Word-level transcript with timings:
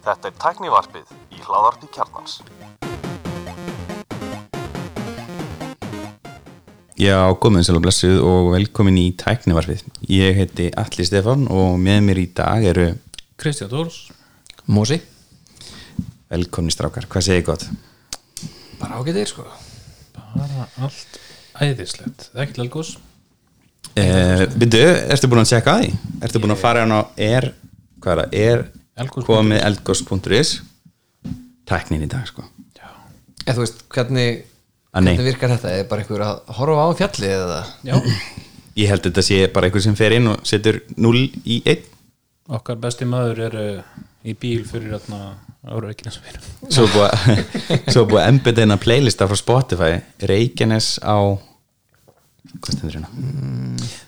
Þetta 0.00 0.28
er 0.28 0.34
tæknivarpið 0.38 1.08
í 1.34 1.40
hláðarpi 1.42 1.88
kjarnans. 1.90 2.36
Já, 7.00 7.16
komin 7.42 7.64
og 7.64 7.82
blessuð 7.82 8.20
og 8.22 8.52
velkomin 8.54 9.00
í 9.00 9.08
tæknivarfið. 9.18 9.82
Ég 10.06 10.38
heiti 10.38 10.68
Alli 10.78 11.04
Stefán 11.08 11.48
og 11.50 11.80
með 11.82 11.98
mér 12.06 12.22
í 12.22 12.28
dag 12.36 12.62
eru 12.70 12.86
Kristján 13.40 13.72
Tórs 13.72 13.98
Mósi 14.70 15.00
velkomni 16.30 16.70
strákar. 16.70 17.10
Hvað 17.10 17.26
segir 17.26 17.46
gott? 17.48 17.66
Bara 18.78 19.00
ágætið 19.00 19.32
sko 19.32 19.48
bara 20.30 20.68
allt 20.78 21.18
æðislegt 21.58 22.30
ekkert 22.36 22.62
elgós 22.68 22.98
Eh, 23.98 24.44
Byrju, 24.54 24.86
ertu 25.10 25.26
búin 25.26 25.42
að 25.42 25.48
tjekka 25.50 25.72
því? 25.80 25.88
Ertu 26.22 26.40
búin 26.42 26.54
að 26.54 26.60
fara 26.60 26.84
á 26.86 27.00
er, 27.18 27.48
hvað 28.02 28.22
er 28.26 28.64
það, 28.66 29.04
er 29.04 29.12
komið 29.28 29.64
eldgos.is 29.68 30.54
tæknin 31.70 32.06
í 32.06 32.10
dag, 32.10 32.26
sko. 32.28 32.46
Eða 33.46 33.56
þú 33.56 33.62
veist, 33.62 33.84
hvernig, 33.94 34.42
nei. 34.42 35.12
hvernig 35.14 35.28
virkar 35.30 35.54
þetta? 35.54 35.74
Er 35.78 35.86
bara 35.90 36.02
einhver 36.04 36.24
að 36.26 36.54
horfa 36.58 36.86
á 36.86 36.88
fjallið 36.98 37.36
eða? 37.36 37.60
já, 37.86 37.94
Ég 38.78 38.90
held 38.90 39.02
að 39.02 39.08
þetta 39.10 39.24
sé 39.26 39.38
bara 39.52 39.68
einhver 39.68 39.82
sem 39.84 39.96
fer 39.98 40.14
inn 40.16 40.28
og 40.30 40.44
setur 40.46 40.80
0 40.96 41.22
í 41.44 41.62
1 41.68 41.88
okkar 42.50 42.80
besti 42.82 43.06
maður 43.08 43.44
er 43.46 43.56
uh, 43.60 44.00
í 44.26 44.34
bíl 44.38 44.64
fyrir 44.68 44.96
þarna 44.96 45.36
ára 45.70 45.92
ekki 45.92 46.06
næstum 46.06 46.26
fyrir 46.26 46.72
svo 46.72 46.86
búið 48.08 48.22
að, 48.24 48.62
eina 48.64 48.78
playlista 48.80 49.28
frá 49.30 49.38
Spotify 49.38 50.00
Reykjanes 50.30 50.96
á 51.04 51.18
hérna? 52.58 53.10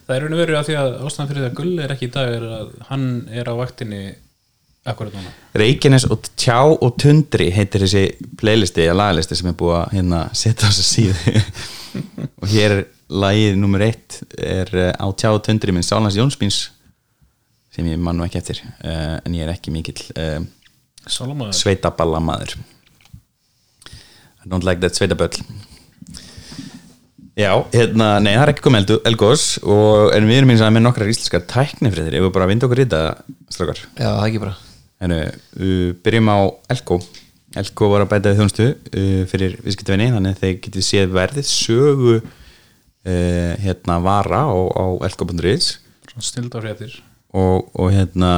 það 0.07 0.17
er 0.17 0.25
raun 0.25 0.37
og 0.37 0.43
verið 0.43 0.59
að 0.59 0.69
því 0.69 0.77
að 0.81 0.93
ástæðan 1.07 1.31
fyrir 1.31 1.43
því 1.43 1.49
að 1.51 1.57
Gull 1.61 1.73
er 1.85 1.95
ekki 1.95 2.09
í 2.09 2.13
dag 2.17 2.37
er 2.37 2.47
að 2.59 2.73
hann 2.89 3.07
er 3.31 3.51
á 3.51 3.55
vaktinni 3.59 4.03
akkurat 4.89 5.15
núna. 5.15 5.31
Reykjanes 5.59 6.07
og 6.11 6.27
Tjá 6.35 6.59
og 6.65 6.97
Tundri 7.01 7.51
heitir 7.55 7.85
þessi 7.85 8.33
playlisti 8.41 8.83
eða 8.87 8.99
lagalisti 8.99 9.39
sem 9.39 9.53
er 9.53 9.57
búið 9.59 9.77
að 9.79 9.95
hérna, 9.97 10.23
setja 10.35 10.67
á 10.67 10.71
þessu 10.73 10.87
síðu. 10.89 11.43
Og 12.43 12.49
hér 12.49 12.73
er 12.73 12.85
lagið 13.13 13.59
nummer 13.61 13.83
eitt 13.85 14.23
er 14.41 14.71
eh, 14.73 14.95
á 14.97 15.07
Tjá 15.13 15.29
og 15.29 15.43
Tundri 15.45 15.75
minn 15.75 15.85
Sálans 15.85 16.17
Jónsbíns 16.17 16.65
sem 17.73 17.89
ég 17.89 18.01
mann 18.01 18.17
nú 18.17 18.25
ekki 18.25 18.41
eftir 18.41 18.63
uh, 18.65 19.19
en 19.21 19.37
ég 19.37 19.45
er 19.45 19.53
ekki 19.53 19.73
mikill 19.73 20.01
uh, 20.17 20.41
Salamaður 21.05 21.57
sveitaballamaður. 21.57 22.57
I 24.43 24.49
don't 24.49 24.65
like 24.67 24.81
that 24.83 24.97
sveitaböll 24.97 25.37
Já, 27.39 27.53
hérna, 27.73 28.19
nei, 28.21 28.35
það 28.35 28.43
er 28.45 28.53
ekki 28.53 28.65
komið 28.67 28.91
elgós 29.09 29.47
og, 29.65 30.13
en 30.13 30.29
við 30.29 30.43
erum 30.43 30.53
eins 30.53 30.65
og 30.65 30.75
með 30.75 30.85
nokkrar 30.85 31.13
íslenskar 31.13 31.47
tæknifriðir, 31.49 32.19
ef 32.19 32.27
við 32.27 32.35
bara 32.35 32.49
vinda 32.51 32.69
okkur 32.69 32.83
í 32.83 32.85
þetta 32.85 33.03
strákar? 33.55 33.81
Já, 33.97 34.05
það 34.05 34.21
er 34.21 34.29
ekki 34.29 34.43
bara. 34.43 34.57
Hennu, 35.03 35.21
uh, 35.33 35.87
byrjum 36.05 36.29
á 36.29 36.39
Elko 36.75 37.01
Elko 37.59 37.89
var 37.93 38.05
að 38.05 38.13
bæta 38.13 38.31
við 38.31 38.39
þjónustu 38.41 38.67
uh, 38.69 39.23
fyrir 39.29 39.57
viðskiptvinni, 39.65 40.11
þannig 40.15 40.37
að 40.37 40.45
þeir 40.45 40.59
getið 40.67 40.87
séð 40.87 41.17
verðið 41.17 41.49
sögu 41.49 42.15
uh, 42.21 43.53
hérna 43.65 43.99
vara 44.05 44.45
á, 44.49 44.53
á 44.53 44.85
elko.is 45.09 45.73
snildafréttir 46.13 46.99
og, 47.33 47.69
og 47.73 47.93
hérna 47.93 48.33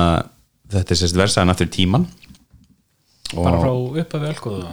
þetta 0.71 0.95
er 0.95 1.01
sérst 1.01 1.19
versaðan 1.19 1.55
aftur 1.55 1.71
tíman 1.75 2.07
bara 3.35 3.59
frá 3.59 3.73
uppafi 3.75 4.31
elgóðu 4.31 4.73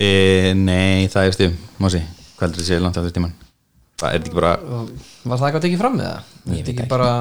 e, 0.00 0.52
Nei, 0.56 1.08
það 1.12 1.28
er 1.28 1.36
stu 1.36 1.48
Mási, 1.82 2.02
hvað 2.36 2.46
heldur 2.48 2.62
þið 2.62 2.70
séð 2.70 2.84
langt 2.86 3.00
aftur 3.00 3.16
tíman 3.18 3.34
Það 4.02 4.16
er 4.16 4.24
ekki 4.24 4.34
bara 4.36 4.56
Var 4.62 5.38
það 5.38 5.46
eitthvað 5.48 5.64
tekið 5.66 5.80
fram 5.84 5.96
með 5.98 6.10
það? 6.10 6.34
Ég 6.42 6.58
veit 6.58 6.72
ekki 6.74 6.88
bara 6.90 7.12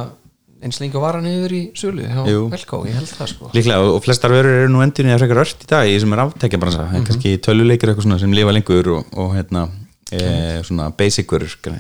eins 0.62 0.78
lengi 0.82 0.98
og 0.98 1.04
varan 1.04 1.26
yfir 1.26 1.54
í 1.58 1.62
sölu 1.78 2.06
hjá 2.06 2.22
Jú. 2.30 2.42
Velko, 2.52 2.82
ég 2.86 2.98
held 3.00 3.10
það 3.10 3.30
sko. 3.32 3.50
Líklega 3.56 3.86
og, 3.88 3.98
flestar 4.06 4.34
vörur 4.34 4.58
eru 4.60 4.70
nú 4.70 4.84
endurinn 4.86 5.14
eða 5.14 5.24
frekar 5.24 5.42
ört 5.42 5.64
í 5.66 5.70
dag 5.72 5.90
í 5.90 5.96
þessum 5.96 6.14
er 6.16 6.24
aftekja 6.26 6.60
bransa 6.62 6.88
en 6.94 7.08
kannski 7.08 7.34
töluleikir 7.42 7.92
eitthvað 7.92 8.06
svona 8.06 8.20
sem 8.22 8.36
lifa 8.38 8.54
lengur 8.54 8.92
og, 8.94 9.16
og 9.18 9.32
hérna 9.34 9.64
e, 10.14 10.22
svona 10.68 10.92
basic 10.98 11.34
vörur 11.34 11.56
e, 11.66 11.80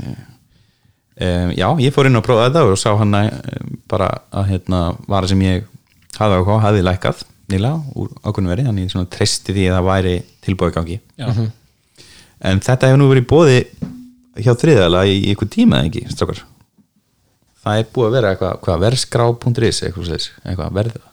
já, 1.53 1.67
ég 1.85 1.94
fór 1.94 2.09
inn 2.09 2.17
og 2.17 2.25
prófaði 2.25 2.56
þetta 2.56 2.66
og 2.73 2.81
sá 2.81 2.90
hann 2.97 3.19
e, 3.22 3.25
bara 3.91 4.09
að 4.34 4.50
hérna 4.56 4.81
vara 5.06 5.29
sem 5.29 5.45
ég 5.45 5.69
hafði 6.17 6.41
ákvað, 6.41 6.61
hafði 6.66 6.85
lækkað 6.90 7.23
nýlega 7.51 7.97
úr 8.00 8.11
ákveðinu 8.23 8.53
verið, 8.56 8.69
þannig 8.72 8.88
ég 8.88 8.94
svona 8.95 9.11
treysti 9.11 9.56
því 9.56 9.69
að 9.69 9.78
það 9.78 9.88
væri 9.90 10.13
tilbúið 10.45 10.75
gangi. 10.78 11.00
Já, 11.19 11.28
en 12.50 12.61
þetta 12.63 12.90
hefur 12.90 13.01
nú 13.01 13.09
verið 13.11 13.28
bóði 13.29 13.57
hjá 14.39 14.53
þriðala 14.55 15.05
í, 15.09 15.17
í 15.19 15.29
eitthvað 15.33 15.53
tíma 15.57 15.81
eða 15.81 15.91
ekki, 15.91 16.03
strákar 16.13 16.43
það 17.61 17.79
er 17.81 17.89
búið 17.93 18.07
að 18.07 18.15
vera 18.17 18.33
eitthvað, 18.33 18.53
eitthvað, 18.57 20.05
svoleiðis, 20.05 20.27
eitthvað 20.45 20.77
verða 20.79 21.07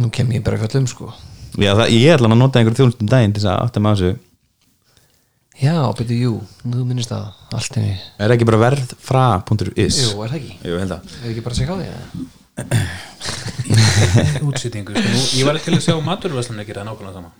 Nú 0.00 0.06
kem 0.14 0.28
ég 0.30 0.42
bara 0.46 0.58
eitthvað 0.58 0.80
um 0.80 0.90
sko 0.90 1.12
Já, 1.58 1.72
það, 1.74 1.86
ég 1.96 2.12
ætla 2.14 2.28
að 2.30 2.38
nota 2.38 2.60
einhver 2.60 2.76
þjónustum 2.78 3.08
daginn 3.10 3.32
til 3.34 3.42
þess 3.42 3.50
að 3.50 3.62
átta 3.64 3.82
með 3.82 3.96
þessu 4.02 4.12
Já, 5.60 5.74
byrju, 5.98 6.16
jú, 6.16 6.34
nú 6.70 6.84
minnist 6.88 7.10
það 7.10 7.56
allt 7.58 7.74
henni 7.76 7.96
Er 8.22 8.32
ekki 8.36 8.46
bara 8.48 8.60
verðfra.is 8.62 9.98
Jú, 10.04 10.12
er 10.24 10.30
það 10.30 10.38
ekki? 10.38 10.54
Jú, 10.62 10.76
held 10.80 10.94
að 10.94 11.16
Er 11.18 11.32
ekki 11.32 11.42
bara 11.44 11.56
að 11.56 11.58
segja 11.58 11.74
á 11.74 11.76
því? 11.80 11.88
eða? 11.90 12.04
útsýtingu 14.46 14.94
sko. 14.94 15.10
Nú, 15.10 15.24
ég 15.40 15.48
var 15.48 15.58
ekki 15.58 15.68
til 15.72 15.76
að 15.80 15.84
sjá 15.84 15.98
maturvæslan 16.06 16.62
ekki 16.62 16.76
það 16.76 16.88
nákvæmlega 16.88 17.16
sama 17.18 17.30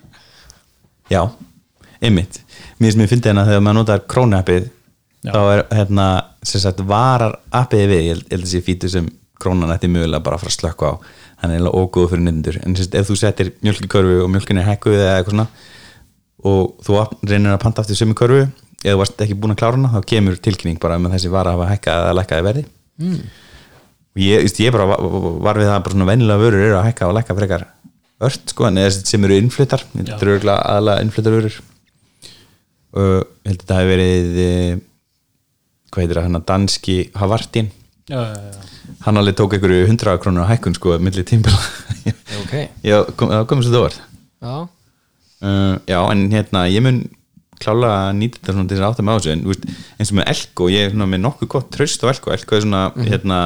Já, 1.11 1.23
einmitt 2.03 2.41
Mér 2.81 2.93
sem 2.93 3.03
ég 3.05 3.11
fyndi 3.11 3.31
hérna 3.31 3.47
þegar 3.47 3.63
maður 3.65 3.79
notar 3.79 4.05
krónappið 4.11 4.69
Já. 5.21 5.33
þá 5.35 5.41
er 5.41 5.63
hérna 5.77 6.05
sem 6.41 6.61
sagt 6.63 6.81
varar 6.89 7.35
appið 7.53 7.83
við, 7.91 8.05
ég 8.07 8.21
held 8.31 8.45
að 8.45 8.47
sé 8.49 8.61
fítu 8.65 8.89
sem 8.89 9.09
krónan 9.41 9.73
ætti 9.73 9.89
mögulega 9.89 10.23
bara 10.25 10.37
að 10.37 10.45
fara 10.45 10.53
að 10.53 10.57
slökka 10.57 10.89
á. 10.89 10.93
Hann 11.41 11.51
er 11.51 11.59
eiginlega 11.59 11.81
ógóð 11.81 12.09
fyrir 12.11 12.25
nyndur 12.25 12.57
en 12.61 12.75
sem 12.75 12.85
sagt, 12.85 12.97
ef 12.97 13.09
þú 13.09 13.17
settir 13.17 13.51
mjölkikörfu 13.65 14.17
og 14.25 14.31
mjölkin 14.33 14.61
er 14.61 14.67
hekkuð 14.69 14.97
eða 14.97 15.15
eitthvað 15.19 15.35
svona 15.35 15.47
og 16.51 16.83
þú 16.85 16.99
reynir 17.29 17.53
að 17.53 17.61
panta 17.61 17.83
aftur 17.83 17.97
sömu 17.97 18.17
körfu 18.17 18.43
eða 18.81 18.95
þú 18.95 18.99
varst 19.01 19.23
ekki 19.25 19.37
búin 19.37 19.53
að 19.53 19.61
klára 19.61 19.77
hana 19.77 19.93
þá 19.93 20.09
kemur 20.09 20.37
tilkynning 20.41 20.81
bara 20.81 20.97
með 21.01 21.17
þessi 21.17 21.33
vara 21.33 21.53
að 21.53 21.59
hafa 21.59 21.71
hekkað 21.75 22.05
eða 22.05 22.17
lækkaði 22.17 22.45
verði. 22.47 22.63
Mm. 23.01 23.19
og 24.11 24.21
ég, 24.21 24.43
veist, 24.45 24.61
ég 24.61 24.73
bara 24.73 24.87
var, 24.89 25.05
var 25.47 25.57
við 25.57 25.69
það 25.71 25.83
bara 25.85 25.95
svona 25.95 26.09
venjulega 26.09 26.41
vörur 26.41 26.65
eru 26.67 26.77
að 26.77 26.87
hekka 26.89 27.09
og 27.09 27.15
lækka 27.17 27.37
frekar 27.37 27.67
ört 28.21 28.53
sko, 28.53 28.67
en 28.69 28.79
sem 28.93 29.25
eru 29.25 29.37
innflyttar 29.41 29.85
þetta 29.93 30.17
eru 30.21 30.37
aðalega 30.53 31.05
innflyttar 31.05 31.35
vörur. 31.37 31.59
Og 32.91 33.13
ég 33.21 33.49
held 33.49 33.55
að 33.55 33.61
þetta 33.63 33.77
hafi 33.79 33.89
verið 33.89 34.41
eh, 34.45 34.81
hvað 35.91 36.03
heitir 36.03 36.19
það, 36.19 36.27
hann 36.27 36.45
danski 36.47 36.97
Havartin 37.19 37.71
já, 38.09 38.19
já, 38.19 38.51
já. 38.51 38.91
hann 39.05 39.21
alveg 39.21 39.37
tók 39.39 39.55
einhverju 39.57 39.87
100 39.87 40.19
krónur 40.23 40.47
á 40.47 40.51
hækkun 40.51 40.77
sko, 40.77 40.97
milli 41.03 41.25
tímpil 41.27 41.55
Ok. 42.41 42.53
Já, 42.89 42.95
kom, 43.19 43.29
það 43.29 43.43
komið 43.49 43.67
svo 43.67 43.73
dóvar 43.75 43.97
Já, 44.41 44.53
uh, 45.45 45.75
já, 45.85 45.99
en 45.99 46.23
hérna 46.31 46.63
ég 46.71 46.81
mun 46.85 47.03
klála 47.61 47.91
að 48.07 48.15
nýta 48.17 48.39
þetta 48.39 48.55
svona 48.55 48.69
til 48.69 48.77
þess 48.77 48.85
að 48.85 48.93
átta 48.95 49.03
með 49.05 49.13
á 49.13 49.17
þessu 49.19 49.31
en 49.35 49.43
þú 49.43 49.51
veist, 49.51 49.67
eins 49.99 50.11
og 50.11 50.17
með 50.17 50.29
Elko, 50.33 50.69
ég 50.73 50.87
er 50.87 50.93
svona 50.95 51.07
með 51.11 51.21
nokkuð 51.27 51.49
gott 51.53 51.67
tröst 51.75 52.01
á 52.01 52.09
Elko, 52.09 52.31
Elko 52.33 52.57
er 52.57 52.63
svona 52.65 52.81
hérna, 53.05 53.39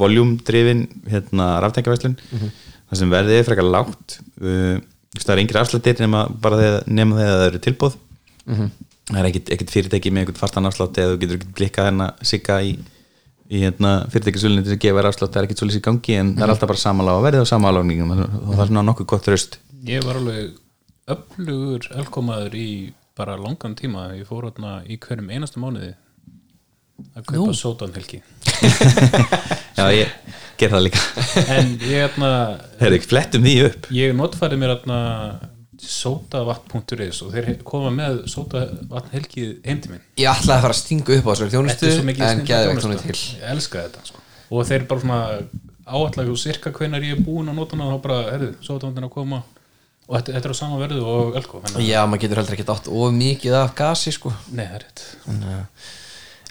voljúmdrifin 0.00 0.82
hérna, 1.12 1.46
ráftækjavæslun 1.62 2.16
það 2.40 2.98
sem 2.98 3.12
verðið 3.12 3.38
er 3.38 3.46
frekar 3.46 3.68
lágt. 3.70 4.16
Uh, 4.42 4.80
það 5.14 5.34
er 5.36 5.42
yngri 5.44 5.60
afslættir 5.60 6.02
nema 6.02 6.24
bara 6.42 6.58
þegar, 6.58 6.88
nema 6.90 7.20
þegar 7.20 7.36
það 7.36 7.46
eru 7.52 7.62
tilbúð 7.68 7.96
það 9.10 9.20
er 9.20 9.28
ekkit, 9.30 9.52
ekkit 9.56 9.74
fyrirtæki 9.74 10.14
með 10.14 10.24
einhvern 10.24 10.40
fastan 10.40 10.70
afslátt 10.70 11.02
eða 11.02 11.14
þú 11.14 11.20
getur 11.24 11.40
ekkit 11.40 11.54
blikkað 11.58 11.90
hérna 11.90 12.08
sigga 12.32 12.60
í, 12.64 12.76
í 13.50 13.64
hérna, 13.64 13.92
fyrirtækisvölinu 14.14 14.66
til 14.66 14.76
að 14.76 14.82
gefa 14.86 15.00
þér 15.00 15.10
afslátt, 15.10 15.34
það 15.34 15.42
er 15.42 15.48
ekkit 15.48 15.64
svolítið 15.64 15.82
í 15.82 15.86
gangi 15.88 16.18
en 16.20 16.32
það 16.36 16.46
er 16.46 16.54
alltaf 16.54 16.72
bara 16.72 16.84
samála 16.84 17.18
og 17.18 17.26
verðið 17.26 17.44
á 17.44 17.52
samálagningum 17.52 18.14
og 18.14 18.24
það 18.54 18.64
er 18.64 18.72
svona 18.72 18.86
nokkuð 18.90 19.10
gott 19.14 19.26
tröst 19.26 19.60
ég 19.86 20.04
var 20.04 20.18
alveg 20.20 20.56
öflugur 21.10 21.86
elgómaður 21.96 22.56
í 22.58 22.70
bara 23.18 23.36
langan 23.40 23.76
tíma. 23.76 24.10
Ég 24.16 24.28
fór 24.28 24.48
hérna 24.48 24.80
í 24.86 24.98
hverjum 25.00 25.30
einastu 25.32 25.62
mánuði 25.62 25.92
að 27.16 27.24
kaupa 27.30 27.54
sótan 27.56 27.94
helgi 27.96 28.18
já, 29.78 29.86
ég 29.96 30.10
ger 30.60 30.72
það 30.74 30.82
líka. 30.84 31.00
En 31.48 31.70
ég 31.80 32.02
hérna 32.04 32.32
Herri, 32.80 33.00
flettum 33.00 33.46
því 33.46 33.54
upp. 33.70 33.88
Ég 33.96 34.12
notfæri 34.16 34.58
mér 34.60 34.74
hérna 34.74 34.98
sótavatn.is 35.80 37.22
og 37.24 37.32
þeir 37.34 37.50
koma 37.66 37.92
með 37.94 38.22
sótavatn 38.30 39.14
helgið 39.14 39.52
heim 39.66 39.80
til 39.82 39.94
minn 39.94 40.04
ég 40.20 40.30
ætlaði 40.30 40.56
að 40.56 40.64
fara 40.66 40.74
að 40.76 40.80
stinga 40.80 41.16
upp 41.16 41.28
á 41.28 41.30
þessari 41.32 41.54
þjónustu 41.54 41.90
en 41.90 42.12
ekki 42.12 42.26
þjónusta. 42.50 42.84
svona 42.84 43.00
til 43.04 43.14
ég 43.14 43.46
elska 43.54 43.84
þetta 43.86 44.04
sko. 44.10 44.24
og 44.50 44.68
þeir 44.70 44.86
bara 44.90 45.04
svona 45.04 45.20
áallega 45.90 46.36
sirka 46.38 46.74
hvenar 46.74 47.06
ég 47.06 47.16
er 47.16 47.24
búinn 47.24 47.50
að 47.50 47.58
nota 47.58 47.76
hana 47.76 47.96
og 47.96 48.04
bara, 48.04 48.20
herðu, 48.30 48.52
sótavandinn 48.64 49.08
að 49.08 49.14
koma 49.14 49.40
og 50.10 50.18
þetta, 50.18 50.34
þetta 50.36 50.50
er 50.50 50.54
á 50.54 50.60
sama 50.60 50.78
verðu 50.80 51.06
og 51.06 51.40
elko 51.40 51.62
Já, 51.78 52.00
maður 52.06 52.24
getur 52.24 52.42
heldur 52.42 52.56
ekki 52.56 52.68
átt 52.74 52.90
of 52.90 53.16
mikið 53.16 53.58
af 53.60 53.74
gasi 53.78 54.14
sko 54.14 54.32
nei, 54.50 54.64
það 54.66 54.78
er 54.78 54.86
rétt 54.86 55.04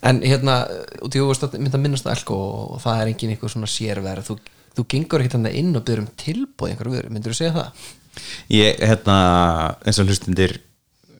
en, 0.10 0.22
hérna 0.24 0.62
út 1.04 1.16
í 1.16 1.24
óvast 1.24 1.46
að 1.48 1.60
minnast 1.80 2.08
elko 2.10 2.40
og 2.76 2.82
það 2.84 3.04
er 3.04 3.14
engin 3.14 3.34
eitthvað 3.36 3.56
svona 3.56 3.72
sérverð 3.72 4.30
þú, 4.30 4.38
þú 4.78 4.86
gengur 4.94 5.26
þannig 5.36 5.58
inn 5.60 5.76
og 5.76 5.86
byrður 5.88 6.06
um 6.06 6.12
tilbúð 6.24 6.72
einhverju 6.72 6.96
vöru, 6.96 7.14
myndur 7.14 7.36
þú 7.36 7.40
segja 7.42 7.56
það? 7.58 7.88
Ég, 8.54 8.80
hérna, 8.80 9.18
eins 9.86 10.00
og 10.02 10.10
hlustundir 10.10 10.58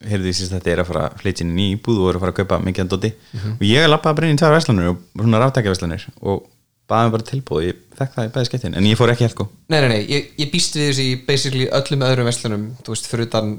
heyrðu 0.08 0.32
því 0.32 0.46
að 0.46 0.54
þetta 0.56 0.72
er 0.72 0.82
að 0.82 0.90
fara 0.90 1.08
að 1.10 1.42
inn 1.44 1.58
í 1.60 1.66
íbúð 1.74 2.00
og 2.00 2.10
er 2.10 2.18
að 2.18 2.24
fara 2.24 2.34
að 2.34 2.40
kaupa 2.40 2.60
mikið 2.64 2.86
að 2.86 2.94
dóti 2.94 3.12
og 3.52 3.66
ég 3.68 3.90
lappaði 3.90 4.20
bara 4.20 4.30
inn 4.30 4.38
í 4.38 4.40
tvær 4.40 4.56
verslanir 4.56 4.92
og 4.94 5.02
svona 5.20 5.42
ráttækja 5.44 5.74
verslanir 5.74 6.06
og 6.22 6.46
baði 6.90 7.12
bara 7.14 7.28
tilbúð, 7.28 7.66
ég 7.68 7.82
fekk 8.00 8.16
það 8.16 8.30
í 8.30 8.32
bæði 8.36 8.50
skettin 8.50 8.78
en 8.80 8.88
ég 8.88 8.98
fór 8.98 9.12
ekki 9.14 9.28
helko 9.28 9.50
Nei, 9.70 9.80
nei, 9.84 9.90
nei, 9.92 10.00
ég, 10.08 10.30
ég 10.40 10.52
býst 10.54 10.78
við 10.80 10.88
þessi 10.90 11.08
basically 11.28 11.68
öllum 11.80 12.06
öðrum 12.08 12.30
verslunum 12.30 12.64
þú 12.86 12.96
veist, 12.96 13.10
fyrir 13.12 13.28
utan 13.28 13.52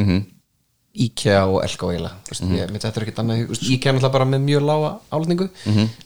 mm 0.00 0.22
IKEA 0.92 1.42
og 1.48 1.62
Elko 1.64 1.88
eiginlega 1.88 2.18
þú 2.26 2.32
veist, 2.34 2.42
ég 2.52 2.68
myndi 2.68 2.82
þetta 2.84 3.00
er 3.00 3.04
ekkert 3.06 3.20
annað 3.22 3.36
IKEA 3.64 3.88
er 3.90 3.96
náttúrulega 3.96 4.12
bara 4.12 4.26
með 4.28 4.42
mjög 4.44 4.62
lága 4.68 4.90
álningu 5.16 5.46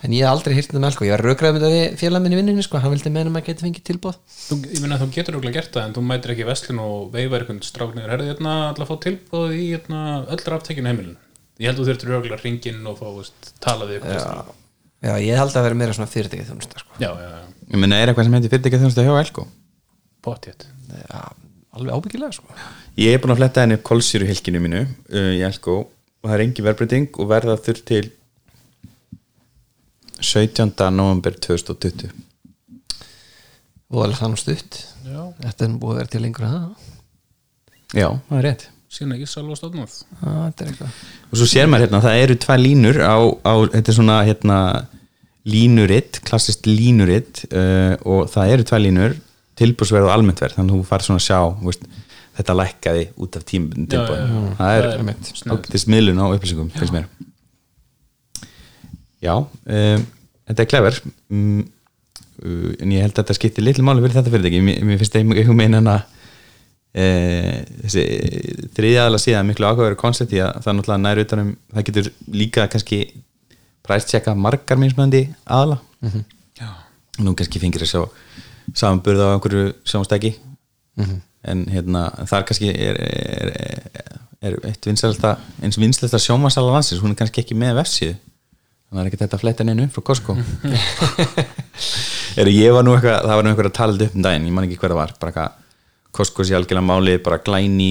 en 0.07 0.13
ég 0.15 0.23
hef 0.23 0.31
aldrei 0.31 0.55
hýrt 0.55 0.69
þetta 0.71 0.83
með 0.85 0.91
Elko, 0.93 1.05
ég 1.09 1.15
var 1.17 1.25
raukraðið 1.27 1.57
með 1.57 1.65
þetta 1.67 1.75
við 1.75 1.97
félag 2.03 2.23
minn 2.23 2.33
í 2.33 2.39
vinnunni, 2.39 2.63
sko, 2.63 2.79
hann 2.79 2.93
vildi 2.95 3.11
meina 3.11 3.27
að 3.27 3.35
maður 3.35 3.47
geti 3.51 3.65
fengið 3.67 3.85
tilbúð 3.91 4.17
Þú, 4.31 4.59
ég 4.77 4.81
meina 4.85 4.99
þú 5.01 5.09
getur 5.17 5.39
okkur 5.41 5.55
gert 5.57 5.73
það 5.75 5.87
en 5.89 5.95
þú 5.97 6.05
mætir 6.07 6.31
ekki 6.37 6.45
í 6.47 6.51
veslun 6.51 6.83
og 6.87 7.11
veifar 7.17 7.41
einhvern 7.43 7.63
stráknir 7.67 8.13
herði 8.15 8.29
hérna 8.31 8.55
alltaf 8.69 8.87
að 8.87 8.91
fá 8.93 8.97
tilbúð 9.09 9.57
í 9.59 9.65
hérna, 9.73 10.01
öllur 10.37 10.57
aftekinu 10.61 10.93
heimilin 10.93 11.17
ég 11.59 11.67
held 11.73 11.81
þú 11.83 11.89
þurftur 11.91 12.15
örgulega 12.21 12.43
ringin 12.45 12.87
og 12.87 12.99
fá 13.01 13.07
veist, 13.17 13.51
tala 13.65 13.89
við 13.91 13.99
ykkur 13.99 14.15
Já, 15.03 15.11
já, 15.11 15.15
ég 15.25 15.41
held 15.43 15.57
að 15.57 15.67
vera 15.67 15.79
meira 15.83 15.97
svona 15.97 16.11
fyrirtækið 16.13 16.51
þjónusta, 16.53 16.85
sko 16.85 17.01
alveg 21.77 21.97
ábyggilega, 21.97 22.33
sko. 22.37 22.57
Ég 23.01 23.15
er 23.15 23.23
búin 23.23 23.35
að 23.35 23.43
fletta 23.43 23.65
henni 23.65 23.77
upp 23.79 23.87
kolsýru 23.87 24.29
hilkinu 24.29 24.63
mínu 24.65 24.83
uh, 24.85 25.33
í 25.37 25.43
Elko 25.47 25.79
og 25.87 26.29
það 26.29 26.37
er 26.37 26.45
engin 26.47 26.67
verbreyting 26.67 27.21
og 27.21 27.31
verða 27.31 27.59
þurr 27.61 27.83
til 27.91 28.07
17. 30.23 30.73
november 30.97 31.37
2020 31.45 32.09
og 33.93 34.03
alveg 34.03 34.19
þannig 34.19 34.41
stutt. 34.43 34.79
Já, 35.07 35.21
Þetta 35.43 35.65
er 35.67 35.71
nú 35.71 35.79
búið 35.83 35.93
að 35.93 36.01
vera 36.01 36.11
til 36.13 36.23
lengur 36.25 36.47
en 36.47 36.55
það. 36.57 36.89
Já, 37.95 38.09
það 38.29 38.39
er 38.39 38.47
rétt. 38.49 38.65
Síðan 38.97 39.15
ekki 39.17 39.29
salva 39.29 39.57
er 40.65 40.71
eitthvað. 40.73 40.99
Og 41.31 41.39
svo 41.39 41.47
sér 41.51 41.69
maður 41.71 41.87
hérna, 41.87 42.03
það 42.03 42.21
eru 42.25 42.37
tvær 42.43 42.61
línur 42.63 42.99
á, 43.03 43.17
á 43.47 43.55
þetta 43.77 43.93
er 43.93 43.99
svona 43.99 44.17
hérna 44.27 44.59
línuritt, 45.47 46.21
klassist 46.27 46.67
línuritt 46.67 47.45
uh, 47.53 47.95
og 48.03 48.27
það 48.33 48.55
eru 48.57 48.67
tvær 48.67 48.83
línur 48.83 49.17
tilbúrsverð 49.57 50.09
og 50.09 50.15
almenntverð, 50.15 50.59
þannig 50.59 50.75
að 50.75 50.83
þú 50.83 50.89
farið 50.91 51.09
svona 51.09 51.23
að 51.23 51.27
sjá 51.27 51.39
þú 51.61 51.71
veist, 51.71 51.87
þetta 52.37 52.57
lækkaði 52.61 53.07
út 53.25 53.39
af 53.39 53.47
já, 53.47 53.63
já. 54.03 54.43
það 54.59 54.75
er 54.75 54.89
Það 54.97 55.53
er 55.53 55.55
ágætis 55.55 55.87
miðlun 55.89 56.21
á 56.21 56.27
upplýsingum, 56.27 56.69
finnst 56.75 56.93
mér. 56.93 57.07
Já 59.25 59.33
um, 59.41 60.05
þetta 60.47 60.63
er 60.63 60.69
klefur 60.71 61.01
um, 61.33 61.63
uh, 62.45 62.75
en 62.83 62.93
ég 62.93 63.07
held 63.07 63.15
að 63.17 63.23
þetta 63.23 63.39
skipti 63.39 63.65
litlu 63.65 63.87
máli 63.87 64.05
fyrir 64.05 64.19
þetta 64.19 64.35
fyrirtæki, 64.35 64.61
mér, 64.67 64.85
mér 64.85 65.01
finnst 65.01 65.17
einhver 65.19 65.57
meina 65.57 65.81
hana 65.81 65.97
e, 66.97 67.07
þessi 67.85 68.05
þriðjaðala 68.77 69.21
síðan 69.21 69.51
miklu 69.51 69.69
ákveður 69.69 69.99
koncept 70.01 70.35
í 70.37 70.41
að 70.45 70.61
það 70.61 70.71
er 70.71 70.79
náttúrulega 70.79 71.03
nær 71.05 71.23
utanum 71.23 71.51
það 71.73 71.89
getur 71.91 72.11
líka 72.33 72.69
kannski 72.73 73.01
præstjekka 73.87 74.35
margar 74.39 74.81
minnsmöndi 74.81 75.27
aðala 75.45 75.81
já, 76.57 76.71
nú 77.23 77.35
kannski 77.37 77.63
fengir 77.63 77.85
þess 77.85 78.01
að 78.01 78.09
samanburð 78.75 79.23
á 79.23 79.29
einhverju 79.35 79.73
sjónstæki. 79.87 80.35
En 81.47 81.67
hérna 81.71 82.09
þar 82.27 82.47
kannski 82.49 82.73
er, 82.73 82.97
er, 82.99 83.51
er, 83.55 84.23
er 84.49 84.57
eitt 84.67 84.89
vinsalasta 84.89 85.37
eins 85.63 85.79
vinsalasta 85.79 86.19
sjónvarsala 86.23 86.73
landsins. 86.75 87.03
Hún 87.05 87.15
er 87.15 87.21
kannski 87.21 87.45
ekki 87.45 87.59
með 87.59 87.79
vefsíðu. 87.83 88.17
Þannig 88.87 88.97
að 88.97 88.97
það 88.97 89.05
er 89.05 89.11
ekki 89.11 89.21
þetta 89.23 89.37
að 89.37 89.43
fletta 89.45 89.67
neinu 89.67 89.89
frá 89.93 90.03
Costco. 90.07 90.37
Er 92.37 92.51
ég 92.53 92.75
var 92.75 92.85
nú 92.85 92.93
eitthvað 92.93 93.23
það 93.25 93.39
var 93.39 93.45
nú 93.47 93.51
eitthvað 93.51 93.69
að 93.71 93.77
tala 93.79 94.05
upp 94.07 94.17
um 94.19 94.25
daginn. 94.25 94.45
Ég 94.45 94.53
man 94.53 94.67
ekki 94.67 94.77
hver 94.77 94.93
það 94.93 94.99
var. 95.01 95.15
Bara 95.21 95.33
eitthvað 95.33 95.63
Costco 96.17 96.45
sé 96.47 96.57
algjörlega 96.57 96.87
málið 96.87 97.19
bara 97.25 97.41
glæni 97.45 97.91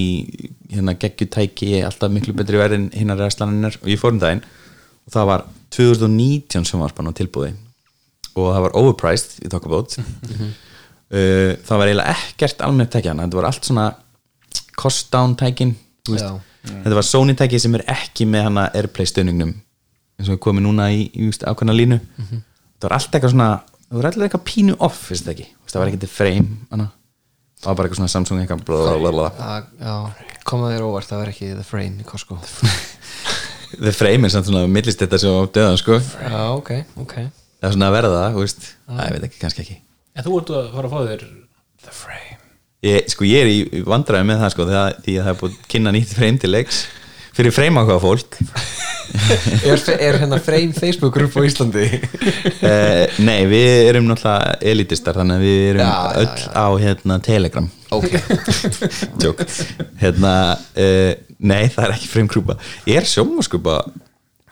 hérna 0.72 0.96
geggjutæki 0.98 1.82
alltaf 1.86 2.10
miklu 2.10 2.34
betri 2.36 2.58
verð 2.58 2.78
en 2.80 2.88
hinnar 2.94 3.22
og 3.22 3.90
ég 3.90 4.00
fór 4.00 4.14
um 4.14 4.22
daginn 4.22 4.42
og 5.06 5.14
það 5.14 5.28
var 5.30 5.44
2019 5.76 6.66
sjónvarspan 6.66 7.10
á 7.10 7.18
tilbúði 7.20 7.52
og 8.36 8.50
það 8.54 8.64
var 8.66 8.76
overpriced 8.80 9.38
í 9.44 9.50
Talkabout 9.52 9.96
uh, 9.98 11.52
það 11.66 11.78
var 11.80 11.90
eiginlega 11.90 12.16
ekkert 12.16 12.64
almennt 12.66 12.92
tækjana, 12.94 13.26
þetta 13.26 13.40
var 13.40 13.48
allt 13.50 13.68
svona 13.68 13.86
cost 14.76 15.08
down 15.12 15.32
tækin. 15.38 15.72
Já. 16.06 16.36
þetta 16.66 16.98
var 16.98 17.06
Sony 17.06 17.34
tæki 17.38 17.60
sem 17.62 17.74
er 17.78 17.86
ekki 17.96 18.26
með 18.28 18.50
hana 18.50 18.66
Airplay 18.76 19.08
stöðningnum 19.08 19.54
eins 20.16 20.28
og 20.32 20.40
komum 20.42 20.64
núna 20.64 20.90
í, 20.94 21.08
í 21.12 21.28
just, 21.28 21.44
ákveðna 21.44 21.74
línu. 21.76 21.98
Það 22.16 22.86
var 22.86 22.94
allt 22.96 23.16
eitthvað 23.16 23.34
svona 23.34 23.48
það 23.86 23.98
var 23.98 24.08
alltaf 24.10 24.26
eitthvað 24.26 24.46
pínu 24.48 24.76
off 24.82 25.00
finnst 25.08 25.26
það 25.26 25.34
ekki? 25.36 25.48
Það 25.66 25.82
var 25.82 25.90
til 26.02 26.10
frame 26.10 26.60
hana. 26.72 26.86
það 27.60 27.68
var 27.70 27.78
bara 27.78 27.88
eitthvað 27.88 28.00
svona 28.00 28.14
Samsung 28.14 28.42
eitthvað 28.42 28.62
já, 29.80 29.96
koma 30.48 30.70
þér 30.72 30.86
óvart, 30.86 31.10
það 31.10 31.22
var 31.22 31.32
ekki 31.32 31.50
The 31.52 31.66
Frame 31.66 32.02
í 32.02 32.06
Costco 32.08 32.38
the 33.86 33.92
frame 33.92 34.26
er 34.26 34.32
samt 34.32 34.48
svona 34.48 34.66
millist 34.70 35.02
þetta 35.02 35.18
sem 35.20 35.34
á 35.36 35.42
döðan 35.52 35.80
sko. 35.80 35.98
Já, 36.00 36.38
ok, 36.54 36.72
ok 37.02 37.16
það 37.60 37.68
er 37.68 37.76
svona 37.76 37.90
að 37.90 37.96
verða 37.96 38.20
það, 38.20 38.36
þú 38.36 38.44
veist. 38.44 38.68
Æ, 38.86 38.94
ég 39.00 39.14
veit 39.16 39.28
ekki, 39.28 39.40
kannski 39.42 39.64
ekki. 39.64 39.78
En 40.16 40.26
þú 40.26 40.38
ert 40.40 40.52
að 40.56 40.68
fara 40.76 40.90
að 40.90 40.96
fá 40.96 41.10
þér 41.10 41.24
the 41.86 41.94
frame. 41.94 42.38
Ég, 42.86 43.08
sko, 43.10 43.26
ég 43.26 43.42
er 43.42 43.50
í 43.50 43.82
vandræði 43.86 44.28
með 44.28 44.42
það 44.44 44.54
sko, 44.54 44.68
þegar, 44.70 45.00
því 45.06 45.16
að 45.16 45.26
það 45.26 45.32
er 45.34 45.40
búið 45.42 45.56
að 45.56 45.68
kynna 45.72 45.94
nýtt 45.96 46.16
frame 46.16 46.42
til 46.42 46.52
leiks. 46.52 46.82
Fyrir 47.36 47.52
frame 47.52 47.82
ákveða 47.82 48.02
fólk. 48.04 48.38
Er, 49.06 49.78
er 50.02 50.16
hérna 50.18 50.38
Frame 50.42 50.74
Facebook 50.74 51.14
grúpp 51.14 51.36
á 51.38 51.46
Íslandi? 51.46 51.84
uh, 51.86 53.04
nei, 53.28 53.46
við 53.46 53.90
erum 53.90 54.08
náttúrulega 54.10 54.56
elitistar, 54.72 55.14
þannig 55.20 55.38
að 55.38 55.44
við 55.46 55.60
erum 55.70 55.82
Já, 55.84 55.92
já, 55.94 56.24
öll 56.24 56.48
á 56.58 56.66
hérna, 56.82 57.18
Telegram. 57.22 57.68
Ok. 57.94 58.16
Hérna 60.02 60.32
uh, 60.58 61.12
nei, 61.38 61.68
það 61.70 61.84
er 61.86 61.94
ekki 61.94 62.10
frame 62.10 62.32
grúpa 62.32 62.58
er 62.90 63.06
sjómaskupa 63.06 63.78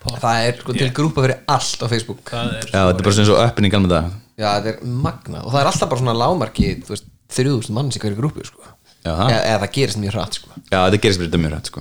Það 0.05 0.39
er 0.45 0.59
sko 0.61 0.75
til 0.77 0.91
grúpa 0.95 1.25
fyrir 1.25 1.39
allt 1.49 1.81
á 1.81 1.87
Facebook. 1.89 2.23
Það 2.29 2.53
er 2.59 2.67
já, 2.69 2.81
þetta 2.81 2.99
er 2.99 3.06
bara 3.06 3.17
svona 3.17 3.29
svo 3.31 3.39
öppin 3.41 3.69
í 3.69 3.73
galma 3.73 3.91
dag 3.91 4.05
Já, 4.35 4.49
þetta 4.59 4.71
er 4.73 4.79
magna 5.06 5.39
og 5.45 5.51
það 5.53 5.61
er 5.61 5.69
alltaf 5.71 5.91
bara 5.93 6.03
svona 6.03 6.17
lámarki 6.19 6.71
þú 6.85 6.91
veist, 6.93 7.06
þrjúðust 7.35 7.73
manns 7.75 7.97
í 7.97 8.03
hverju 8.03 8.19
grúpu 8.19 8.45
sko. 8.45 8.61
Já. 9.05 9.15
eða, 9.15 9.39
eða 9.39 9.61
það 9.62 9.73
gerist 9.77 10.01
mjög 10.01 10.15
hratt 10.17 10.35
sko. 10.39 10.49
já, 10.73 10.79
þetta 10.81 11.01
gerist 11.05 11.21
mjög 11.37 11.53
rætt 11.53 11.67
sko. 11.71 11.81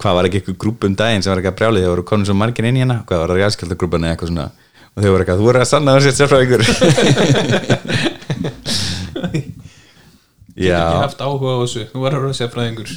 hvað 0.00 0.16
var 0.16 0.28
ekki 0.28 0.38
eitthvað 0.40 0.60
grúpa 0.64 0.88
um 0.88 0.96
daginn 0.96 1.24
sem 1.24 1.30
var 1.30 1.42
ekki 1.42 1.50
að 1.52 1.58
brjáli 1.60 1.82
þegar 1.82 1.92
voru 1.92 2.06
komin 2.08 2.28
svo 2.28 2.36
margir 2.40 2.68
inn 2.68 2.78
í 2.80 2.84
hana 2.84 2.96
hvað 3.04 3.20
var 3.20 3.28
það 3.34 3.40
ræðskjöldagrúpan 3.42 4.06
eða 4.08 4.12
eitthvað 4.16 4.30
svona? 4.32 4.46
Og 4.94 4.98
þau 5.02 5.10
voru 5.10 5.22
eitthvað, 5.24 5.40
þú 5.40 5.46
voru 5.48 5.58
að 5.60 5.70
sanna 5.70 5.90
að 5.94 6.04
sér 6.04 6.14
sérfræðingur. 6.20 6.62
Ég 10.54 10.70
já, 10.70 10.78
hef 10.78 10.86
ekki 10.86 11.02
haft 11.02 11.24
áhuga 11.26 11.50
á 11.50 11.58
þessu. 11.64 11.82
Þú 11.90 11.98
var 12.04 12.14
að 12.14 12.20
röða 12.24 12.36
sér 12.38 12.52
fræðingur 12.54 12.90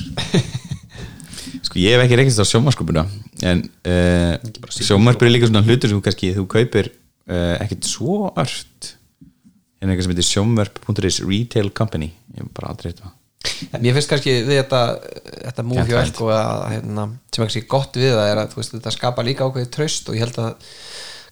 sko 1.68 1.80
ég 1.81 1.96
hef 1.96 2.06
ekki 2.06 2.18
reykist 2.19 2.42
á 2.42 2.46
sjómarskupuna 2.48 3.06
en 3.45 3.63
uh, 3.86 4.34
sjómarskupur 4.74 5.28
er 5.28 5.36
líka 5.36 5.50
svona 5.50 5.66
hlutur 5.66 5.92
sem 5.92 6.01
kannski, 6.06 6.34
þú 6.38 6.48
kaupir 6.51 6.92
uh, 6.92 7.56
ekkert 7.62 7.89
svo 7.89 8.31
ört. 8.34 8.94
En 9.78 9.92
eitthvað 9.92 10.07
sem 10.07 10.16
heitir 10.16 10.30
sjómverp.is 10.31 11.22
retail 11.28 11.69
company, 11.75 12.10
ég 12.34 12.42
hef 12.42 12.54
bara 12.57 12.73
aldrei 12.73 12.95
En 13.71 13.83
Mér 13.83 13.95
finnst 13.95 14.09
kannski 14.11 14.33
við 14.47 14.59
þetta 14.59 14.81
þetta 14.97 15.66
Gætvænt. 15.68 16.00
Elko 16.02 16.30
að, 16.33 16.64
hérna, 16.73 17.06
sem 17.31 17.44
er 17.44 17.50
kannski 17.50 17.68
gott 17.69 18.00
við 18.00 18.16
það 18.16 18.31
er 18.31 18.42
að 18.42 18.56
veist, 18.57 18.73
þetta 18.76 18.94
skapa 18.95 19.26
líka 19.26 19.47
ákveðið 19.47 19.69
traust 19.76 20.09
og 20.09 20.18
ég 20.18 20.26
held 20.26 20.40
að 20.42 20.71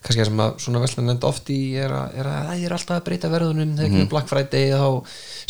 kannski 0.06 0.22
það 0.22 0.28
sem 0.30 0.40
að 0.44 0.52
svona 0.62 0.80
veslan 0.84 1.06
nefnd 1.10 1.24
oft 1.26 1.50
í 1.50 1.58
er 1.82 1.92
að, 1.96 2.12
er 2.20 2.28
að 2.30 2.44
það 2.48 2.64
er 2.68 2.74
alltaf 2.76 2.94
að 2.96 3.04
breyta 3.08 3.30
verðunum 3.32 3.72
þegar 3.80 3.90
mm 3.96 4.08
Black 4.12 4.30
Friday 4.30 4.68
þá 4.70 4.86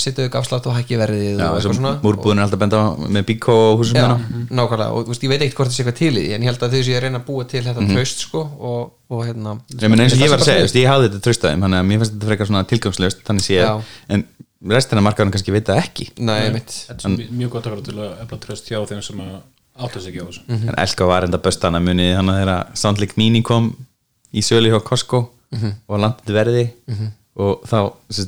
setja 0.00 0.26
þau 0.26 0.38
afslátt 0.40 0.68
og 0.70 0.76
hækki 0.76 0.98
verðið 1.00 1.26
já, 1.40 1.46
og 1.50 1.56
eitthvað 1.58 1.76
svona. 1.78 1.92
múrbúðin 2.04 2.40
er 2.40 2.46
alltaf 2.46 2.62
benda 2.62 2.80
með 3.16 3.26
Bíkó 3.30 3.56
og 3.56 3.80
húsum 3.82 3.98
Já, 4.00 4.06
hérna. 4.06 4.46
nákvæmlega. 4.60 4.88
Og 4.96 5.04
þú 5.06 5.12
veist, 5.12 5.26
ég 5.26 5.32
veit 5.32 5.42
ekkert 5.46 5.58
hvort 5.60 5.70
það 5.70 5.76
sé 5.76 5.82
eitthvað 5.84 5.98
til 6.00 6.20
í 6.20 6.26
en 6.36 6.46
ég 6.46 6.50
held 6.50 6.62
að 6.66 6.76
þau 6.76 6.82
séu 6.88 6.96
að 6.96 7.04
reyna 7.06 7.20
að 7.20 7.26
búa 7.30 7.46
til 7.52 7.64
þetta 7.66 7.86
traust 7.92 8.24
sko 8.26 8.42
og, 8.70 8.92
og 9.12 9.24
hérna. 9.26 9.56
Ég 9.76 9.92
meina 9.92 10.06
eins 10.06 10.16
og 10.16 10.24
ég 10.24 10.32
var 10.32 10.40
að 10.40 10.48
segja, 10.48 10.62
þú 10.62 10.68
veist, 10.68 10.80
ég 10.80 10.90
hafði 10.92 11.10
þetta 11.10 11.24
tröstaðum 11.26 11.66
þannig 11.66 11.82
að 11.82 11.88
mér 11.90 12.00
finnst 12.02 12.14
þetta 12.16 12.30
frekar 12.32 12.50
svona 12.50 12.64
tilgangslöst 12.72 13.24
þannig 13.28 13.46
sé 13.46 13.58
Já. 13.60 13.72
en 14.16 14.24
restina 14.76 15.04
markaðurinn 15.04 15.34
kannski 15.36 15.52
veit 15.54 15.68
það 15.68 15.82
ekki. 15.84 16.08
Nei, 16.24 16.40
er 16.48 17.28
mjög 17.30 17.52
gott 17.56 17.68
að 17.68 17.76
vera 17.76 17.86
til 17.86 17.98
að 18.00 18.24
efla 18.24 18.38
tröst 18.46 18.70
hjá 18.72 18.80
þeim 18.88 19.02
sem 19.04 19.20
að 19.20 19.36
átta 19.76 20.00
sig 20.00 20.14
ekki 20.14 20.24
á 20.24 20.26
þessu. 20.30 20.42
Mhm. 20.48 20.68
en 20.72 20.78
Elka 20.80 21.06
var 21.06 21.26
enda 21.26 21.38
böstana 21.44 21.80
munið 21.84 22.14
þannig 22.16 22.32
að 22.32 22.40
þeirra 22.40 22.58
Soundlike 22.80 23.16
Mini 23.20 23.42
kom 23.44 23.68
í 24.36 24.42
sölu 24.44 24.72
hjá 24.72 24.80
Costco 24.84 25.24
Mhm. 25.56 25.70
og 25.86 25.92
var 25.94 26.00
landið 26.02 26.34
verði. 26.34 26.64
Og 27.36 27.62
þá 27.68 27.76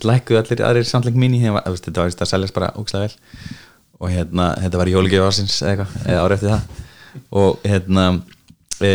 lækkuðu 0.06 0.38
allir 0.38 0.60
aðrir 0.68 0.86
Mini 1.18 1.40
þegar, 1.42 1.64
þú 1.66 1.72
veist, 1.74 1.86
þetta 1.88 2.00
var 2.02 2.06
að 2.24 2.30
seljast 2.30 2.54
bara 2.54 2.68
ógslag 2.78 3.06
vel. 3.06 3.14
Og 4.00 4.10
hérna, 4.12 4.46
þetta 4.62 4.78
var 4.78 4.86
í 4.86 4.92
jólugjöf 4.94 5.26
ásins 5.26 5.56
eða 5.66 5.86
árið 6.22 6.36
eftir 6.36 6.52
það. 6.52 6.60
Og 7.32 7.58
hérna 7.64 8.04
e, 8.80 8.90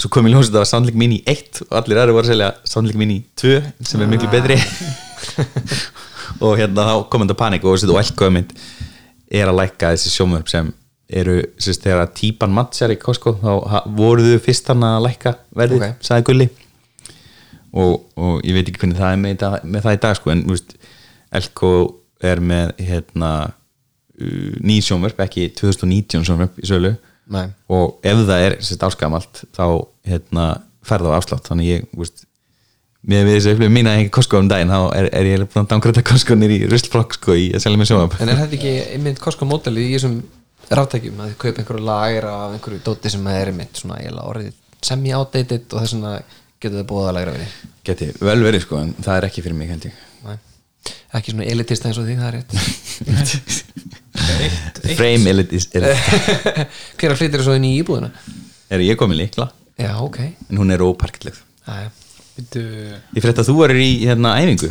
svo 0.00 0.10
kom 0.10 0.26
í 0.26 0.32
ljós 0.32 0.48
þetta 0.48 0.62
var 0.64 0.70
Soundlike 0.72 0.98
Mini 0.98 1.20
1 1.26 1.62
og 1.68 1.76
allir 1.78 2.00
aðrir 2.02 2.16
voru 2.16 2.26
að 2.26 2.32
selja 2.32 2.50
Soundlike 2.64 2.98
Mini 2.98 3.20
2 3.38 3.54
sem 3.86 4.02
er 4.02 4.10
miklu 4.10 4.30
betri. 4.32 4.58
Og 6.44 6.58
hérna 6.58 6.84
þá 6.88 6.94
kom 7.10 7.24
þetta 7.24 7.38
panik 7.38 7.64
og 7.64 7.74
elkömynd 8.02 8.52
er 9.30 9.48
að 9.50 9.58
lækka 9.62 9.92
þessi 9.94 10.12
sjómörp 10.14 10.48
sem 10.50 10.68
eru, 11.08 11.38
sérst, 11.56 11.82
þegar 11.86 12.10
típan 12.16 12.52
mattsjar 12.52 12.92
í 12.92 12.98
Costco 13.00 13.32
þá 13.40 13.52
ha- 13.72 13.84
voru 13.96 14.26
þau 14.34 14.42
fyrst 14.44 14.66
hann 14.68 14.82
að 14.84 15.04
lækka 15.06 15.34
verðið, 15.56 15.84
Ok. 15.86 16.02
sagði 16.04 16.26
Gulli 16.28 16.48
og, 17.72 18.04
og 18.16 18.42
ég 18.46 18.56
veit 18.56 18.68
ekki 18.70 18.82
hvernig 18.82 18.98
það 18.98 19.12
er 19.14 19.22
með, 19.22 19.46
með 19.68 19.86
það 19.86 19.96
í 19.98 20.02
dag 20.04 20.18
sko, 20.18 20.32
en 20.34 20.44
veist, 20.48 20.74
Elko 21.38 21.70
er 22.24 22.40
með 22.40 22.70
hérna 22.80 23.32
uh, 23.48 24.54
ný 24.64 24.78
sjómörp, 24.84 25.18
ekki 25.24 25.50
2019 25.58 26.24
sjómörp 26.28 26.56
í 26.62 26.68
sölu 26.68 26.94
Nei. 27.28 27.50
og 27.68 27.98
ef 28.08 28.22
það 28.24 28.46
er 28.46 28.56
sérst 28.64 28.86
áskamalt 28.88 29.42
þá 29.56 29.64
hérna, 30.08 30.46
ferð 30.88 31.10
á 31.12 31.18
afslátt 31.18 31.48
þannig 31.50 31.68
ég, 31.74 31.84
veist, 32.00 32.24
með 33.08 33.28
þessu 33.34 33.52
upplifum 33.54 33.76
mína 33.76 33.92
í 34.02 34.08
Costco 34.12 34.40
um 34.40 34.48
daginn 34.50 34.72
þá 34.72 34.80
er, 34.96 35.10
er 35.14 35.28
ég 35.28 35.44
búin 35.44 35.62
að 35.66 35.68
dangræta 35.74 36.02
Costco 36.08 36.36
nýr 36.36 36.56
í 36.56 36.62
ruslflokk 36.72 37.14
sko 37.20 37.36
í 37.38 37.50
að 37.54 37.62
selja 37.64 37.78
mér 37.80 37.88
sjónvarp 37.92 38.16
En 38.24 38.32
er 38.32 38.40
þetta 38.40 38.56
ekki 38.58 38.72
einmitt 38.96 39.20
Costco 39.22 39.46
mótelið 39.48 39.86
í 39.86 39.94
þessum 39.98 40.16
ráttækjum 40.76 41.20
að 41.22 41.30
þið 41.30 41.38
kaupa 41.44 41.62
einhverju 41.62 41.84
lagra 41.88 42.32
af 42.44 42.56
einhverju 42.56 42.80
dóti 42.84 43.12
sem 43.12 43.26
er 43.32 43.50
einmitt 43.52 43.80
svona 43.80 43.96
eiginlega 44.02 44.30
orðið 44.32 44.52
semi-outdated 44.88 45.72
og 45.72 45.82
þess 45.82 45.94
vegna 45.96 46.12
getur 46.58 46.78
það 46.80 46.88
búið 46.92 47.08
að 47.08 47.16
lagra 47.18 47.32
við 47.38 47.54
geti 47.88 48.10
vel 48.20 48.38
verið 48.44 48.64
sko 48.66 48.80
en 48.82 48.90
það 48.98 49.16
er 49.20 49.28
ekki 49.30 49.44
fyrir 49.46 49.58
mig 49.58 49.70
held 49.72 49.84
ég. 49.88 49.94
Nei. 50.26 50.36
ekki 51.18 51.32
svona 51.34 51.48
elitista 51.52 51.88
eins 51.88 52.00
og 52.00 52.08
því, 52.08 52.14
það 52.18 52.28
er 52.28 52.34
rétt. 52.38 52.50
Frame 54.98 55.30
elitist 55.32 55.76
er, 55.78 55.86
Hver 56.98 57.14
að 57.14 57.20
flyttir 57.20 57.44
svo 57.46 57.54
inn 57.56 57.66
í 57.68 57.76
íbúðina? 57.80 58.10
er 58.68 58.82
ég 58.84 58.98
komin 59.00 59.16
líkla 59.20 59.46
Já, 59.78 59.92
ok. 60.02 60.18
En 60.50 60.58
hún 60.58 60.72
er 60.74 60.82
óparkitleg 60.82 61.36
Æja. 61.68 61.90
Bittu, 61.90 62.07
ég 62.38 63.24
frétt 63.24 63.40
að 63.42 63.50
þú 63.50 63.56
er 63.66 63.74
í 63.82 63.88
hérna 64.04 64.36
æfingu 64.38 64.70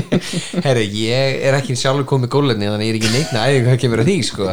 Herri, 0.66 0.88
ég 1.04 1.38
er 1.44 1.58
ekki 1.58 1.76
sjálfur 1.76 2.06
komið 2.08 2.32
gólefni 2.32 2.70
þannig 2.70 2.80
að 2.80 2.88
ég 2.88 2.94
er 2.94 3.00
ekki 3.00 3.12
neikna 3.12 3.46
æfingu 3.50 3.72
að 3.74 3.80
kemur 3.84 4.02
að 4.02 4.10
því 4.10 4.18
sko. 4.30 4.50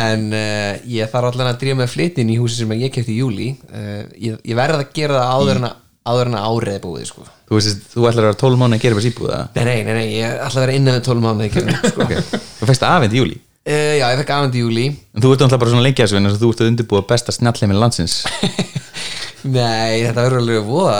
en 0.00 0.28
uh, 0.34 0.70
ég 0.90 1.10
þarf 1.12 1.30
allan 1.32 1.52
að 1.52 1.58
drífa 1.62 1.80
með 1.80 1.92
flytin 1.94 2.32
í 2.34 2.38
húsi 2.40 2.60
sem 2.60 2.76
ég 2.80 2.94
kefti 2.94 3.14
í 3.14 3.20
júli 3.22 3.50
uh, 3.70 4.04
ég, 4.18 4.38
ég 4.42 4.58
verð 4.58 4.82
að 4.82 4.94
gera 4.98 5.20
það 5.20 5.34
áður 5.36 5.60
en 5.62 5.68
að 5.70 5.82
áður 6.06 6.30
en 6.30 6.38
að 6.38 6.46
árið 6.50 6.76
búið 6.84 7.08
sko. 7.08 7.24
þú, 7.48 7.60
þú 7.94 8.06
ætlar 8.06 8.22
að 8.22 8.28
vera 8.28 8.38
12 8.42 8.60
mánu 8.60 8.76
að 8.76 8.84
gera 8.84 8.98
þessi 8.98 9.12
íbúða 9.12 9.40
nei, 9.56 9.64
nei, 9.66 9.78
nei, 9.86 9.94
nei, 9.96 10.06
ég 10.20 10.36
ætla 10.46 10.60
að 10.60 10.64
vera 10.66 10.76
innan 10.78 11.02
12 11.02 11.24
mánuði 11.24 11.50
sko. 11.54 12.04
okay. 12.04 12.22
þú 12.60 12.68
fæst 12.70 12.86
afend 12.86 13.16
í 13.16 13.22
júli 13.22 13.38
uh, 13.38 13.94
Já, 13.98 14.06
ég 14.12 14.20
fekk 14.22 14.34
afandi 14.36 14.60
í 14.60 14.64
júli 14.64 14.86
en 14.86 15.24
þú 15.24 15.32
ert 15.32 15.42
náttúrulega 15.42 15.62
bara 15.64 15.74
svona 15.74 15.90
að 15.90 16.16
en 16.20 16.30
þú 16.36 16.52
ert 16.52 16.62
að 16.62 16.70
undirbúa 16.72 17.06
besta 17.10 17.34
snjallheimil 17.34 17.80
landsins 17.82 18.20
Nei, 19.44 20.02
þetta 20.06 20.22
verður 20.24 20.40
alveg 20.40 20.64
voða 20.66 20.96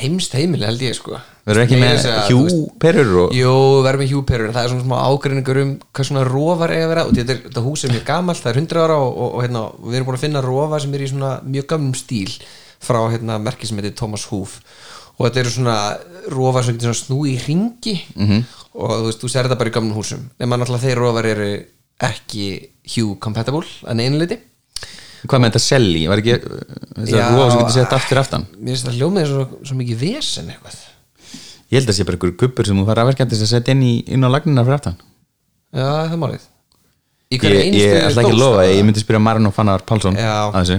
heimst 0.00 0.34
heimili 0.38 0.64
held 0.68 0.82
ég 0.84 0.94
sko. 0.94 1.18
Verður 1.48 1.62
ekki 1.64 1.78
með 1.80 2.04
hjúperur 2.28 3.12
og 3.24 3.32
Jú, 3.34 3.54
verður 3.82 4.00
með 4.02 4.10
hjúperur 4.12 4.52
það 4.54 4.62
er 4.66 4.70
svona 4.74 4.84
smá 4.84 4.96
ágreiningur 5.08 5.60
um 5.62 5.72
hvað 5.90 6.08
svona 6.10 6.24
rofar 6.28 6.70
eiga 6.74 6.84
að 6.86 6.92
vera. 6.94 7.04
Og 7.08 7.14
þetta, 7.16 7.32
er- 7.34 7.42
þetta 7.48 7.64
hús 7.64 7.84
er 7.84 7.94
mjög 7.94 8.04
gamalt, 8.06 8.42
það 8.44 8.52
er 8.52 8.60
100 8.60 8.84
ára 8.84 8.98
og, 9.00 9.10
og, 9.16 9.34
og 9.34 9.42
hérna, 9.44 9.62
við 9.82 9.96
erum 9.98 10.06
búin 10.10 10.18
að 10.20 10.24
finna 10.26 10.44
rofa 10.44 10.80
sem 10.84 10.94
er 10.94 11.04
í 11.04 11.10
svona 11.10 11.32
mjög 11.44 11.66
gamlum 11.72 11.94
stíl 11.98 12.36
frá 12.80 13.00
hérna, 13.12 13.38
merki 13.42 13.66
sem 13.66 13.80
heitir 13.80 13.96
Thomas 13.98 14.24
Hoof. 14.30 14.60
Og 15.18 15.26
þetta 15.26 15.40
eru 15.42 15.50
svona 15.56 15.78
rofar 16.32 16.64
sem 16.64 16.76
getur 16.78 16.94
svona 16.94 17.02
snúi 17.02 17.34
í 17.34 17.40
ringi 17.46 17.96
-hmm. 18.16 18.44
og 18.74 18.90
þú 19.00 19.06
veist, 19.10 19.20
þú 19.24 19.28
sér 19.28 19.48
þetta 19.48 19.58
bara 19.58 19.70
í 19.70 19.72
gamlum 19.74 19.96
húsum. 19.98 20.30
Nema 20.38 20.56
náttúrulega 20.56 20.86
þeir 20.86 20.98
rofar 21.02 21.26
eru 21.26 21.50
ekki 22.00 22.46
hue 22.96 23.16
compatible 23.20 23.66
að 23.84 23.94
neinu 23.98 24.18
liti 24.22 24.38
hvað 25.26 25.42
með 25.42 25.50
þetta 25.50 25.62
selli? 25.64 26.04
Var 26.10 26.22
ekki 26.22 26.36
þess 26.38 27.12
Já. 27.12 27.24
að 27.24 27.34
rúa 27.34 27.48
sem 27.50 27.60
getur 27.60 27.76
sett 27.76 27.96
aftur 27.96 28.20
aftan? 28.22 28.46
Mér 28.56 28.74
finnst 28.74 28.88
það 28.88 29.00
hljómið 29.00 29.28
svo, 29.32 29.44
svo 29.68 29.80
mikið 29.80 30.04
vesen 30.04 30.52
eitthvað. 30.54 30.78
Ég 31.70 31.78
held 31.78 31.92
að 31.92 31.98
sé 31.98 32.06
bara 32.06 32.18
einhverju 32.18 32.38
kuppur 32.40 32.70
sem 32.70 32.80
þú 32.80 32.86
fara 32.88 33.04
að 33.04 33.12
verkefndis 33.12 33.44
að 33.44 33.52
setja 33.52 33.76
inn, 33.76 33.84
í, 33.86 33.92
inn 34.10 34.26
á 34.26 34.28
lagnina 34.32 34.64
fyrir 34.66 34.78
aftan. 34.80 34.96
Já, 35.70 35.84
það 35.84 36.16
er 36.16 36.22
málið. 36.24 36.48
Ég, 37.30 37.44
ég 37.46 37.92
ætla 37.94 38.24
ekki 38.24 38.32
að 38.32 38.40
lofa 38.40 38.56
það? 38.58 38.72
ég 38.74 38.80
myndi 38.88 39.02
spyrja 39.04 39.20
Marin 39.22 39.46
og 39.46 39.52
Fannar 39.54 39.84
Pálsson 39.86 40.16
að 40.18 40.56
þessu. 40.56 40.78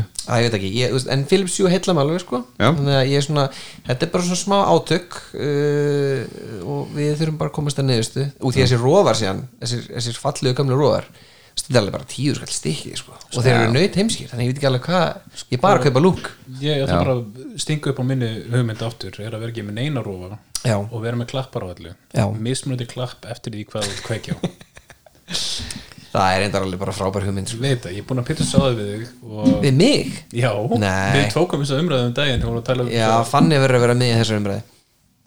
En 1.15 1.21
Philips 1.29 1.53
Hue 1.55 1.71
heilla 1.71 1.93
mig 1.95 2.03
alveg 2.03 2.19
sko. 2.25 2.41
Já. 2.59 2.65
þannig 2.75 2.97
að 2.97 3.03
ég 3.07 3.21
er 3.21 3.23
svona, 3.23 3.45
þetta 3.85 4.03
er 4.03 4.11
bara 4.11 4.25
svona 4.27 4.39
smá 4.41 4.57
átök 4.67 5.15
uh, 5.31 6.65
og 6.67 6.91
við 6.97 7.13
þurfum 7.21 7.37
bara 7.39 7.53
að 7.53 7.55
komast 7.55 7.79
að 7.79 7.87
neðustu 7.87 8.25
og 8.27 8.51
því 8.51 8.65
að 8.65 8.65
þessi 8.65 8.81
róvar 8.81 9.19
síðan, 9.21 9.39
þessir, 9.63 9.87
þessir 9.93 10.19
fallegu 10.25 10.59
gamlu 10.59 10.81
róvar 10.81 11.07
þetta 11.55 11.73
er 11.75 11.81
alveg 11.81 11.95
bara 11.95 12.07
tíu 12.09 12.33
skall 12.37 12.51
stikki 12.51 12.93
sko. 12.99 13.15
og 13.15 13.43
þeir 13.43 13.53
eru 13.53 13.73
nöyt 13.75 13.97
heimskir, 13.99 14.29
þannig 14.31 14.47
ég 14.47 14.51
veit 14.51 14.59
ekki 14.61 14.69
alveg 14.69 14.87
hvað 14.87 15.05
ég 15.41 15.57
er 15.57 15.63
bara 15.63 15.83
kaupa 15.83 16.03
lúk 16.03 16.31
ég 16.61 16.83
ætla 16.85 17.01
bara 17.03 17.17
að 17.17 17.59
stinga 17.61 17.91
upp 17.91 18.01
á 18.01 18.05
minni 18.07 18.31
hugmynd 18.51 18.83
aftur 18.87 19.21
er 19.21 19.35
að 19.35 19.45
vera 19.45 19.53
ekki 19.53 19.67
með 19.67 19.79
neina 19.79 20.03
rófa 20.05 20.39
Já. 20.61 20.77
og 20.79 20.97
vera 21.03 21.19
með 21.19 21.31
klappar 21.33 21.65
á 21.65 21.73
allu 21.73 21.93
mismunandi 22.39 22.89
klapp 22.89 23.27
eftir 23.31 23.55
því 23.55 23.67
hvað 23.71 23.87
þú 23.89 24.03
kveikja 24.09 24.39
það 26.11 26.33
er 26.35 26.45
endar 26.47 26.65
alveg 26.65 26.81
bara 26.81 26.95
frábær 26.95 27.27
hugmynd 27.27 27.51
sko. 27.51 27.61
veit 27.63 27.85
það, 27.85 27.95
ég 27.95 28.03
er 28.03 28.09
búin 28.09 28.21
að 28.23 28.27
pyrta 28.31 28.47
sáði 28.47 28.75
við 28.79 28.91
þig 28.91 29.07
og 29.31 29.55
við 29.63 29.79
mig? 29.79 30.19
já, 30.35 30.51
Nei. 30.75 31.13
við 31.15 31.31
tókum 31.35 31.63
þess 31.63 31.75
að 31.75 31.83
umræða 31.85 32.09
um 32.09 32.19
daginn 32.19 32.45
um 32.51 32.91
Já, 32.91 33.09
fann 33.27 33.51
ég 33.53 33.63
verið 33.63 33.79
að 33.79 33.85
vera 33.87 33.97
með 34.01 34.11
í 34.11 34.19
þessar 34.19 34.41
umræði 34.41 34.67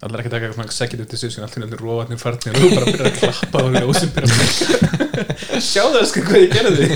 allir 0.05 0.21
ekki 0.21 0.29
að 0.29 0.35
taka 0.35 0.49
eitthvað 0.51 0.67
executive 0.69 1.09
decision 1.09 1.47
allir 1.47 1.63
nefnir 1.65 1.81
róvarnir 1.81 2.21
farnir 2.21 2.59
og 2.59 2.75
bara 2.75 2.91
byrjar 2.91 3.09
að 3.09 3.21
klappa 3.23 3.63
og 3.65 3.77
ljósum 3.79 4.11
byrjar 4.13 4.35
að 4.37 4.94
sjáðu 5.63 5.99
það 5.99 6.09
sko 6.11 6.25
hvað 6.29 6.43
ég 6.43 6.55
gerði. 6.55 6.87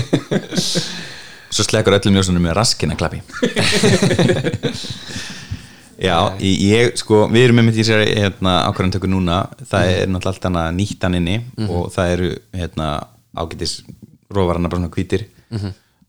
Svo 1.49 1.65
slekkur 1.65 1.97
öllum 1.97 2.19
ljósunum 2.19 2.43
með 2.45 2.57
raskina 2.59 2.97
klappi 2.99 3.23
já, 5.99 6.15
ég, 6.39 6.59
ég 6.63 6.99
sko 6.99 7.25
við 7.31 7.47
erum 7.47 7.59
með 7.59 7.69
mitt 7.69 7.79
í 7.81 7.85
sér 7.87 8.03
hérna, 8.07 8.59
ákvarðan 8.69 8.93
tökur 8.95 9.11
núna. 9.11 9.41
Það 9.69 9.93
er 9.93 10.11
náttúrulega 10.11 10.35
allt 10.35 10.47
annað 10.49 10.69
nýttan 10.77 11.17
inni 11.19 11.39
og 11.67 11.89
það 11.93 12.13
eru 12.15 12.29
hérna, 12.55 12.91
ágætis 13.35 13.79
róvarana 14.33 14.71
bara 14.71 14.81
svona 14.81 14.93
hvítir. 14.93 15.25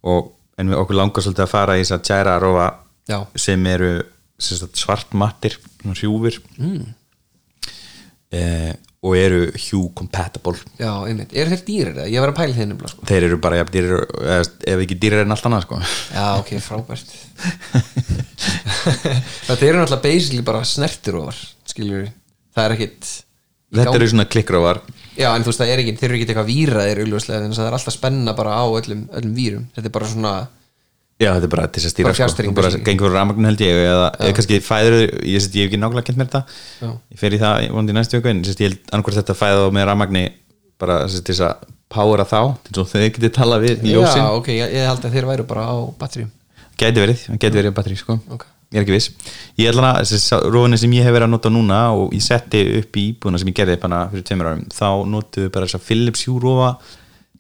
Og 0.07 0.31
en 0.61 0.71
við 0.71 0.81
okkur 0.83 0.99
langar 0.99 1.25
svolítið 1.25 1.47
að 1.47 1.53
fara 1.55 1.77
í 1.79 1.83
þess 1.83 1.97
að 1.97 2.07
tjæra 2.09 2.39
rófa 2.43 2.69
Já. 3.09 3.19
sem 3.39 3.67
eru 3.71 3.91
sagt, 4.41 4.79
svartmattir, 4.79 5.57
svona 5.81 5.97
hrjúfir 5.97 6.39
mm. 6.59 6.83
eh, 8.37 8.73
og 9.01 9.15
eru 9.17 9.47
hue 9.49 9.87
compatible. 9.97 10.59
Já, 10.77 10.91
einmitt, 11.09 11.33
eru 11.33 11.55
þeir 11.55 11.63
dýrir 11.65 11.95
eða? 11.95 12.09
Ég 12.13 12.21
var 12.21 12.33
að 12.35 12.39
pæla 12.43 12.57
þeir 12.59 12.69
nefnilega 12.69 12.93
sko. 12.93 13.07
Þeir 13.09 13.27
eru 13.31 13.39
bara 13.41 13.61
jafn 13.63 13.75
dýrir 13.77 14.03
ef 14.75 14.83
ekki 14.85 14.99
dýrir 15.01 15.25
en 15.25 15.33
allt 15.33 15.49
annað 15.49 15.65
sko. 15.65 15.81
Já, 16.13 16.27
ok, 16.43 16.53
frábært. 16.67 17.15
Þetta 19.49 19.67
eru 19.67 19.81
náttúrulega 19.81 20.05
basically 20.05 20.45
bara 20.47 20.63
snertirófar 20.69 21.41
skilur 21.71 22.05
við, 22.05 22.15
það 22.57 22.67
er 22.67 22.77
ekkit 22.77 23.11
þetta 23.81 23.97
eru 23.99 24.09
svona 24.13 24.27
klikkrófar 24.31 24.81
Já, 25.19 25.29
en 25.35 25.45
þú 25.45 25.51
veist, 25.51 25.61
það 25.61 25.73
er 25.73 25.83
ekki, 25.83 25.95
þeir 25.99 26.07
eru 26.09 26.17
ekki 26.17 26.27
eitthvað 26.29 26.49
víraðir 26.49 27.01
augljóslega, 27.03 27.45
en 27.45 27.57
það 27.57 27.67
er 27.67 27.77
alltaf 27.77 27.95
spenna 27.97 28.35
bara 28.39 28.57
á 28.57 28.65
öllum, 28.65 29.03
öllum 29.19 29.35
vírum, 29.37 29.67
þetta 29.75 29.91
er 29.91 29.95
bara 29.97 30.09
svona 30.09 30.35
já 31.21 31.31
þetta 31.35 31.47
er 31.47 31.53
bara 31.53 31.67
til 31.69 31.83
þess 31.83 31.91
að 31.91 31.95
stýra 31.95 32.13
sko. 32.17 32.29
Þú 32.41 32.55
bara 32.57 32.71
gengur 32.87 33.13
rafmagn 33.15 33.49
held 33.51 33.63
ég 33.65 33.81
eða, 33.85 34.07
eða 34.17 34.37
kannski 34.39 34.61
fæður 34.65 34.97
ég, 34.97 35.11
ég, 35.29 35.37
ég 35.37 35.67
hef 35.67 35.69
ekki 35.69 35.81
nákvæmlega 35.81 36.07
kent 36.09 36.21
mér 36.21 36.31
þetta 36.31 36.43
Já. 36.81 36.91
ég 36.97 37.21
fer 37.21 37.37
í 37.37 37.41
það 37.43 37.67
vonandi 37.75 37.93
í 37.93 37.99
næstu 37.99 38.21
viku 38.21 38.31
en 38.33 38.41
sérst, 38.47 38.63
ég 38.65 38.71
held 38.71 38.95
annarkvært 38.95 39.21
þetta 39.21 39.37
fæða 39.37 39.67
á 39.69 39.75
með 39.77 39.87
rafmagni 39.91 40.25
bara 40.81 40.97
til 41.13 41.21
þess 41.21 41.43
að 41.45 41.67
powera 41.93 42.25
þá 42.29 42.39
til 42.65 42.77
þess 42.79 42.95
að 42.97 43.05
þau 43.05 43.11
getið 43.19 43.35
tala 43.37 43.59
við 43.61 43.85
ljósin 43.91 44.23
Já, 44.23 44.31
ok, 44.39 44.49
ég, 44.55 44.73
ég 44.79 44.89
held 44.89 45.05
að 45.05 45.19
þeir 45.19 45.29
væru 45.35 45.47
bara 45.51 45.67
á 45.69 45.77
batteríum 46.01 46.33
gæti 46.81 47.05
verið, 47.05 47.27
gæti 47.37 47.57
verið 47.59 47.77
batteri 47.77 47.99
sko. 48.01 48.17
Ok. 48.33 48.47
ég 48.71 48.81
er 48.81 48.87
ekki 48.87 48.95
viss 48.95 49.11
ég 49.61 49.69
ætla 49.75 49.93
að, 49.99 50.47
rófinni 50.55 50.79
sem 50.81 50.97
ég 50.97 51.05
hef 51.05 51.13
verið 51.17 51.29
að 51.29 51.35
nota 51.35 51.53
núna 51.53 51.83
og 51.99 52.15
ég 52.17 52.25
setti 52.25 52.63
upp 52.81 52.97
í 52.97 53.07
íbúðuna 53.11 53.43
sem 53.43 53.51
ég 53.51 53.59
gerði 53.59 53.77
fyrir 53.83 54.25
tveimur 54.31 54.51
árum, 54.53 54.65
þá 54.73 54.89
notuðu 55.11 55.53
bara 55.53 55.69
þess 55.69 55.81
að 55.81 55.87
Philips 55.91 56.25
Hue 56.29 56.41
rófa 56.41 56.71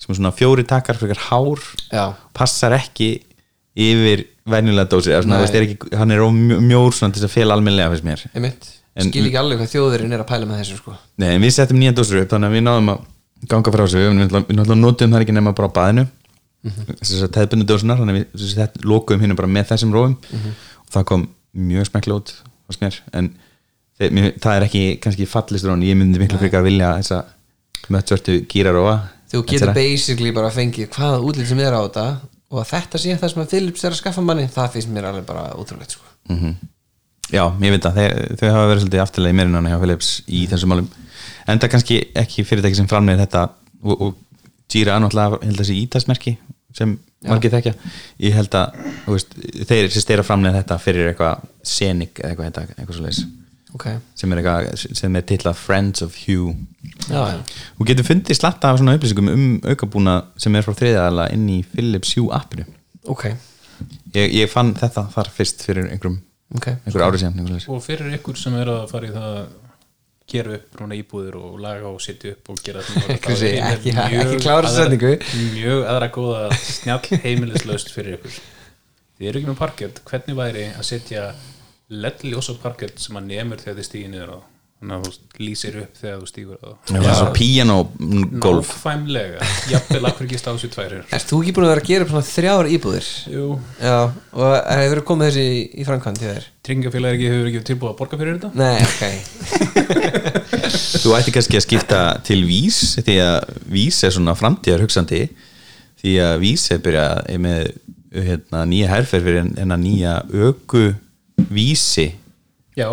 sem 0.00 0.12
er 0.12 0.18
svona 0.18 0.34
fjóri 0.34 0.64
takkar 0.68 0.98
fyrir 1.00 1.20
hár 1.28 1.62
Já, 1.92 2.04
passar 2.36 2.76
ekki 2.76 3.12
yfir 3.76 4.24
venjulega 4.50 4.88
dósi 4.90 5.12
eða 5.12 5.22
svona, 5.24 5.38
Nei. 5.38 5.44
veist, 5.44 5.56
er 5.58 5.66
ekki, 5.66 5.90
hann 6.00 6.10
er 6.14 6.24
mjór 6.70 6.94
svona 6.96 7.14
til 7.14 7.24
að 7.26 7.34
fela 7.34 7.56
almennilega 7.56 7.92
fyrst 7.94 8.06
mér. 8.08 8.24
Skil 9.00 9.26
ekki 9.28 9.38
alveg 9.38 9.60
hvað 9.60 9.70
þjóðurinn 9.74 10.14
er 10.16 10.24
að 10.24 10.28
pæla 10.28 10.48
með 10.48 10.62
þessu 10.64 10.78
sko. 10.80 10.96
Nei, 11.22 11.36
við 11.38 11.52
settum 11.54 11.78
nýja 11.78 11.94
dósur 11.96 12.20
upp 12.20 12.32
þannig 12.32 12.50
að 12.50 12.56
við 12.56 12.64
náðum 12.66 12.90
að 12.90 13.04
ganga 13.52 13.72
frá 13.72 13.84
þessu. 13.84 14.00
Við 14.02 14.16
náttúrulega- 14.18 14.80
notum 14.80 15.14
það 15.14 15.22
ekki 15.24 15.36
nema 15.36 15.54
bara 15.54 15.70
á 15.70 15.76
baðinu. 15.78 16.06
Þess 17.00 17.22
að 17.24 17.30
teðbundu 17.36 17.66
dósunar 17.70 18.00
þannig 18.02 18.26
að 18.26 18.66
við 18.66 18.82
lokuðum 18.84 19.22
hérna 19.22 19.36
bara 19.38 19.48
með 19.48 19.70
þessum 19.70 19.94
rófum. 19.94 20.16
Og 20.34 20.90
það 20.92 21.06
kom 21.06 21.28
mjög 21.54 21.86
smekkla 21.86 22.18
út 22.18 22.34
en 23.12 23.30
þeir, 23.98 24.12
mér, 24.14 24.32
það 24.40 24.56
er 24.56 24.66
ekki 24.68 24.82
kannski 25.02 25.26
fallistur 25.28 25.72
hún, 25.74 25.82
ég 25.84 25.96
myndi 25.98 26.20
miklu 26.22 26.38
frekar 26.40 26.62
vilja 26.62 26.94
þessa 27.00 27.24
möttsvörtu 27.90 28.36
gírarófa 28.50 29.00
Þú 29.30 29.44
getur 29.46 29.70
basically 29.74 30.32
bara 30.34 30.50
fengið 30.50 30.88
hvaða 30.90 31.20
útlýtt 31.22 31.50
sem 31.52 31.60
er 31.62 31.74
á 31.74 31.80
þetta 31.86 32.04
og 32.50 32.60
að 32.62 32.70
þetta 32.72 33.00
sé 33.00 33.16
það 33.16 33.32
sem 33.32 33.42
að 33.44 33.52
Philips 33.54 33.84
er 33.84 33.94
að 33.94 34.00
skaffa 34.00 34.24
manni 34.26 34.48
það 34.50 34.72
finnst 34.76 34.92
mér 34.94 35.08
alveg 35.10 35.26
bara 35.28 35.50
ótrúlegt 35.58 35.94
sko. 35.96 36.06
Já, 37.30 37.44
ég 37.62 37.74
veit 37.76 37.86
að 37.86 38.00
þeir, 38.00 38.14
þau 38.40 38.48
hafa 38.50 38.70
verið 38.72 38.82
svolítið 38.84 39.02
afturlega 39.04 39.34
í 39.34 39.38
meirinnan 39.38 39.68
hjá 39.70 39.78
Philips 39.78 40.08
í 40.26 40.40
þessum 40.50 40.72
málum. 40.74 40.88
En 41.46 41.62
það 41.62 41.72
kannski 41.76 42.00
ekki 42.18 42.44
fyrirtæki 42.48 42.80
sem 42.80 42.88
framleiðir 42.90 43.22
þetta. 43.22 43.44
Og, 43.86 44.02
og 44.08 44.16
Jira 44.70 44.96
er 44.96 45.04
náttúrulega 45.04 45.38
ég 45.38 45.46
held 45.46 45.60
að 45.60 45.62
þessi 45.62 45.78
ítasmerki 45.84 46.36
sem 46.74 46.96
margir 47.26 47.54
þekkja. 47.54 47.74
Ég 48.26 48.34
held 48.34 48.56
að 48.58 48.80
veist, 49.06 49.38
þeir 49.70 49.90
sem 49.94 50.04
styrir 50.04 50.24
að 50.24 50.30
framleiða 50.30 50.62
þetta 50.62 50.80
fyrir 50.82 51.12
eitthvað 51.12 51.46
Scenic 51.62 52.18
eða 52.18 52.32
eitthvað, 52.32 52.50
eitthvað, 52.50 52.74
eitthvað 52.78 52.98
svo 52.98 53.06
leis 53.06 53.22
Ok, 53.74 53.86
sem 54.18 54.32
er, 54.34 54.40
er 54.42 55.22
titla 55.28 55.52
Friends 55.54 56.02
of 56.02 56.16
Hue. 56.24 56.54
Já, 57.06 57.20
já. 57.30 57.36
Og 57.78 57.86
getur 57.86 58.06
fundið 58.08 58.34
slatta 58.38 58.72
af 58.72 58.80
svona 58.80 58.96
upplýsingum 58.98 59.30
um 59.30 59.44
aukabúna 59.70 60.16
sem 60.40 60.56
er 60.58 60.66
frá 60.66 60.74
þriðaðala 60.74 61.28
inn 61.36 61.46
í 61.52 61.60
Philips 61.70 62.16
Hue 62.18 62.32
appinu. 62.34 62.66
Ok, 63.10 63.28
ég, 64.16 64.34
ég 64.42 64.50
fann 64.50 64.74
þetta 64.78 65.06
þar 65.14 65.30
fyrst 65.36 65.62
fyrir 65.66 65.86
einhverjum 65.88 66.18
ok. 66.58 66.66
einhver 66.74 67.06
árið 67.06 67.22
síðan 67.24 67.60
og 67.72 67.82
fyrir 67.84 68.10
ykkur 68.18 68.36
sem 68.36 68.56
er 68.60 68.68
að 68.74 68.82
fara 68.90 69.08
í 69.08 69.14
það 69.14 69.28
að 69.38 69.52
gera 70.30 70.52
upp 70.58 70.76
núna 70.78 70.94
íbúðir 70.98 71.38
og 71.40 71.54
laga 71.62 71.88
og 71.90 72.02
setja 72.04 72.34
upp 72.36 72.50
og 72.52 72.60
gera 72.62 72.82
þetta 72.86 73.32
er 73.48 73.70
ekki- 73.70 73.94
mjög 73.96 74.20
ekki 74.26 74.42
klára 74.44 74.70
setningu. 74.70 75.14
mjög 75.56 75.86
aðra 75.90 76.10
góða 76.14 76.42
snjall 76.60 77.16
heimilislaust 77.24 77.90
fyrir 77.94 78.18
ykkur. 78.18 78.36
Þið 79.20 79.30
eru 79.30 79.40
ekki 79.42 79.50
með 79.50 79.58
parkett. 79.62 80.02
Hvernig 80.10 80.38
væri 80.38 80.68
að 80.74 80.86
setja 80.90 81.24
LED-ljós 81.90 82.50
á 82.50 82.54
parkett 82.62 82.98
sem 83.02 83.16
að 83.18 83.28
nemur 83.34 83.58
þegar 83.62 83.80
þið 83.80 83.86
stígir 83.90 84.10
niður 84.14 84.32
á. 84.36 84.38
Þannig 84.80 84.94
að 84.96 85.02
þú 85.04 85.40
lýsir 85.44 85.74
upp 85.82 85.96
þegar 86.00 86.20
þú 86.22 86.26
stígur 86.30 86.60
á. 86.64 86.70
Það 86.88 87.02
var 87.04 87.16
svo 87.18 87.26
piano 87.36 87.74
golf. 88.40 88.70
Nákvæmlega, 88.80 89.48
jafnvel 89.68 90.06
akkur 90.08 90.24
ekki 90.24 90.38
stáðs 90.40 90.62
í 90.64 90.70
tværir 90.72 91.02
Erst 91.12 91.28
þú 91.28 91.40
ekki 91.42 91.52
búin 91.58 91.66
að 91.66 91.72
vera 91.74 91.82
að 91.84 91.90
gera 91.90 92.06
upp 92.06 92.12
svona 92.14 92.28
þrjár 92.30 92.70
íbúðir? 92.76 93.08
Jú, 93.34 93.48
Já, 93.82 93.96
og 94.32 94.54
hefur 94.70 95.02
komið 95.10 95.28
þessi 95.28 95.44
í, 95.50 95.58
í 95.82 95.84
framkvæmt 95.90 96.22
hjá 96.24 96.30
þér? 96.30 96.46
tryggingafélagi 96.64 97.18
ekki 97.18 97.28
hefur 97.34 97.50
ekki 97.50 97.62
tilbúið 97.72 97.92
að 97.92 97.98
borga 98.00 98.20
fyrir 98.22 98.38
þetta? 98.38 98.50
Nei, 98.56 98.78
ok. 98.88 100.00
Þú 101.04 101.14
ætti 101.18 101.34
kannski 101.36 101.60
að 101.60 101.66
skipta 101.66 102.00
til 102.30 102.40
vís 102.48 102.80
því 103.04 103.18
að 103.24 103.52
vís 103.76 104.00
er 104.06 104.16
svona 104.16 104.34
framtíðar 104.38 104.84
hugsandi 104.86 105.22
því 106.00 106.16
að 106.24 106.34
vís 106.46 106.64
er 106.72 106.80
byrjað 106.84 107.20
er 107.36 107.44
með 107.44 107.70
hérna, 108.16 108.64
nýja 108.72 108.88
herferð 108.94 109.28
fyrir 109.28 109.42
en- 109.44 109.54
en 109.60 109.76
að 109.76 109.84
nýja 109.84 110.16
öku 110.48 110.86
vísi 111.48 112.10
Já, 112.78 112.88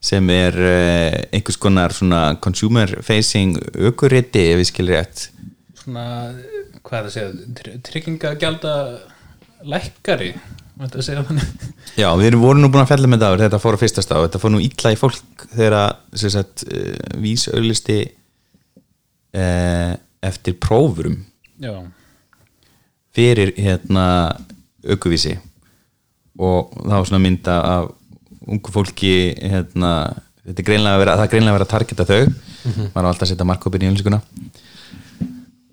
sem 0.00 0.30
er 0.30 0.54
uh, 0.60 1.16
einhvers 1.34 1.58
konar 1.60 1.94
svona 1.96 2.22
consumer 2.42 2.98
facing 3.06 3.58
ökuriti 3.74 4.44
ef 4.52 4.60
við 4.60 4.70
skilur 4.70 4.98
rétt. 4.98 5.24
Svona, 5.82 6.04
hvað 6.84 6.98
er 6.98 7.02
það 7.02 7.10
að 7.10 7.14
segja 7.16 7.52
tr- 7.58 7.82
tryggingagjalda 7.88 8.74
lækkari 9.68 10.32
Mætti 10.78 11.00
að 11.00 11.06
segja 11.08 11.22
þannig. 11.26 11.46
Já, 11.98 12.06
við 12.14 12.28
erum 12.28 12.42
voru 12.44 12.60
nú 12.62 12.68
búin 12.70 12.84
að 12.84 12.92
fjalla 12.92 13.08
með 13.10 13.24
það 13.24 13.40
þetta 13.42 13.58
fór 13.64 13.74
á 13.74 13.82
fyrsta 13.82 14.04
stað 14.04 14.24
þetta 14.28 14.40
fór 14.44 14.52
nú 14.54 14.60
illa 14.62 14.92
í 14.94 14.98
fólk 15.00 15.46
þegar 15.50 15.74
að 15.80 16.20
sem 16.22 16.32
sagt, 16.36 16.62
uh, 16.70 17.16
vís 17.18 17.48
auðlisti 17.50 17.96
uh, 19.34 19.96
eftir 20.28 20.54
prófurum 20.62 21.16
Já, 21.58 21.74
fyrir 23.18 23.50
hérna 23.58 24.04
aukuvísi 24.86 25.34
og 26.38 26.72
það 26.78 26.96
var 26.96 27.10
svona 27.10 27.24
mynda 27.24 27.58
af 27.74 27.90
ungu 28.48 28.72
fólki 28.72 29.12
hérna, 29.42 29.92
þetta 30.46 30.62
er 30.62 30.68
greinlega 30.70 30.96
að 30.96 31.02
vera, 31.02 31.16
það 31.18 31.26
er 31.26 31.32
greinlega 31.34 31.54
að 31.54 31.58
vera 31.58 31.68
að 31.68 31.74
targeta 31.74 32.08
þau. 32.08 32.22
Maður 32.68 32.94
var 32.94 33.10
alltaf 33.10 33.26
að 33.26 33.30
setja 33.32 33.48
markkopin 33.48 33.84
í 33.84 33.90
ölliskuna 33.90 34.22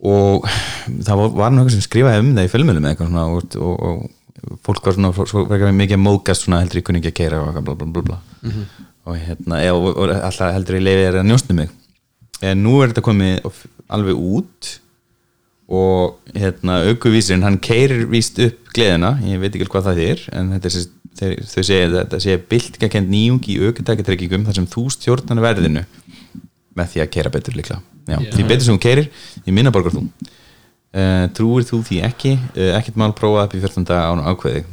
og 0.05 0.45
það 0.45 1.17
var, 1.19 1.31
var 1.33 1.55
eitthvað 1.55 1.73
sem 1.73 1.85
skrifaði 1.85 2.21
um 2.21 2.33
það 2.35 2.47
í 2.47 2.51
fjölmjölum 2.53 2.87
eitthvað 2.89 3.09
svona 3.09 3.25
og, 3.33 3.57
og, 3.57 3.85
og 3.89 4.59
fólk 4.65 4.85
var 4.85 4.97
svona 4.97 5.11
svo 5.15 5.45
var 5.49 5.57
ekki 5.57 5.77
mikið 5.79 5.97
að 5.97 6.03
móðgast 6.03 6.45
svona 6.45 6.61
heldur 6.61 6.81
ég 6.81 6.87
kunni 6.87 7.01
ekki 7.01 7.13
að 7.13 7.19
keira 7.19 7.41
og 7.41 7.49
eitthvað 7.49 7.65
bla 7.69 7.77
bla 7.79 7.87
bla, 7.95 8.03
bla. 8.09 8.19
og 9.05 9.19
hérna 9.21 9.61
eða, 9.63 9.93
og, 9.93 10.13
alltaf 10.15 10.53
heldur 10.53 10.79
ég 10.79 10.85
leiði 10.85 11.05
þér 11.07 11.19
að 11.21 11.29
njóstnu 11.31 11.57
mig. 11.57 11.73
En 12.45 12.61
nú 12.61 12.75
er 12.81 12.91
þetta 12.91 13.05
komið 13.05 13.49
alveg 13.95 14.25
út 14.35 14.71
og 15.65 16.19
hérna 16.35 16.83
aukuvísirinn 16.91 17.45
hann 17.45 17.57
keirir 17.63 18.05
víst 18.11 18.37
upp 18.43 18.69
gleðina 18.75 19.15
ég 19.25 19.41
veit 19.41 19.55
ekki 19.55 19.69
hvað 19.71 19.89
það 19.89 20.01
er 20.03 20.23
en 20.37 20.51
þetta 20.53 20.71
er, 21.25 21.39
þau 21.41 21.63
segja 21.63 21.91
þetta 21.95 22.19
sé 22.21 22.37
byltingakend 22.51 23.09
nýjung 23.09 23.49
í 23.49 23.57
aukutækjatryggingum 23.65 24.45
þar 24.45 24.59
sem 24.59 24.69
þú 24.69 24.85
stjórnar 24.93 25.41
verðinu 25.41 25.85
með 26.75 26.91
því 26.91 27.03
að 27.03 27.11
keira 27.15 27.31
betur 27.33 27.57
líklega. 27.57 27.81
Já, 28.05 28.17
því 28.19 28.45
betur 28.45 28.67
sem 28.67 28.77
þú 28.77 28.83
keirir, 28.83 29.07
því 29.45 29.53
minna 29.55 29.73
borgar 29.73 29.95
þú. 29.95 30.05
Uh, 30.95 31.25
trúir 31.35 31.65
þú 31.67 31.81
því 31.87 32.01
ekki? 32.07 32.33
Uh, 32.53 32.71
ekkert 32.77 32.99
mál 32.99 33.11
prófa 33.17 33.47
upp 33.47 33.55
í 33.57 33.61
14 33.63 33.87
daga 33.87 34.11
án 34.11 34.23
ákveði 34.31 34.63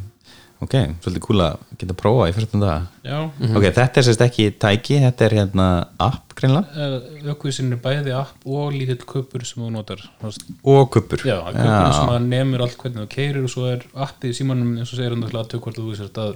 ok, 0.62 0.76
svolítið 1.02 1.24
cool 1.26 1.42
að 1.44 1.58
geta 1.80 1.96
prófa 1.98 2.28
í 2.30 2.34
14 2.36 2.62
daga 2.62 2.76
já. 3.06 3.18
Ok, 3.50 3.66
þetta 3.66 4.00
er 4.02 4.06
sérst 4.08 4.24
ekki 4.26 4.46
tæki 4.62 5.00
þetta 5.02 5.26
er 5.26 5.36
hérna 5.40 5.66
app 6.06 6.36
greinlega 6.38 6.88
Ökvísin 7.34 7.74
er 7.74 7.82
bæði 7.82 8.14
app 8.16 8.46
og 8.46 8.72
lítill 8.76 9.02
köpur 9.02 9.44
sem 9.48 9.62
þú 9.64 9.72
notar 9.74 10.06
og 10.22 10.88
kuppur 10.94 11.26
Já, 11.26 11.38
köpur 11.50 11.92
sem 11.98 12.14
að 12.14 12.30
nemur 12.30 12.66
allt 12.66 12.78
hvernig 12.80 13.04
þú 13.04 13.12
keirir 13.16 13.44
og 13.46 13.52
svo 13.52 13.68
er 13.72 13.84
appið 13.92 14.34
í 14.34 14.40
símanum 14.40 14.74
eins 14.78 14.90
og 14.92 14.98
segir 15.00 15.16
hann 15.16 15.28
að 15.28 15.54
tökk 15.54 15.68
hvort 15.68 15.82
þú 15.82 15.94
sérst 15.98 16.22
að 16.22 16.34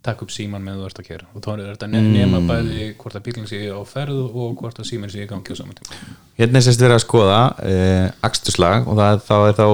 taka 0.00 0.24
upp 0.24 0.32
síman 0.32 0.64
með 0.64 0.80
þú 0.80 0.86
ert 0.88 1.00
að 1.02 1.08
keira 1.10 1.26
og 1.34 1.42
þá 1.44 1.48
er 1.52 1.62
þetta 1.74 1.88
að 1.88 2.06
nema 2.14 2.40
bæði 2.48 2.86
hvort 3.00 3.16
að 3.18 3.24
bílinn 3.26 3.48
sé 3.50 3.58
á 3.68 3.80
ferð 3.88 4.20
og 4.30 4.54
hvort 4.60 4.80
að 4.80 4.88
síman 4.88 5.12
sé 5.12 5.26
í 5.26 5.28
gangi 5.28 5.52
á 5.52 5.56
saman 5.58 5.76
tíma. 5.76 5.98
Hérna 6.40 6.60
er 6.60 6.64
sérst 6.64 6.80
verið 6.80 6.96
að 6.96 7.04
skoða 7.04 7.40
uh, 7.60 8.06
akstuslag 8.24 8.88
og 8.88 8.96
það, 8.96 9.20
þá 9.26 9.34
er 9.42 9.58
þá 9.58 9.66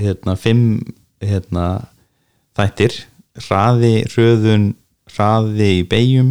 hérna, 0.00 0.34
fimm 0.40 0.64
hérna, 1.22 1.66
þættir 2.58 2.96
hraði, 3.46 3.94
hröðun 4.12 4.70
hraði 5.10 5.70
í 5.80 5.82
beigjum 5.90 6.30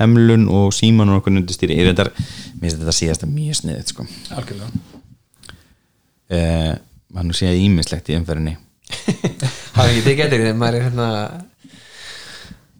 hemlun 0.00 0.46
og 0.52 0.74
síman 0.76 1.10
og 1.12 1.22
okkur 1.22 1.38
undirstýri 1.38 1.78
ég 1.78 1.92
að 1.94 2.10
mér 2.12 2.68
finnst 2.68 2.82
þetta 2.82 2.96
síðast 2.98 3.26
mjög 3.30 3.58
sniðið 3.60 3.92
sko. 3.92 4.06
Algjörlega 4.36 4.68
uh, 6.36 6.72
maður 7.12 7.28
nú 7.30 7.36
sé 7.38 7.50
að 7.50 7.62
ímislegt 7.64 8.12
í 8.12 8.18
umferðinni 8.18 8.56
Það 9.74 9.82
er 9.82 9.90
ekki 9.90 10.04
tekið 10.06 10.24
eftir 10.26 10.42
þegar 10.44 10.60
maður 10.60 10.78
er 10.78 10.86
hérna 10.86 11.08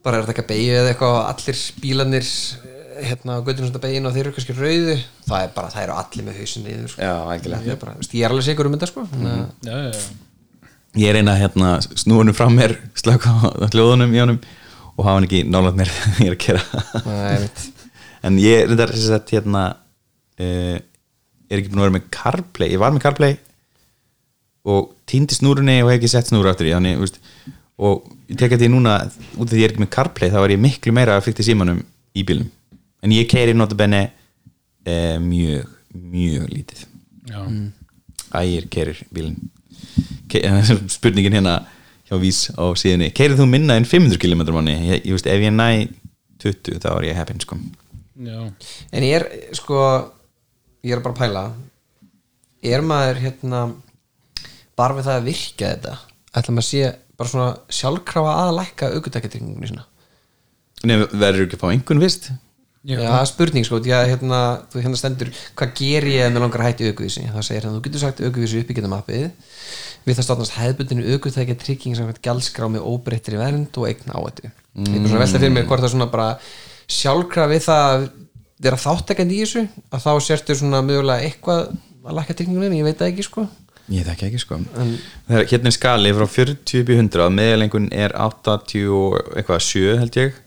bara 0.06 0.20
er 0.20 0.22
að 0.22 0.30
taka 0.30 0.46
beigju 0.46 0.76
eða 0.76 0.92
eitthvað 0.92 1.16
allir 1.24 1.62
bílanir 1.82 2.28
hérna 3.06 3.38
á 3.40 3.44
beigin 3.82 4.08
og 4.08 4.14
þeir 4.14 4.22
eru 4.22 4.36
kannski 4.36 4.56
rauðu 4.56 4.94
það 5.26 5.40
er 5.40 5.50
bara, 5.56 5.72
það 5.72 5.82
eru 5.82 5.96
allir 6.00 6.28
með 6.28 6.38
hausin 6.40 6.64
niður 6.64 6.92
sko. 6.92 7.02
Já, 7.02 7.12
algjörlega 7.32 7.66
ég 7.66 8.22
er, 8.22 8.30
alveg 8.30 8.46
sigur 8.46 8.68
um 8.68 8.76
þetta 8.76 8.88
sko 8.92 9.04
mm 9.06 9.26
-hmm. 9.26 9.50
Já, 9.66 9.74
já, 9.74 9.90
já. 9.92 10.25
Ég 10.96 11.11
er 11.11 11.20
eina 11.20 11.37
hérna 11.38 11.76
snúinu 11.85 12.35
frá 12.37 12.48
mér 12.52 12.76
slaka 12.96 13.32
á 13.32 13.68
hljóðunum 13.70 14.14
í 14.14 14.22
honum 14.22 14.38
og 14.96 15.04
hafa 15.04 15.16
hann 15.18 15.28
ekki 15.28 15.42
nálægt 15.48 15.80
mér 15.80 15.92
þegar 15.96 16.22
ég 16.22 16.30
er 16.30 16.37
að 16.37 16.44
kera 16.46 16.62
en 18.26 18.38
ég 18.42 18.64
er 18.64 18.92
þess 18.92 19.11
að 19.14 19.35
hérna 19.37 19.64
uh, 20.40 20.76
er 21.46 21.61
ekki 21.61 21.70
búin 21.70 21.82
að 21.82 21.87
vera 21.87 21.96
með 21.98 22.09
CarPlay. 22.16 22.72
Ég 22.72 22.82
var 22.82 22.94
með 22.94 23.04
CarPlay 23.04 23.37
og 24.66 24.90
týndi 25.06 25.37
snúrunni 25.37 25.78
og 25.85 25.92
hef 25.92 26.00
ekki 26.00 26.11
sett 26.11 26.30
snúru 26.30 26.50
aftur 26.50 26.66
í 26.66 26.74
þannig, 26.74 26.98
veist, 26.98 27.20
og 27.78 28.09
ég 28.26 28.38
tek 28.40 28.56
að 28.56 28.64
því 28.64 28.70
núna 28.72 28.96
út 29.37 29.46
af 29.46 29.52
því 29.52 29.61
ég 29.61 29.68
er 29.68 29.74
ekki 29.74 29.85
með 29.85 29.92
CarPlay 29.94 30.32
þá 30.32 30.40
er 30.42 30.54
ég 30.56 30.62
miklu 30.64 30.94
meira 30.96 31.18
að 31.18 31.26
fyrta 31.28 31.46
símanum 31.46 31.82
í 32.16 32.24
bílum 32.26 32.48
en 33.04 33.14
ég 33.14 33.28
keiri 33.30 33.54
notabenni 33.54 34.02
uh, 34.09 35.16
mjög, 35.22 35.68
mjög 35.94 36.48
lítið. 36.50 36.87
Já. 37.30 37.40
Ægir 38.34 38.68
keirir 38.72 39.02
bílinn. 39.14 39.38
Spurningin 40.96 41.36
hérna 41.38 41.60
hjá 42.06 42.18
Vís 42.22 42.46
á 42.54 42.64
síðunni, 42.78 43.12
keirir 43.14 43.38
þú 43.38 43.48
minna 43.50 43.78
en 43.78 43.86
500 43.88 44.20
km 44.22 44.44
manni, 44.54 44.76
ég, 44.90 45.06
ég 45.06 45.16
veist 45.16 45.30
ef 45.30 45.42
ég 45.42 45.54
næ 45.54 45.88
20 46.42 46.82
þá 46.82 46.90
er 46.92 47.08
ég 47.08 47.18
heppin 47.18 47.42
sko. 47.42 47.58
Já. 48.16 48.50
en 48.96 49.04
ég 49.04 49.16
er 49.18 49.56
sko 49.56 49.80
ég 50.86 50.96
er 50.96 51.02
bara 51.04 51.14
að 51.14 51.20
pæla. 51.20 51.46
Er 52.66 52.82
maður 52.82 53.20
hérna 53.22 53.66
bara 54.78 54.96
við 54.96 55.08
það 55.08 55.18
að 55.18 55.28
virka 55.30 55.72
þetta 55.74 55.98
ætla 56.36 56.54
maður 56.54 56.64
að 56.64 56.70
sé 56.70 56.94
bara 57.16 57.32
svona 57.32 57.50
sjálfkrafa 57.72 58.32
að 58.42 58.56
lækka 58.60 58.90
aukutækjatryggingunni 58.96 59.70
svona 59.70 59.86
Nei, 60.86 60.98
verður 61.08 61.46
ekki 61.46 61.56
að 61.56 61.62
fá 61.62 61.70
einhvern 61.70 62.02
vist 62.02 62.28
Já, 62.87 63.01
það 63.03 63.18
er 63.18 63.29
spurning 63.33 63.66
sko, 63.66 63.81
að 63.83 64.09
hérna, 64.12 64.40
þú 64.70 64.83
hérna 64.85 64.99
stendur, 65.01 65.31
hvað 65.59 65.72
ger 65.81 66.07
ég 66.07 66.29
mér 66.31 66.44
langar 66.44 66.62
að 66.62 66.68
hætti 66.70 66.90
aukuvísi? 66.92 67.25
Það 67.33 67.46
segir 67.49 67.64
hérna, 67.64 67.75
þú 67.75 67.87
getur 67.88 68.03
sagt 68.05 68.22
aukuvísi 68.22 68.61
uppbyggjum 68.62 68.94
appið 68.94 69.25
við 70.07 70.14
það 70.14 70.27
státnast 70.29 70.55
hefðbundinu 70.55 71.16
aukutækja 71.16 71.57
trygging 71.59 71.96
sem 71.99 72.12
gjaldskrá 72.22 72.68
með 72.70 72.87
óbreyttri 72.87 73.40
vernd 73.40 73.75
og 73.81 73.88
eign 73.88 74.14
áhættu. 74.14 74.53
Mm. 74.79 74.87
Ég 74.92 75.01
er 75.01 75.11
svona 75.11 75.25
velta 75.25 75.40
fyrir 75.40 75.55
mig 75.57 75.66
hvort 75.66 75.83
það 75.83 75.88
er 75.88 75.94
svona 75.96 76.09
bara 76.12 76.29
sjálfkraf 76.87 77.51
við 77.51 77.62
það 77.66 77.87
að 77.90 78.07
vera 78.66 78.81
þáttakandi 78.81 79.37
í 79.37 79.42
þessu 79.42 79.64
að 79.90 80.07
þá 80.07 80.11
sértu 80.29 80.57
svona 80.61 80.83
mögulega 80.87 81.27
eitthvað 81.27 81.62
að 82.07 82.18
lækka 82.20 82.38
tryggingunum, 82.38 82.77
ég 82.79 82.87
veit 82.87 83.01
það 83.01 83.12
ekki 83.12 83.27
sko 83.27 83.49
Ég 83.92 84.07
þekki 84.07 84.27
ekki 84.27 84.40
sko 84.42 84.59
Það 84.66 85.37
er 85.40 85.49
hérna 85.51 85.70
er 85.70 85.75
skali 85.75 86.12
frá 86.16 86.27
40 86.37 86.81
upp 86.83 86.90
í 86.90 86.96
100 87.03 87.35
meðalengun 87.35 87.88
er 87.94 88.14
80 88.18 88.88
og 88.94 89.18
eitthvað 89.35 89.62
7 89.66 89.99
held 90.01 90.18
ég 90.22 90.40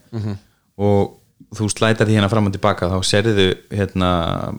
og 0.80 1.19
þú 1.56 1.68
slætar 1.72 2.06
því 2.06 2.18
hérna 2.20 2.30
fram 2.30 2.48
og 2.50 2.54
tilbaka 2.54 2.90
þá 2.92 2.98
serðu 3.08 3.48
hérna 3.74 4.10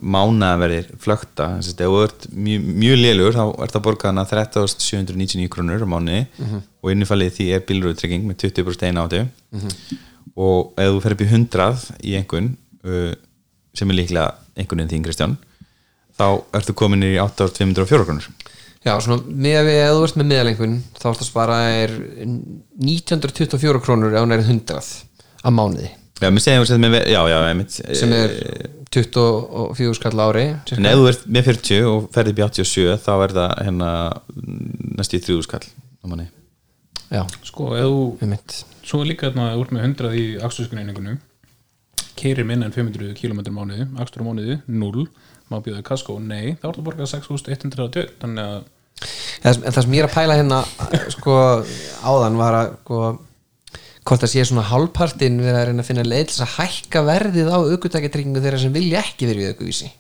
mánaverðir 0.03 0.89
flökta. 1.01 1.53
Þess 1.61 1.75
að 1.77 1.83
ef 1.85 1.93
þú 1.93 2.01
ert 2.07 2.27
mjög, 2.35 2.69
mjög 2.83 2.99
lélugur 2.99 3.37
þá 3.37 3.45
ert 3.63 3.77
það 3.77 3.85
borgað 3.87 4.11
hana 4.11 4.25
13.799 4.31 5.51
krónur 5.53 5.85
á 5.87 5.89
mánuði. 5.93 6.23
Og 6.83 6.95
innifalið 6.95 7.37
því 7.37 7.49
er 7.55 7.67
bílröðtrygging 7.69 8.27
með 8.27 8.41
20% 8.47 8.89
eina 8.89 9.05
áttu 9.07 9.27
og 10.41 10.79
ef 10.79 10.91
þú 10.95 11.01
fer 11.05 11.15
upp 11.15 11.23
í 11.23 11.29
100 11.29 11.87
í 12.07 12.17
einhvern 12.17 12.53
uh, 12.87 13.13
sem 13.77 13.91
er 13.91 13.99
líklega 13.99 14.35
einhvern 14.57 14.89
þín 14.89 15.03
Kristján 15.05 15.37
þá 16.17 16.41
ertu 16.57 16.75
komin 16.77 17.05
í 17.05 17.17
8.504 17.21 18.07
krónur. 18.07 18.29
Já, 18.81 18.95
svona 19.03 19.21
með 19.27 19.59
að 19.61 19.71
ef 19.75 19.93
þú 19.93 20.05
ert 20.07 20.19
með 20.21 20.31
meðalengun 20.31 20.77
þá 20.97 21.07
ertu 21.11 21.27
að 21.27 21.29
spara 21.29 21.59
er 21.83 21.97
1924 22.25 23.83
krónur 23.85 24.15
ef 24.15 24.25
hún 24.25 24.37
er 24.37 24.45
100 24.47 24.79
að 25.41 25.57
mánuði 25.57 25.91
Já, 26.21 26.29
segjum 26.45 26.67
að 26.67 26.83
með, 26.85 26.97
já, 27.09 27.21
já, 27.33 27.37
einmitt 27.49 27.77
sem 27.97 28.13
er 28.13 28.35
24 28.93 29.95
skall 29.97 30.21
á 30.21 30.25
ári 30.27 30.45
En 30.77 30.89
ef 30.91 30.99
þú 30.99 31.07
ert 31.09 31.23
með 31.33 31.49
40 31.49 31.87
og 31.89 32.11
ferði 32.13 32.35
upp 32.35 32.43
í 32.43 32.45
87 32.49 32.99
þá 33.07 33.13
er 33.15 33.35
það 33.39 33.55
hérna 33.65 33.89
næstu 34.99 35.17
í 35.17 35.25
30 35.25 35.47
skall 35.49 35.65
Já, 37.11 37.25
Sko, 37.49 37.73
ef 37.75 37.89
þú 37.89 38.31
mitt 38.31 38.59
svo 38.87 39.01
er 39.03 39.11
líka 39.13 39.31
þarna 39.31 39.55
úr 39.61 39.73
með 39.75 39.87
100 39.89 40.13
í 40.19 40.27
aksturskreiningunum 40.45 41.19
keirir 42.21 42.47
minna 42.47 42.69
en 42.69 42.75
500 42.75 43.17
km 43.17 43.41
mánuði 43.55 43.87
akstur 44.03 44.23
á 44.23 44.29
mánuði, 44.29 44.59
0 44.69 45.07
má 45.51 45.59
bjóða 45.65 45.83
kasko, 45.87 46.19
nei, 46.23 46.55
þá 46.61 46.69
er 46.69 46.77
það 46.77 46.87
borgað 46.87 47.11
6120 47.15 48.13
þannig 48.21 48.45
að 48.45 48.69
En 49.41 49.63
það 49.65 49.79
sem 49.81 49.95
ég 49.97 50.03
er 50.03 50.09
að 50.11 50.17
pæla 50.19 50.37
hérna 50.37 50.59
sko 51.15 51.35
áðan 52.05 52.35
var 52.37 52.57
að 52.59 52.73
sko, 52.83 52.99
hvort 54.07 54.25
það 54.25 54.33
sé 54.33 54.45
svona 54.49 54.67
hálfpartin 54.71 55.41
við 55.43 55.55
að 55.55 55.67
reyna 55.69 55.85
að 55.85 55.91
finna 55.91 56.05
leið 56.07 56.31
til 56.31 56.45
að 56.45 56.55
hækka 56.57 57.03
verðið 57.09 57.51
á 57.53 57.59
aukutækjatryggingu 57.59 58.43
þeirra 58.45 58.61
sem 58.63 58.75
vilja 58.75 59.03
ekki 59.05 59.29
verið 59.29 59.45
við 59.45 59.55
aukuvísi 59.55 59.91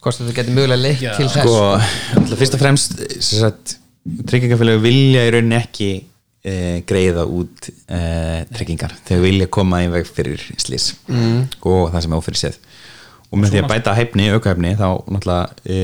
hvort 0.00 0.20
þetta 0.20 0.36
getur 0.38 0.56
mögulega 0.56 0.96
Já. 1.00 1.12
til 1.16 1.28
þess 1.28 1.44
sko, 1.44 1.64
alltaf 2.20 2.40
fyrst 2.40 2.56
og 2.56 2.62
fremst 2.62 2.96
sem 3.00 3.42
sagt, 3.42 3.74
tryggingafélagi 4.30 4.82
vilja 4.84 5.26
í 5.26 5.34
rauninni 5.34 5.58
ekki 5.58 5.90
e, 5.96 6.54
greiða 6.88 7.26
út 7.28 7.68
e, 7.68 8.00
tryggingar 8.52 8.96
þau 9.08 9.18
vilja 9.24 9.50
koma 9.52 9.82
í 9.84 9.90
veg 9.92 10.08
fyrir 10.08 10.44
slís 10.60 10.92
mm. 11.08 11.60
og 11.68 11.90
það 11.92 12.06
sem 12.06 12.16
er 12.16 12.22
ófyrir 12.22 12.42
séð 12.44 12.60
og 13.30 13.38
með 13.38 13.52
því 13.52 13.60
að 13.62 13.68
bæta 13.70 13.94
hæfni, 13.94 14.30
aukahæfni 14.34 14.72
þá 14.80 14.88
náttúrulega 15.06 15.44
e, 15.64 15.80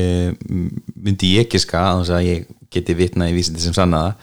myndi 0.97 1.35
ég 1.37 1.47
ekki 1.47 1.61
ska 1.63 1.85
að 2.01 2.25
ég 2.25 2.49
geti 2.73 2.97
vitna 2.97 3.29
í 3.29 3.37
vísindi 3.37 3.63
sem 3.63 3.75
sannaða 3.75 4.17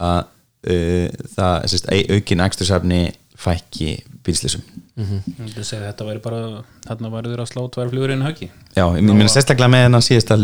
að 0.00 0.32
það 0.66 1.68
sérst, 1.72 1.92
aukin 1.92 2.42
ekstursafni 2.46 3.02
fækki 3.36 3.92
bílslýsum 4.26 4.64
Ég 4.96 5.08
myndi 5.36 5.60
segja 5.60 5.82
að 5.82 5.90
þetta 5.90 6.04
væri 6.08 6.20
bara 6.24 6.38
þarna 6.86 7.08
væri 7.12 7.32
þeir 7.32 7.40
að 7.42 7.48
slá 7.50 7.58
tvær 7.68 7.90
flugur 7.92 8.12
inn 8.14 8.22
höggi. 8.24 8.46
Já, 8.72 8.84
ég 8.96 9.02
meina 9.04 9.28
sérstaklega 9.28 9.68
með 9.68 9.82
hennar 9.84 10.04
síðasta 10.06 10.38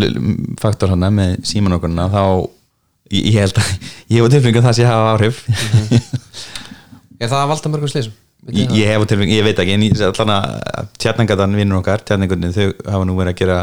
faktor 0.61 0.93
hana 0.93 1.09
með 1.09 1.39
símanokkurna 1.49 2.05
þá 2.13 2.25
ég, 3.15 3.31
ég 3.31 3.39
held 3.41 3.61
að 3.63 3.71
ég 4.13 4.19
hef 4.19 4.29
á 4.29 4.33
tilfengu 4.35 4.61
að 4.61 4.67
það 4.67 4.77
sé 4.77 4.85
að 4.85 4.93
hafa 4.93 5.15
áhrif. 5.15 5.41
Er 7.17 7.33
það 7.33 7.39
að 7.39 7.49
valda 7.55 7.73
mörgum 7.73 7.93
slísum 7.95 8.19
ég, 8.51 8.77
ég 8.77 8.93
hef 8.93 9.07
á 9.07 9.11
tilfengu, 9.15 9.39
ég 9.39 9.47
veit 9.47 9.63
ekki 9.65 9.77
en 9.79 9.87
ég, 9.87 10.05
allan 10.11 10.35
að 10.37 10.93
tjarnangatan 11.01 11.57
vinnur 11.63 11.81
okkar 11.81 12.05
tjarnangunin 12.05 12.53
þau 12.53 12.67
hafa 12.93 13.09
nú 13.09 13.17
verið 13.17 13.33
að 13.33 13.41
gera 13.41 13.59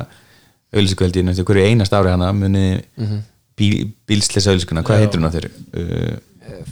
auðlýsikvöldi 0.74 1.26
næstu 1.28 1.45
hverju 1.45 1.69
einast 1.69 1.93
ári 1.93 2.15
hana 2.15 2.32
muni 2.34 2.65
bíl, 3.60 3.91
bílslesa 4.10 4.56
auðlýsikuna, 4.56 4.82
hvað 4.88 5.04
heitir 5.04 5.22
hún 5.22 5.30
á 5.30 5.36
þeir? 5.38 5.50
Uh, 5.69 6.17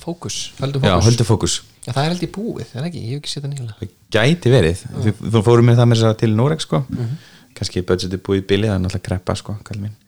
fókus, 0.04 0.40
höldu 0.62 0.82
já, 0.82 0.90
fókus. 0.94 1.08
höldu 1.08 1.28
fókus. 1.28 1.58
Já, 1.86 1.92
það 1.92 2.04
er 2.04 2.12
held 2.14 2.26
í 2.26 2.32
búið, 2.38 2.74
er 2.74 2.90
ekki, 2.90 3.04
ég 3.04 3.14
hef 3.14 3.22
ekki 3.22 3.34
séð 3.34 3.46
það 3.46 3.54
nýla 3.54 3.78
það 3.78 3.94
gæti 4.18 4.52
verið, 4.52 4.84
við, 5.06 5.22
þú 5.36 5.44
fórum 5.46 5.70
með 5.70 5.80
það 5.80 5.90
með 5.92 6.02
þess 6.02 6.10
að 6.10 6.20
til 6.24 6.34
Noreg 6.36 6.64
sko, 6.64 6.82
kannski 7.58 7.86
budgetið 7.88 8.24
búið 8.28 8.42
í 8.42 8.46
bíli, 8.52 8.68
það 8.68 8.76
er 8.78 8.84
náttúrulega 8.84 9.08
kreppa 9.08 9.38
sko, 9.40 9.58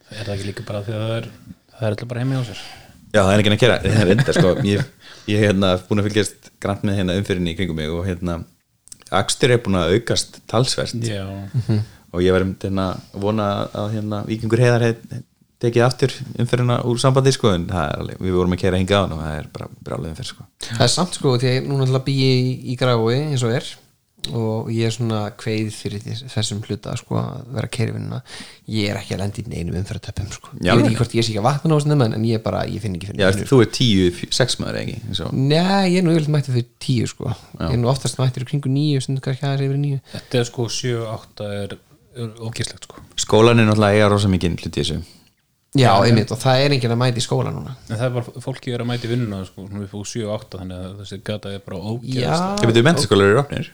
Er 0.09 0.25
það 0.25 0.31
ekki 0.33 0.47
líka 0.47 0.63
bara 0.65 0.79
því 0.81 0.93
að 0.97 1.01
það 1.05 1.11
er 1.19 1.25
það 1.79 1.87
er 1.87 1.95
alltaf 1.95 2.09
bara 2.11 2.23
heimi 2.23 2.39
á 2.39 2.43
sér? 2.43 2.61
Já, 3.09 3.21
það 3.23 3.31
er 3.33 3.41
ekki 3.41 3.51
að 3.53 3.61
gera, 3.63 3.77
það 3.83 4.01
er 4.01 4.11
enda 4.13 4.35
sko. 4.35 4.51
Ég, 4.67 4.89
ég 5.29 5.41
hef 5.41 5.47
hérna 5.47 5.71
búin 5.87 6.01
að 6.01 6.09
fylgjast 6.09 6.49
grann 6.61 6.83
með 6.85 6.99
hérna 6.99 7.15
umfyrinni 7.19 7.53
í 7.53 7.57
kringum 7.57 7.79
mig 7.79 7.93
og 7.93 8.03
hérna 8.09 8.39
Akstur 9.19 9.55
er 9.55 9.61
búin 9.65 9.79
að 9.79 9.95
aukast 9.95 10.37
talsvert. 10.49 11.07
Já, 11.07 11.23
og 12.13 12.21
ég 12.21 12.35
verðum 12.35 12.53
hérna 12.61 12.91
að 12.93 13.23
vona 13.23 13.47
að 13.73 13.95
hérna 13.95 14.21
Víkingur 14.27 14.61
heiðar 14.61 14.85
tekið 15.59 15.83
aftur 15.85 16.13
umfyrirna 16.39 16.79
úr 16.87 16.99
sambandi 17.01 17.33
sko 17.35 17.51
en 17.55 17.67
það 17.67 17.89
er 17.91 17.99
alveg, 17.99 18.21
við 18.23 18.37
vorum 18.39 18.53
að 18.55 18.61
kera 18.63 18.77
hinga 18.79 18.95
á 18.95 19.01
hann 19.03 19.11
og 19.17 19.21
það 19.25 19.35
er 19.41 19.51
bara 19.57 19.69
brálega 19.83 20.13
umfyrir 20.15 20.29
sko. 20.31 20.45
Það 20.69 20.85
er 20.87 20.93
samt 20.95 21.19
sko, 21.19 21.35
því 21.41 21.51
að 21.57 21.67
núna 21.67 21.85
ætla 21.89 21.99
að 21.99 22.07
býja 22.07 22.31
í, 22.39 22.49
í 22.71 22.79
grái 22.79 23.19
eins 23.27 23.43
og 23.43 23.51
er 23.59 23.67
og 24.35 24.67
ég 24.75 24.83
er 24.83 24.91
svona 24.91 25.19
kveið 25.39 25.67
fyrir 25.71 26.01
þess- 26.03 26.25
þessum 26.33 26.57
hluta 26.67 26.91
sko, 26.99 27.15
að 27.21 27.53
vera 27.55 27.69
kerfinna 27.71 28.17
ég 28.67 28.89
er 28.91 28.97
ekki 28.99 29.15
að 29.15 29.21
lenda 29.21 29.39
í 29.39 29.45
neinum 29.47 29.77
umferðartöpum 29.79 30.31
sko. 30.35 30.49
Já, 30.59 30.73
ég 30.73 30.81
veit 30.81 30.89
ekki 30.89 30.97
hvort 30.99 31.13
ég 31.15 31.23
sé 31.23 31.31
ekki 31.31 31.39
að 31.39 31.45
vatna 31.47 31.69
náðum 31.79 32.03
en 32.17 32.25
ég 32.27 32.41
bara, 32.43 32.65
ég 32.67 32.81
finn 32.83 32.97
ekki 32.97 33.07
fyrir 33.13 33.21
Já, 33.23 33.29
neinu. 33.31 33.47
þú 33.47 33.59
er 33.63 33.69
tíu, 33.77 34.09
fjö- 34.17 34.31
sex 34.35 34.57
maður 34.59 34.79
ekki 34.81 34.97
eins 35.07 35.21
og- 35.23 35.31
Nei, 35.33 35.87
ég 35.93 35.97
er 36.01 36.03
nú 36.03 36.11
yfirleitt 36.11 36.33
mættið 36.35 36.57
fyrir 36.59 36.67
tíu 36.83 37.07
sko. 37.07 37.31
ég 37.63 37.71
er 37.73 37.79
nú 37.79 37.87
oftast 37.87 38.19
mættið 38.19 38.45
kringu 38.51 38.69
níu 38.69 38.99
þetta 38.99 40.39
er 40.39 40.43
sko 40.51 40.67
7-8 40.67 41.47
er, 41.63 41.77
er 42.19 42.29
ógislegt 42.43 42.83
sko. 42.89 42.99
Skólan 43.15 43.59
er 43.63 43.65
náttúrulega 43.71 43.95
eiga 43.95 44.09
rosa 44.11 44.27
mikið 44.27 44.59
hluti 44.59 44.81
í 44.81 44.83
þessu 44.83 44.99
Já, 45.77 45.91
einmitt, 46.01 46.31
og 46.33 46.39
það 46.41 46.63
er 46.63 46.73
enginn 46.73 46.93
að 46.95 46.97
mæta 47.03 47.21
í 47.21 47.23
skóla 47.23 47.51
núna. 47.53 47.75
En 47.89 47.99
það 47.99 48.05
er 48.07 48.13
bara, 48.15 48.41
fólki 48.41 48.71
er 48.73 48.81
að 48.81 48.87
mæti 48.89 49.09
vinnuna 49.11 49.43
sko, 49.45 49.67
við 49.69 49.91
7-8 49.93 50.61
þannig 50.63 50.79
að 50.87 50.95
þessi 51.03 51.19
gata 51.29 51.51
er 51.53 51.61
bara 51.67 51.81
ógeðast 51.91 52.25
Já, 52.25 52.63
Ég 52.63 52.71
veit, 52.71 52.79
mentaskólar 52.87 53.29
eru 53.29 53.41
opnir 53.43 53.69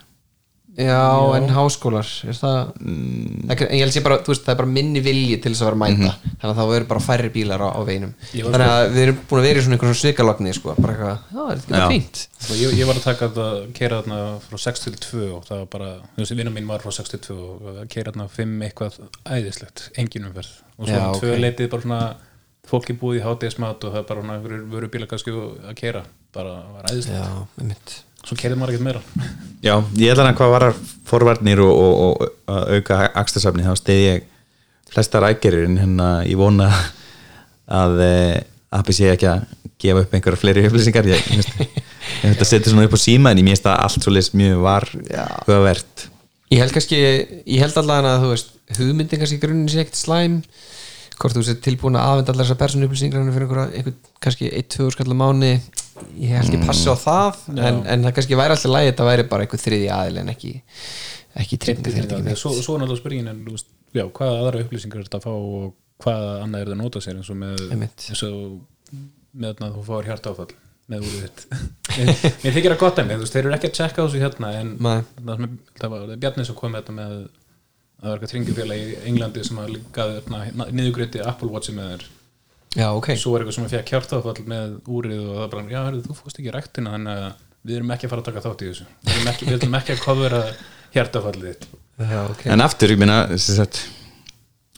já, 0.78 1.36
en 1.38 1.50
háskólar 1.56 2.08
er 2.28 2.36
það 2.36 2.72
Mm. 2.86 3.48
Ekki- 3.50 3.68
en 3.70 3.76
ég 3.78 3.84
held 3.86 3.94
sé 3.94 4.02
bara, 4.04 4.18
þú 4.20 4.28
veist, 4.34 4.44
það 4.46 4.52
er 4.54 4.56
bara 4.60 4.68
minni 4.68 5.02
vilji 5.02 5.38
til 5.42 5.52
þess 5.54 5.62
að 5.62 5.70
vera 5.70 5.80
mæta. 5.82 6.12
Þannig 6.42 6.52
að 6.52 6.56
þá 6.60 6.66
verður 6.72 6.88
bara 6.88 7.00
færri 7.00 7.30
bílar 7.32 7.62
á, 7.62 7.70
á 7.76 7.82
veinum 7.86 8.14
var 8.16 8.52
þannig 8.52 8.70
að 8.74 8.90
við 8.96 9.02
erum 9.06 9.20
búin 9.30 9.40
að 9.40 9.46
vera 9.48 9.60
í 9.60 9.64
svona 9.64 9.76
einhverjum 9.78 10.00
svikalogni 10.02 10.54
sko, 10.54 10.76
bara 10.82 10.94
eitthvað, 10.94 11.20
já, 11.32 11.42
er 11.52 11.58
þetta 11.58 11.66
ekki 11.66 11.72
Já. 11.72 11.80
bara 11.80 11.90
fínt? 11.94 12.28
Sko, 12.40 12.54
ég, 12.54 12.74
ég 12.80 12.86
var 12.86 12.96
að 12.96 13.04
taka 13.04 13.28
þetta, 13.30 13.74
keira 13.74 14.02
þarna 14.02 14.40
frá 14.50 14.58
6 14.66 14.80
til 14.86 14.94
2 14.94 15.34
og 15.36 15.46
það 15.46 15.58
var 15.58 15.66
bara, 15.66 15.90
þessi 16.18 16.36
vinna 16.36 16.52
mín 16.52 16.68
var 16.68 16.80
frá 16.80 16.92
6 16.92 17.10
til 17.10 17.20
2 17.20 17.38
og 17.40 17.62
að 17.82 17.90
keira 17.90 18.12
þarna 18.12 18.28
5 18.30 18.62
eitthvað 18.70 18.94
æðislegt, 19.26 19.90
engin 19.98 20.26
umferð. 20.30 20.52
Og 20.80 20.88
svo 20.88 20.96
Já, 20.96 21.06
um 21.08 21.16
ok. 21.16 21.22
tvö 21.22 21.40
leitið 21.40 21.70
bara 21.70 21.82
svona 21.82 22.16
fólki 22.66 22.94
búið 22.98 23.20
í 23.22 23.24
hátíðismat 23.24 23.84
og 23.86 23.94
það 23.94 24.02
er 24.02 24.08
bara 24.10 24.22
svona 24.22 24.40
að 28.26 28.32
svo 28.32 28.38
keirið 28.40 28.60
maður 28.60 28.76
ekkert 28.76 28.88
meira. 28.88 29.02
Já, 29.66 29.76
ég 29.98 30.14
ætla 30.14 30.26
að 30.30 30.40
hvað 30.40 30.54
varar 30.56 30.80
forvarnir 31.06 31.62
og, 31.64 31.74
og, 31.74 31.94
og 32.06 32.56
að 32.56 32.80
auka 32.80 33.00
akstasafni 33.22 33.66
þá 33.66 33.76
stið 33.80 34.02
ég 34.02 34.26
flestar 34.94 35.28
ægerir 35.30 35.70
en 35.70 35.78
hérna. 35.82 36.10
Ég 36.26 36.40
vona 36.40 36.72
að 37.66 38.02
eh, 38.06 38.42
appi 38.76 38.98
sé 38.98 39.14
ekki 39.14 39.30
að 39.30 39.46
gefa 39.82 40.04
upp 40.06 40.18
einhverja 40.18 40.42
fleiri 40.42 40.66
upplýsingar. 40.70 41.08
Ég, 41.14 41.32
ég 41.38 42.34
þetta 42.34 42.50
setja 42.50 42.74
svona 42.74 42.90
upp 42.90 42.98
á 42.98 43.00
síma 43.02 43.32
en 43.34 43.42
ég 43.42 43.48
mér 43.48 43.62
það 43.62 43.80
allt 43.86 44.06
svo 44.06 44.14
leys 44.14 44.34
mjög 44.38 44.62
var 44.66 44.90
höfavert 45.46 46.10
Ég 46.54 46.62
held 46.62 46.76
kannski, 46.76 46.98
ég 47.50 47.62
held 47.64 47.78
allavega 47.82 48.12
að 48.16 48.24
þú 48.24 48.28
veist 48.32 48.52
hugmyndin 48.78 49.22
kannski 49.22 49.38
í 49.40 49.42
grunninn 49.42 49.72
sé 49.72 49.82
ekkert 49.82 49.98
slæm. 49.98 50.36
Hvort 51.16 51.38
þú 51.38 51.42
sér 51.48 51.58
tilbúin 51.64 51.98
að 51.98 52.12
afvenda 52.12 52.34
allar 52.34 52.46
þessar 52.46 52.60
persónu 52.60 52.88
upplýsingar 52.88 53.24
fyrir 53.26 53.48
einhverja, 53.48 53.80
einhver, 53.80 53.96
kannski 54.22 54.52
1-2 54.52 54.92
skallar 54.94 55.18
mánu 55.18 55.50
ég 56.20 56.34
held 56.36 56.50
ekki 56.50 56.68
passi 56.68 56.92
á 56.92 56.96
það 57.00 57.42
en, 57.56 57.80
en 57.88 58.06
það 58.08 58.16
kannski 58.18 58.40
væri 58.40 58.56
alltaf 58.56 58.74
lægi 58.74 58.92
þetta 58.92 59.08
væri 59.10 59.28
bara 59.32 59.46
einhver 59.46 59.62
þriði 59.62 59.90
aðil 59.96 60.20
en 60.22 60.34
ekki 60.34 60.52
ekki 61.44 61.60
því 61.96 62.06
að 62.34 62.40
svo, 62.40 62.52
svo 62.58 62.76
er 62.76 62.84
náttúrulega 62.84 63.02
spurningin 63.02 63.32
en, 63.32 63.42
já, 63.96 64.06
hvaða 64.06 64.42
aðra 64.42 64.62
upplýsingar 64.66 65.02
er 65.02 65.08
þetta 65.08 65.22
að 65.22 65.28
fá 65.28 65.34
og 65.36 65.74
hvaða 66.04 66.36
annað 66.44 66.62
er 66.62 66.70
þetta 66.70 66.78
að 66.78 66.84
nota 66.84 67.04
sér 67.04 67.20
eins 67.20 67.32
og 67.32 67.40
með 69.36 69.50
þarna 69.50 69.72
þú 69.76 69.86
fáir 69.90 70.12
hjartáfall 70.12 70.52
með 70.92 71.08
úrið 71.08 71.24
þitt. 71.26 71.46
Mér, 72.44 72.54
þykir 72.54 72.76
að 72.76 72.82
gott 72.84 73.00
mér, 73.02 73.18
þú 73.18 73.24
veist, 73.24 73.34
þeir 73.34 73.48
eru 73.48 73.56
ekki 73.56 73.70
að 73.72 73.80
á 73.98 74.06
þessu 74.06 74.20
hérna 74.22 74.52
en 74.60 74.72
það, 74.78 75.46
það 75.80 75.94
var 75.96 76.12
Bjarni 76.22 76.46
sem 76.46 76.58
kom 76.60 76.76
með 76.76 76.84
þetta 76.84 76.96
með 77.00 77.16
að 77.16 77.24
það 78.06 78.12
eitthvað 78.12 78.32
tringufélag 78.34 78.84
í 78.84 78.98
Englandi 79.10 79.46
sem 79.48 79.62
að 79.64 79.78
gaði 79.96 80.44
niðugriði 80.76 81.24
Apple 81.26 81.50
Watchi 81.54 81.74
með 81.76 81.94
þér 81.94 82.06
Já, 82.76 82.92
ok. 82.92 83.08
Svo 83.16 83.32
er 83.36 83.40
eitthvað 83.44 83.56
sem 83.56 83.66
að 83.66 83.74
fekk 83.78 83.90
hjartáfall 83.94 84.42
með 84.52 84.72
úrið 84.92 85.22
og 85.24 85.36
það 85.40 85.50
bara, 85.54 85.64
já, 85.72 85.80
herrðu, 85.86 86.02
þú 86.06 86.14
fórst 86.20 86.38
ekki 86.40 86.50
í 86.50 86.56
ræktina 86.56 86.92
þannig 86.96 87.14
að 87.16 87.26
við 87.66 87.76
erum 87.80 87.92
ekki 87.96 88.06
að 88.06 88.12
fara 88.12 88.22
að 88.22 88.28
taka 88.30 88.44
þátt 88.46 88.62
í 88.62 88.64
þessu. 88.70 88.86
Við 89.06 89.14
erum 89.16 89.30
ekki, 89.32 89.44
við 89.48 89.56
erum 89.58 89.78
ekki 89.80 89.92
að 89.96 90.04
kofvera 90.04 90.42
hjartáfallið 90.96 91.48
þitt. 91.52 91.64
Já, 91.96 92.20
ok. 92.26 92.42
En 92.52 92.66
aftur, 92.66 92.90
ég 92.92 93.00
meina 93.00 93.18
sem 93.32 93.56
sagt, 93.56 93.76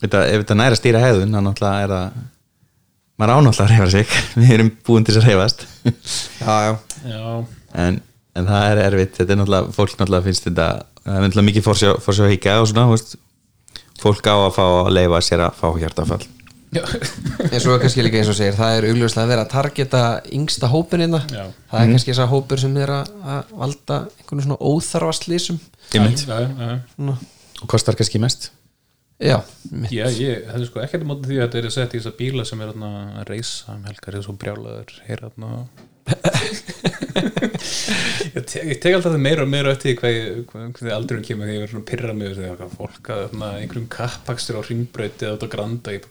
þetta, 0.03 0.19
ef 0.29 0.37
þetta 0.43 0.59
næra 0.61 0.75
stýra 0.77 1.01
hegðun 1.01 1.33
þá 1.33 1.41
náttúrulega 1.47 1.85
er 1.87 1.91
það 1.95 2.07
maður 3.17 3.33
ánáttúrulega 3.33 3.65
að 3.65 3.71
reyfa 3.73 3.89
sig. 3.95 4.07
Við 4.43 4.51
erum 4.57 4.71
búin 4.85 5.03
til 5.07 5.13
þess 5.15 5.23
að 5.23 5.27
reyfast 5.31 5.59
Já, 6.45 6.55
já. 6.67 6.73
Já, 7.07 7.21
en, 7.87 7.95
en 8.37 8.45
það 8.53 8.63
er 8.69 8.77
erfitt. 8.85 9.15
Þetta 9.17 9.31
er 9.33 9.39
náttúrulega, 9.41 9.73
fólk 9.73 9.97
náttúrulega 9.97 10.27
finnst 10.29 10.45
þetta 10.45 10.67
það 11.01 11.15
er 11.15 11.21
náttúrulega 11.25 11.49
mikið 11.49 11.65
fórsjá, 11.65 11.91
fórsjá 15.97 16.36
að 16.73 16.81
að 16.81 16.91
að. 16.91 17.53
En 17.53 17.61
svo 17.63 17.75
er 17.75 17.81
kannski 17.83 18.03
líka 18.03 18.19
eins 18.19 18.31
og 18.31 18.37
segir, 18.37 18.57
það 18.57 18.77
er 18.77 18.87
augljóslega 18.89 19.23
að 19.23 19.31
vera 19.31 19.45
að 19.45 19.51
targeta 19.53 20.01
yngsta 20.35 20.69
hópinina 20.71 21.21
Já. 21.31 21.45
Það 21.71 21.79
er 21.81 21.91
kannski 21.93 22.11
þessar 22.11 22.31
hópur 22.33 22.61
sem 22.63 22.77
er 22.83 22.93
að 22.97 23.13
að 23.35 23.55
valda 23.63 23.99
einhvern 24.19 24.45
svona 24.45 24.59
óþarfa 24.59 25.15
slísum 25.21 25.59
og 27.61 27.67
kostar 27.71 27.97
kannski 27.97 28.19
mest 28.21 28.51
já. 29.19 29.37
Já, 29.91 30.05
ég 30.13 30.47
hefði 30.51 30.69
sko 30.69 30.83
ekkert 30.83 31.05
á 31.05 31.09
móti 31.09 31.31
því 31.31 31.37
að 31.41 31.49
þetta 31.49 31.67
er 31.69 31.75
sett 31.75 31.93
í 31.93 31.99
þessa 31.99 32.17
bíla 32.19 32.47
sem 32.47 32.61
er 32.61 32.71
hérna 32.71 32.89
að 33.21 33.29
reysa 33.33 33.75
um 33.75 33.85
helgar 33.89 34.17
eða 34.17 34.27
svo 34.27 34.37
brjálaður 34.41 34.97
heyra 35.07 35.29
hérna 35.29 35.51
ég, 38.37 38.43
te 38.47 38.61
ég 38.63 38.77
tek 38.79 38.95
alltaf 38.95 39.17
meira 39.19 39.43
og 39.43 39.49
meira 39.51 39.73
eftir 39.73 39.91
því 39.91 39.95
hvað, 39.99 40.13
hvað, 40.51 40.67
hvað 40.77 40.93
aldrei 40.95 41.19
kemur 41.25 41.49
því 41.49 41.51
að 41.51 41.57
ég 41.57 41.63
verður 41.63 41.73
svona 41.73 41.89
pyrra 41.89 42.13
mig 42.15 42.35
því 42.37 42.45
að 42.53 42.61
fólk 42.77 43.09
að 43.11 43.19
hérna, 43.25 43.49
einhverjum 43.59 43.89
kappakstur 43.91 44.59
á 44.59 44.61
ringbrauti 44.67 45.27
eða 45.27 45.35
út 45.35 45.43
á 45.43 45.49
granda 45.51 45.95
ég 45.97 46.07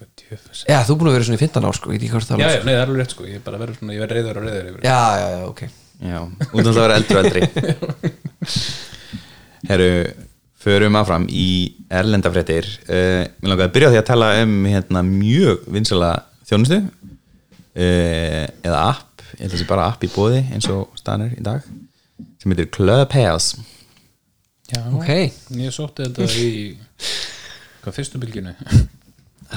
Já, 0.68 0.78
þú 0.84 0.98
búin 1.00 1.10
að 1.12 1.16
vera 1.16 1.28
svona 1.30 1.40
í 1.40 1.44
15 1.46 1.68
ár 1.70 1.78
sko, 1.78 1.86
ég 1.88 1.96
veit 1.96 2.04
ekki 2.04 2.12
hvort 2.12 2.28
það 2.28 2.42
Já, 2.42 2.48
er 2.50 2.58
já, 2.58 2.62
nei, 2.66 2.74
það 2.74 2.82
er 2.82 2.86
alveg 2.90 3.00
rétt 3.00 3.16
sko, 3.16 3.22
ég 3.30 3.46
bara 3.46 3.62
verður 3.62 3.80
svona, 3.80 3.96
ég 3.96 4.04
verður 4.04 4.16
reyður 4.20 4.40
og 4.40 4.46
reyður 4.46 4.70
yfir. 4.74 4.82
Já, 4.84 5.00
já, 5.16 5.26
já, 5.32 5.40
ok. 5.46 5.62
Já, 5.96 6.20
út 6.26 6.60
af 6.60 6.66
það 6.66 6.76
að 6.76 6.82
vera 6.84 6.98
eldri 7.00 7.16
og 7.16 7.22
eldri. 7.24 7.40
Herru 9.70 9.90
förum 10.66 10.98
áfram 10.98 11.26
í 11.30 11.46
erlendafréttir 11.94 12.66
uh, 12.90 13.22
mér 13.38 13.52
langaði 13.52 13.68
að 13.68 13.74
byrja 13.76 13.88
á 13.88 13.92
því 13.94 14.00
að 14.02 14.08
tala 14.10 14.30
um 14.42 14.54
hérna, 14.66 15.02
mjög 15.06 15.66
vinsala 15.76 16.10
þjónustu 16.48 16.80
uh, 16.82 18.44
eða 18.66 18.80
app 18.90 19.24
ég 19.36 19.44
held 19.44 19.50
að 19.50 19.56
þessi 19.56 19.68
bara 19.68 19.88
app 19.92 20.04
í 20.06 20.10
bóði 20.12 20.42
eins 20.56 20.68
og 20.72 20.90
staðan 20.98 21.26
er 21.28 21.36
í 21.38 21.44
dag 21.44 21.64
sem 22.40 22.52
heitir 22.52 22.70
Clubhouse. 22.72 23.62
Já, 24.72 24.80
Ok. 24.96 25.10
Ég 25.54 25.74
sótti 25.74 26.06
þetta 26.06 26.26
í 26.42 26.76
hvað 27.84 27.94
fyrstu 28.00 28.18
bylginu 28.22 28.54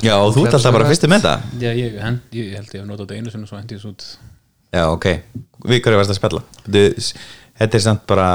já 0.06 0.14
og 0.20 0.36
þú 0.36 0.44
ert 0.46 0.58
alltaf 0.60 0.76
bara 0.76 0.90
fyrstu 0.90 1.10
með 1.10 1.24
það? 1.26 1.46
Já, 1.64 1.70
ég, 1.74 1.96
hend, 2.04 2.20
ég 2.36 2.52
held 2.60 2.74
ég 2.76 2.84
hef 2.84 2.86
notað 2.90 3.08
þetta 3.08 3.18
einu 3.18 3.34
sinni 3.34 3.48
og 3.48 3.50
svo 3.50 3.58
hendi 3.58 3.78
ég 3.78 3.82
svo 3.82 3.94
út. 3.96 4.06
Já, 4.70 4.84
ok, 4.94 5.08
við 5.66 5.82
hverju 5.82 5.98
varst 6.02 6.14
að 6.14 6.20
spjalla? 6.20 6.44
Þetta, 6.68 7.16
þetta 7.64 7.80
er 7.80 7.86
samt 7.88 8.04
bara 8.12 8.28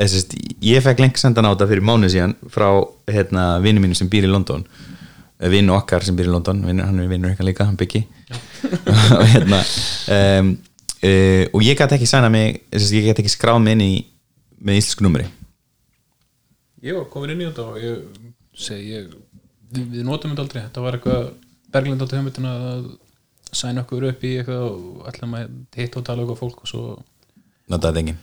þessist, 0.00 0.36
ég 0.64 0.84
fekk 0.84 1.02
lengt 1.02 1.20
sendan 1.20 1.48
á 1.48 1.52
þetta 1.54 1.70
fyrir 1.70 1.86
mánuð 1.86 2.14
síðan 2.14 2.36
frá 2.52 2.68
hérna, 3.10 3.46
vinnu 3.64 3.82
mínu 3.84 3.98
sem 3.98 4.10
býr 4.12 4.28
í 4.28 4.32
London. 4.32 4.66
Vinnu 5.36 5.74
okkar 5.76 6.04
sem 6.04 6.16
býr 6.16 6.30
í 6.30 6.32
London 6.32 6.62
vinur, 6.64 6.88
hann 6.88 7.00
er 7.02 7.10
vinnur 7.10 7.32
eitthvað 7.32 7.50
líka, 7.50 7.66
hann 7.68 7.76
byggi 7.76 8.06
og 9.18 9.26
hérna 9.34 9.58
um, 10.16 10.54
uh, 11.04 11.42
og 11.52 11.64
ég 11.66 11.76
gæti 11.76 11.98
ekki 11.98 12.08
sæna 12.08 12.30
mig 12.32 12.62
þessist, 12.72 12.94
ég 12.96 13.10
gæti 13.10 13.20
ekki 13.20 13.34
skráð 13.34 13.60
mig 13.60 13.76
inn 13.76 13.84
í 13.84 13.90
með 14.64 14.80
íslensku 14.80 15.04
numri 15.04 15.26
Ég 16.86 16.96
var 16.96 17.04
komin 17.12 17.34
inn 17.34 17.42
í 17.42 17.48
þetta 17.48 17.66
og 17.68 17.76
ég 17.82 18.24
segi 18.56 18.94
ég, 18.94 19.12
við, 19.72 19.86
við 19.94 20.06
notum 20.06 20.32
þetta 20.32 20.44
aldrei. 20.44 20.62
Þetta 20.62 20.84
var 20.84 20.98
eitthvað 20.98 21.28
Berglind 21.74 22.04
átti 22.04 22.18
höfmyndina 22.18 22.52
að 22.70 22.88
sæna 23.56 23.82
okkur 23.84 24.08
upp 24.10 24.24
í 24.26 24.32
eitthvað 24.40 24.66
og 24.68 25.06
ætlaðum 25.10 25.36
að 25.38 25.54
hitta 25.80 26.00
og 26.00 26.06
tala 26.06 26.22
eitthvað 26.24 26.42
fólk 26.42 26.64
og 26.64 26.70
svo, 26.70 26.82
Notaði 27.72 28.02
engin 28.04 28.18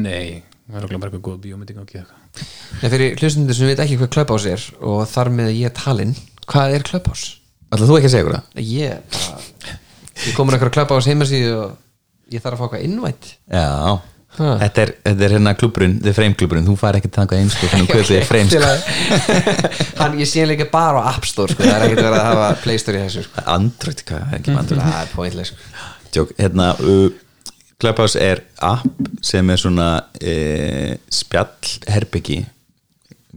nei 0.00 0.40
það 0.70 0.78
er 0.80 0.86
okkur 0.88 1.02
bara 1.02 1.10
eitthvað 1.10 1.24
góð 1.28 1.38
bíómynding 1.44 1.80
og 1.82 1.86
ekki 1.88 2.00
eitthvað 2.02 2.94
fyrir 2.94 3.18
hlustundur 3.20 3.58
sem 3.58 3.70
veit 3.70 3.82
ekki 3.84 3.98
hvað 4.00 4.12
Clubhouse 4.16 4.54
er 4.54 4.66
og 4.92 5.02
þar 5.10 5.32
með 5.40 5.50
ég 5.58 5.74
talinn 5.80 6.14
hvað 6.50 6.76
er 6.78 6.86
Clubhouse? 6.90 7.36
Ætlaðu 7.70 7.90
þú 7.92 7.98
ekki 8.00 8.08
að 8.10 8.14
segja 8.14 8.24
ykkur 8.24 8.38
það? 8.38 8.62
Ég 8.70 8.94
bara 9.16 9.76
ég 10.26 10.38
komur 10.38 10.56
eitthvað 10.56 10.74
Clubhouse 10.78 11.10
heimasíðu 11.10 11.52
og 11.64 12.32
ég 12.34 12.42
þarf 12.44 12.56
að 12.56 12.62
fá 12.62 12.64
eitthvað 12.70 12.88
innvætt 12.88 13.34
Já, 13.50 13.68
Ha. 14.30 14.52
þetta 14.60 14.82
er, 14.84 14.90
þetta 15.02 15.24
er 15.26 15.32
hérna 15.34 15.52
klubburinn, 15.58 15.94
þið 16.04 16.12
frame 16.14 16.36
klubburinn 16.38 16.66
þú 16.68 16.74
fær 16.78 16.96
ekki 17.00 17.08
tangað 17.10 17.40
eins 17.42 17.56
sko, 17.56 17.66
þannig 17.72 17.88
hvað 17.90 18.04
þið 18.06 18.18
er 18.20 18.28
frame 18.28 18.52
sko. 18.52 18.68
hann, 20.00 20.14
ég 20.20 20.28
sé 20.30 20.44
líka 20.46 20.68
bara 20.70 21.00
á 21.02 21.10
App 21.10 21.26
Store 21.26 21.50
sko. 21.50 21.64
það 21.66 21.72
er 21.74 21.84
ekkert 21.88 22.02
verið 22.06 22.18
að 22.20 22.28
hafa 22.28 22.50
Play 22.62 22.78
Store 22.78 23.00
í 23.00 23.02
þessu 23.08 23.24
sko. 23.26 23.42
Android, 23.56 24.04
hvað 24.06 24.22
er 24.22 24.36
ekki 24.38 24.54
með 24.54 24.60
Android 24.62 24.82
það 24.84 25.00
er 25.02 25.10
pointless 25.16 25.50
sko. 25.50 25.88
Tjók, 26.14 26.30
hérna 26.38 26.68
uh, 26.78 27.08
Clubhouse 27.80 28.20
er 28.20 28.44
app 28.64 29.10
sem 29.24 29.50
er 29.50 29.60
svona 29.60 29.90
uh, 30.00 30.94
spjallherbyggi 31.20 32.40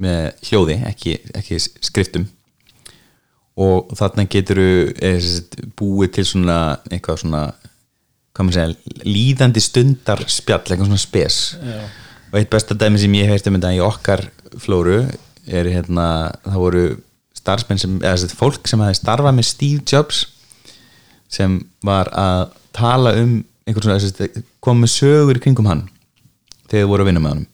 með 0.04 0.48
hljóði, 0.48 0.80
ekki, 0.90 1.18
ekki 1.38 1.60
skriftum 1.62 2.26
og 3.62 3.92
þarna 3.94 4.26
getur 4.26 4.60
búið 5.78 6.16
til 6.18 6.26
svona 6.26 6.58
eitthvað 6.90 7.20
svona 7.22 7.44
segja, 8.50 8.72
líðandi 9.06 9.62
stundar 9.62 10.24
spjall, 10.26 10.64
eitthvað 10.66 10.90
svona 10.90 11.04
spes 11.04 11.40
Já. 11.62 11.84
og 12.32 12.40
eitt 12.40 12.50
besta 12.54 12.78
dæmi 12.78 13.02
sem 13.02 13.14
ég 13.20 13.30
heist 13.30 13.48
um 13.50 13.60
þetta 13.60 13.76
í 13.78 13.84
okkar 13.86 14.26
flóru 14.64 15.04
er 15.46 15.70
hérna, 15.70 16.34
það 16.46 16.62
voru 16.64 16.84
starfsmenn 17.38 17.82
sem, 17.82 17.96
eða 18.02 18.16
þess 18.16 18.32
að 18.32 18.40
fólk 18.40 18.70
sem 18.70 18.82
hafi 18.82 18.98
starfað 18.98 19.38
með 19.38 19.50
Steve 19.52 19.86
Jobs 19.86 20.26
sem 21.34 21.60
var 21.86 22.10
að 22.18 22.54
tala 22.74 23.14
um 23.22 23.42
einhvern 23.68 23.94
að 23.94 24.80
með 24.80 24.92
sögur 24.94 25.40
kringum 25.44 25.70
hann 25.70 25.86
þegar 26.70 26.86
þau 26.86 26.92
voru 26.92 27.06
að 27.06 27.10
vinna 27.12 27.24
með 27.24 27.34
honum. 27.34 27.48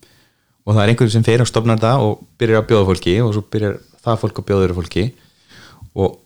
Og 0.65 0.75
það 0.75 0.81
er 0.83 0.91
einhverjum 0.93 1.13
sem 1.15 1.25
fer 1.25 1.43
og 1.43 1.49
stofnar 1.49 1.81
það 1.81 2.05
og 2.05 2.23
byrjar 2.39 2.61
að 2.61 2.69
bjóða 2.69 2.87
fólki 2.89 3.15
og 3.23 3.33
svo 3.35 3.43
byrjar 3.51 3.77
það 4.05 4.19
fólk 4.23 4.39
að 4.39 4.47
bjóða 4.49 4.63
þeirra 4.63 4.77
fólki. 4.77 5.05
Og 5.99 6.17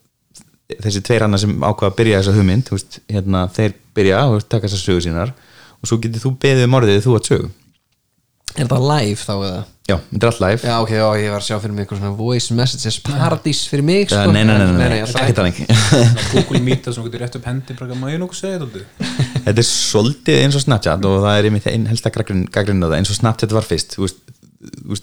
þessi 0.83 1.03
tveir 1.07 1.25
hana 1.25 1.39
sem 1.41 1.53
ákvaða 1.57 1.91
að 1.91 1.97
byrja 1.99 2.21
þessa 2.21 2.35
hugmynd 2.37 2.71
veist, 2.73 2.99
hérna, 3.11 3.47
þeir 3.55 3.75
byrja 3.95 4.21
og 4.29 4.45
taka 4.45 4.67
þessar 4.67 4.83
sögur 4.83 5.05
sínar. 5.07 5.33
Og 5.79 5.89
svo 5.89 5.99
getur 6.03 6.23
þú 6.23 6.33
beðið 6.43 6.67
um 6.67 6.79
orðið 6.79 7.03
þú 7.07 7.17
að 7.17 7.29
sögu 7.31 7.51
er 8.57 8.67
það 8.69 8.83
live 8.89 9.21
þá 9.23 9.33
eða? 9.35 9.61
já, 9.83 9.97
þetta 9.97 10.19
er 10.21 10.29
allt 10.29 10.41
live. 10.43 10.67
Já 10.69 10.75
ok, 10.79 10.91
já, 10.95 11.05
ég 11.19 11.31
var 11.33 11.41
að 11.41 11.47
sjá 11.47 11.57
fyrir 11.59 11.73
mig 11.75 11.83
eitthvað 11.83 11.99
svona 11.99 12.13
voice 12.15 12.55
messages 12.55 12.99
paradís 13.03 13.63
fyrir 13.67 13.85
mig 13.87 14.05
sko. 14.11 14.31
Nei, 14.31 14.43
nei, 14.47 14.55
nei, 14.55 14.67
nei, 14.77 14.89
nei, 14.93 14.99
alltaf 15.03 15.25
ekki 15.25 15.35
þannig. 15.39 15.57
Google 16.31 16.61
Meet 16.63 16.85
það 16.87 16.95
sem 16.97 17.07
getur 17.07 17.23
rétt 17.25 17.37
upp 17.39 17.49
hendi 17.49 17.75
bara, 17.79 17.97
má 17.99 18.07
ég 18.13 18.21
nokkuð 18.21 18.39
segja 18.39 18.61
þetta 18.61 19.09
Þetta 19.47 19.57
er 19.59 19.67
svolítið 19.67 20.39
eins 20.45 20.59
og 20.59 20.63
Snapchat 20.63 21.09
og 21.09 21.17
það 21.25 21.39
er 21.39 21.49
einmitt 21.49 21.67
einn 21.73 21.89
helsta 21.91 22.13
gaggrinn 22.13 22.79
á 22.79 22.87
það 22.87 22.97
eins 23.01 23.11
og 23.11 23.19
Snapchat 23.19 23.57
var 23.57 23.67
fyrst. 23.67 23.97
Þú 23.97 24.07
veist, 24.07 24.23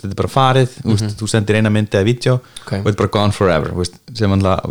þetta 0.01 0.15
er 0.15 0.19
bara 0.23 0.33
farið 0.33 0.75
þú, 0.79 0.95
veist, 0.95 1.17
þú 1.21 1.29
sendir 1.29 1.59
eina 1.61 1.73
myndi 1.73 1.99
eða 1.99 2.09
vídeo 2.09 2.39
Ok. 2.41 2.71
og 2.79 2.87
þetta 2.87 2.95
er 2.95 3.01
bara 3.03 3.13
gone 3.19 3.37
forever 3.37 3.75
þú 3.75 3.83
veist, 3.83 3.99
sem 4.17 4.33
alltaf 4.33 4.71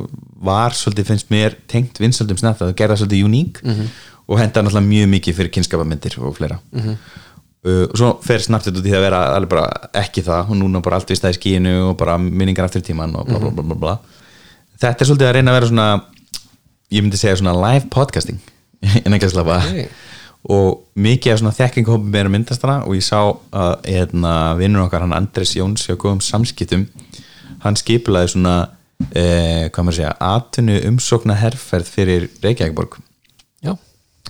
var 0.49 0.73
svolítið 0.73 1.11
finnst 1.11 1.29
mér 1.29 1.57
tengt 1.69 1.99
vinsaldum 2.01 2.39
Snapchat 2.41 2.71
það 2.71 2.77
gerða 2.81 2.97
svolítið 3.03 3.27
uník 3.27 3.61
og 4.29 4.37
henda 4.37 4.63
náttúrulega 4.63 4.85
mjög 4.89 5.11
mikið 5.13 5.37
fyrir 5.39 5.51
kynskapamyndir 5.53 6.17
og 6.21 6.35
fleira. 6.37 6.59
Uh, 6.73 6.91
og 7.59 7.97
svo 7.99 8.13
fer 8.23 8.39
Snapchat 8.39 8.77
út 8.79 8.85
í 8.85 8.91
það 8.91 9.01
að 9.01 9.03
vera 9.03 9.23
alveg 9.35 9.51
bara 9.51 9.89
ekki 9.99 10.23
það. 10.23 10.53
Og 10.53 10.59
núna 10.61 10.83
bara 10.83 10.99
allt 10.99 11.09
við 11.11 11.19
stæði 11.19 11.39
skíinu 11.39 11.73
og 11.89 11.97
bara 11.99 12.15
minningar 12.21 12.69
aftur 12.69 12.83
í 12.83 12.87
tíman 12.87 13.17
og 13.19 13.27
bla 13.27 13.41
bla 13.41 13.51
bla 13.51 13.65
bla, 13.65 13.75
bla. 13.75 13.97
þetta 14.79 15.03
er 15.03 15.09
svolítið 15.09 15.27
að 15.27 15.35
reyna 15.35 15.51
að 15.51 15.59
vera 15.59 15.71
svona 15.73 15.89
ég 16.89 17.03
myndi 17.03 17.19
segja 17.19 17.41
svona 17.41 17.57
live 17.57 17.89
podcasting. 17.93 18.39
En 19.05 19.15
ekki 19.15 19.27
að 19.27 19.35
slappa. 19.35 19.59
Ok. 19.67 19.97
og 20.55 20.85
mikið 20.95 21.33
af 21.33 21.39
svona 21.41 21.55
þekkingahópum 21.57 22.13
er 22.15 22.29
að 22.29 22.31
myndast 22.31 22.61
hana 22.63 22.77
og 22.87 22.95
ég 22.95 23.03
sá 23.03 23.17
að 23.27 23.73
hérna, 23.83 24.33
vinnur 24.55 24.85
okkar 24.85 25.03
hann 25.03 25.15
Andres 25.17 25.51
Jóns 25.57 25.83
hjá 25.83 25.97
góðum 25.99 26.21
samskiptum 26.23 26.85
hann 27.65 27.75
skipulaði 27.75 28.31
svona 28.37 28.53
eh, 29.11 29.67
hvað 29.67 29.83
maður 29.83 29.97
segja, 29.97 30.13
atvinnu 30.29 30.79
umsókna 30.93 31.35
herferð 31.41 31.91
fyrir 31.91 32.29
Reykjavíkborg 32.39 33.01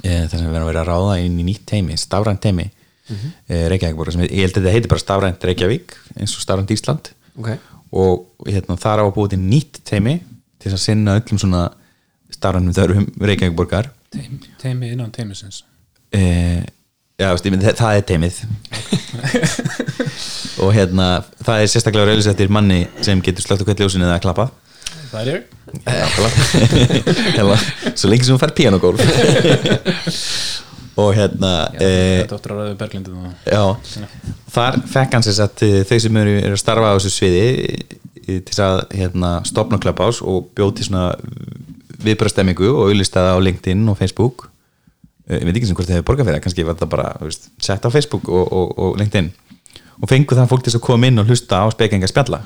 eh, 0.02 0.26
þar 0.26 0.34
sem 0.34 0.48
við 0.48 0.58
erum 0.58 0.65
að 0.65 0.72
vera 0.72 0.82
að 0.82 0.89
ráða 0.89 1.20
inn 1.28 1.38
í 1.38 1.46
nýtt 1.52 1.68
teimi, 1.70 1.98
stafrænt 2.02 2.42
teimi 2.42 2.72
mm 3.10 3.69
Reykjavíkborg, 3.74 4.13
sem 4.13 4.26
ég 4.28 4.45
held 4.45 4.56
að 4.56 4.63
þetta 4.63 4.74
heiti 4.76 4.91
bara 4.91 5.04
stafrænt 5.04 5.45
Reykjavík 5.50 5.95
eins 6.15 6.36
og 6.38 6.43
stafrænt 6.43 6.74
Ísland. 6.74 7.12
Ok. 7.39 7.54
Og 7.89 8.48
hérna, 8.48 8.78
þar 8.78 9.02
á 9.02 9.04
að 9.08 9.15
búið 9.15 9.34
til 9.34 9.41
nýtt 9.41 9.82
teimi 9.89 10.19
til 10.62 10.74
að 10.74 10.84
sinna 10.84 11.17
öllum 11.19 11.41
svona 11.41 11.63
stafrænum 12.34 12.76
þörfum 12.76 13.08
Reykjavíkborgar 13.17 13.89
Teim, 14.13 14.39
Teimi 14.62 14.91
innan 14.93 15.12
teimisins 15.13 15.63
eh, 16.13 16.63
já, 17.19 17.30
myndi, 17.45 17.74
það 17.78 17.98
er 17.98 18.06
teimið 18.10 18.39
og 20.63 20.74
hérna 20.76 21.10
það 21.45 21.62
er 21.63 21.69
sérstaklega 21.72 22.08
rauðlis 22.10 22.30
eftir 22.32 22.52
manni 22.52 22.82
sem 23.06 23.22
getur 23.24 23.45
slögt 23.45 23.65
hvert 23.67 23.82
ljósinu 23.84 24.08
eða 24.08 24.19
klappað. 24.24 24.52
Það 25.10 25.22
er 25.22 25.30
ég. 25.32 25.41
Hella, 27.38 27.58
svo 27.93 28.10
lengi 28.12 28.28
sem 28.28 28.36
hún 28.36 28.41
fær 28.41 28.54
píanogólf 28.58 29.02
og 30.97 31.13
hérna 31.17 31.52
Berglindi 32.80 33.13
það 33.13 33.54
já, 33.54 34.06
þar 34.56 34.80
fekk 34.89 35.17
hann 35.17 35.25
sér 35.25 35.43
að 35.45 35.65
þau 35.89 35.99
sem 36.06 36.21
eru, 36.23 36.36
að 36.49 36.60
starfa 36.62 36.91
á 36.91 36.95
þessu 36.97 37.13
sviði 37.13 37.47
eh, 38.25 38.39
til 38.39 38.54
þess 38.54 38.63
að 38.65 38.82
hérna, 38.97 39.34
stopna 39.47 39.80
Clubhouse 39.82 40.25
og 40.25 40.49
bjóð 40.58 40.78
til 40.80 40.89
svona 40.89 41.10
viðbröðstemmingu 42.04 42.69
og 42.71 42.89
auðlistaða 42.89 43.36
á 43.36 43.39
LinkedIn 43.43 43.84
og 43.91 43.97
Facebook. 43.99 44.47
Eh, 45.28 45.39
ég 45.39 45.47
veit 45.47 45.60
ekki 45.60 45.69
sem 45.69 45.78
hvort 45.78 45.89
þið 45.89 45.99
hefur 45.99 46.08
borgað 46.12 46.30
fyrir 46.30 46.43
kannski 46.45 46.65
var 46.67 46.80
það 46.80 46.93
bara 46.95 47.12
veist, 47.21 47.52
sett 47.63 47.86
á 47.86 47.89
Facebook 47.91 48.30
og, 48.32 48.47
og, 48.47 48.73
og 48.80 48.97
LinkedIn. 49.02 49.30
Og 49.99 50.08
fengu 50.12 50.38
það 50.38 50.49
fólk 50.52 50.63
til 50.63 50.71
þess 50.71 50.80
að 50.80 50.88
koma 50.88 51.10
inn 51.10 51.21
og 51.21 51.30
hlusta 51.30 51.60
á 51.60 51.67
spekinga 51.73 52.10
spjalla. 52.10 52.41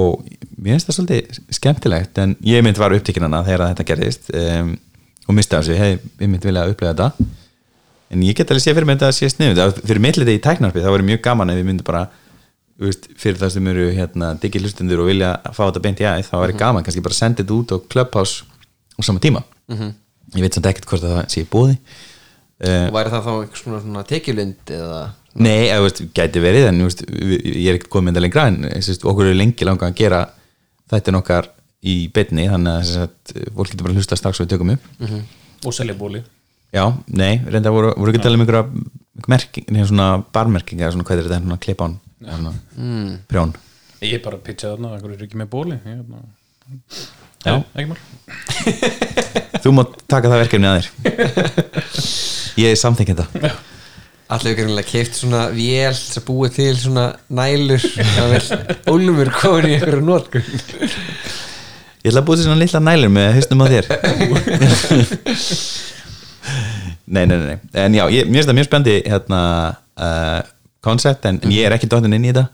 Og 0.00 0.22
mér 0.56 0.76
finnst 0.76 0.90
það 0.90 0.98
svolítið 0.98 1.40
skemmtilegt 1.56 2.18
en 2.22 2.36
ég 2.46 2.62
myndi 2.62 2.82
var 2.82 2.94
upptíkin 2.94 3.26
hana 3.26 3.42
þegar 3.46 3.70
þetta 3.72 3.86
gerðist. 3.88 4.30
Um, 4.34 4.74
og 5.30 5.36
misti 5.38 5.58
á 5.58 5.62
sig, 5.64 5.78
hei, 5.78 5.94
ég 5.96 6.26
myndi 6.30 6.50
vilja 6.50 6.66
upplega 6.70 6.92
þetta. 6.92 7.28
En 8.10 8.24
ég 8.26 8.34
get 8.36 8.50
alveg 8.50 8.64
sé 8.64 8.74
fyrir 8.74 8.88
mig 8.88 8.98
þetta 8.98 9.10
að 9.12 9.16
sé 9.20 9.30
sniðut 9.30 9.80
fyrir 9.84 10.02
millið 10.02 10.32
í 10.34 10.42
tæknarpi 10.42 10.82
það 10.82 10.96
var 10.96 11.06
mjög 11.06 11.22
gaman 11.22 11.52
ef 11.52 11.60
við 11.60 11.68
myndum 11.68 11.86
bara 11.86 12.04
veist, 12.80 13.06
fyrir 13.20 13.38
það 13.38 13.52
sem 13.54 13.68
eru 13.70 13.88
hérna, 13.94 14.32
diggi 14.42 14.62
hlustundur 14.62 15.04
og 15.04 15.10
vilja 15.12 15.34
fá 15.54 15.62
þetta 15.62 15.82
beint 15.84 16.02
í 16.02 16.08
æð 16.08 16.24
þá 16.26 16.36
var 16.40 16.54
gaman 16.58 16.86
kannski 16.86 17.04
bara 17.04 17.14
að 17.14 17.20
senda 17.20 17.44
þetta 17.44 17.58
út 17.58 17.74
á 17.74 17.76
Clubhouse 17.92 18.48
á 18.98 19.00
sama 19.06 19.22
tíma. 19.22 19.44
Ég 20.34 20.42
veit 20.42 20.56
samt 20.56 20.66
ekkert 20.70 20.88
hvort 20.90 21.06
að 21.06 21.14
það 21.16 21.30
sé 21.34 21.44
bóði 21.50 21.76
uh, 21.76 22.86
og 22.88 22.96
væri 22.96 23.12
það 23.14 23.24
þá 23.26 23.30
einhvers 23.36 23.64
konar 23.66 23.84
svona 23.84 24.04
tekjulind 24.06 24.74
eða? 24.76 25.00
Nei, 25.38 25.68
eða, 25.68 25.84
veist, 25.86 26.02
gæti 26.16 26.42
verið 26.42 26.68
en 26.72 26.82
veist, 26.86 27.02
ég 27.06 27.70
er 27.70 27.78
ekkert 27.78 27.96
með 28.00 28.12
þetta 28.12 28.24
lengra 28.26 28.46
en 28.50 28.60
okkur 29.12 29.30
er 29.30 29.38
lengi 29.38 29.66
langa 29.66 29.90
að 29.90 29.98
gera 30.02 30.20
þetta 30.90 31.14
nokkar 31.14 31.50
í 31.80 31.94
beinni 32.12 32.44
þannig 32.50 32.74
að, 32.74 32.82
sem 32.88 33.04
sagt, 33.04 33.32
fólk 33.56 33.72
getur 33.72 33.86
bara 33.86 33.94
að 33.94 34.02
hlusta 34.02 34.18
strax 34.18 34.40
og 34.40 34.46
við 34.46 34.52
tökum 34.54 34.74
upp. 34.74 34.90
Og 35.64 35.76
selja 35.76 35.96
bóli 35.96 36.22
Já, 36.70 36.84
nei, 37.10 37.40
reynda 37.50 37.72
voru, 37.74 37.90
voru 37.98 38.12
ekki 38.12 38.20
að 38.20 38.26
tala 38.28 38.38
um 38.38 38.44
einhverja 38.44 38.62
einhver 38.62 39.30
merking, 39.32 39.64
neina 39.74 39.86
svona 39.88 40.10
barmerking 40.34 40.82
eða 40.82 40.92
svona 40.94 41.06
hvað 41.08 41.18
er 41.18 41.26
þetta, 41.26 41.40
svona 41.42 41.62
klipán 41.64 41.96
mm. 42.20 43.08
prjón. 43.30 43.56
Ég 44.04 44.14
er 44.20 44.22
bara 44.22 44.38
að 44.38 44.44
pitcha 44.46 44.70
þarna 44.70 44.92
Ekkur 44.96 45.16
er 45.16 45.24
ekki 45.26 45.40
með 45.40 45.50
bóli 45.50 45.74
ég, 45.74 45.82
hérna. 45.88 46.22
Já. 47.42 47.56
Nei, 47.56 47.64
Ekki 47.74 47.88
mál. 47.90 47.98
Þú 49.64 49.74
mátt 49.76 49.98
taka 50.06 50.30
það 50.30 50.44
verkefni 50.44 50.70
að 50.70 50.78
þér. 50.78 50.88
Ég 52.60 52.70
er 52.70 52.78
samþykkin 52.78 53.18
þetta 53.18 53.50
allir 54.30 54.52
ykkur 54.52 54.68
einhverjulega 54.68 54.86
keift 54.86 55.16
svona 55.18 55.42
vél 55.50 55.94
sem 55.98 56.22
búið 56.22 56.52
til 56.60 56.74
svona 56.78 57.06
nælur 57.34 57.82
ólumur 58.86 59.30
komin 59.34 59.72
í 59.72 59.78
einhverju 59.80 60.04
nótkun 60.06 60.44
Ég 62.00 62.10
ætla 62.10 62.22
að 62.22 62.28
búið 62.28 62.40
til 62.40 62.46
svona 62.48 62.60
litla 62.62 62.80
nælur 62.80 63.10
með 63.12 63.34
hausnum 63.36 63.60
á 63.60 63.66
þér. 63.74 63.84
Nei, 67.10 67.24
nei, 67.26 67.36
nei, 67.42 67.56
En 67.74 67.94
já, 67.94 68.04
ég, 68.14 68.28
mér 68.30 68.38
finnst 68.38 68.48
það 68.48 68.56
mjög 68.56 68.66
spendi 68.68 68.92
hérna 69.02 69.40
uh, 69.98 70.40
koncept 70.84 71.26
en, 71.26 71.40
en 71.42 71.52
ég 71.52 71.66
er 71.66 71.74
ekki 71.74 71.88
dottin 71.90 72.14
inn 72.14 72.28
í 72.28 72.30
þetta. 72.30 72.44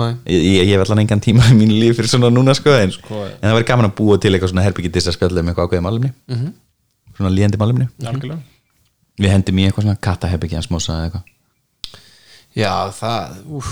Nei. 0.00 0.08
Ég, 0.32 0.40
ég, 0.40 0.62
ég 0.70 0.72
hef 0.72 0.84
allan 0.86 1.02
engan 1.04 1.22
tíma 1.24 1.44
í 1.52 1.56
mínu 1.56 1.76
líf 1.82 1.98
fyrir 1.98 2.10
svona 2.10 2.30
núna 2.32 2.54
sko 2.56 2.72
en, 2.76 2.92
Sko- 2.96 3.20
en 3.28 3.44
það 3.44 3.54
verður 3.58 3.68
gaman 3.70 3.88
að 3.90 3.94
búa 4.00 4.16
til 4.20 4.32
eitthvað 4.32 4.52
svona 4.52 4.64
herbyggi 4.64 4.90
dissa 4.96 5.14
spjallum 5.14 5.52
eitthvað 5.52 5.68
ákveðið 5.68 5.84
málumni 5.86 6.10
-hmm. 6.32 6.50
svona 7.18 7.32
líðandi 7.36 7.60
málumni 7.60 7.86
Algjörlega. 8.04 8.40
Við 9.20 9.32
hendum 9.32 9.60
í 9.60 9.68
eitthvað 9.68 9.86
svona 9.86 10.02
kattaherbyggja 10.08 10.64
smósa 10.64 10.96
eða 10.96 11.04
eitthvað. 11.06 11.24
Já, 12.56 12.72
það, 12.96 13.38
úf 13.60 13.70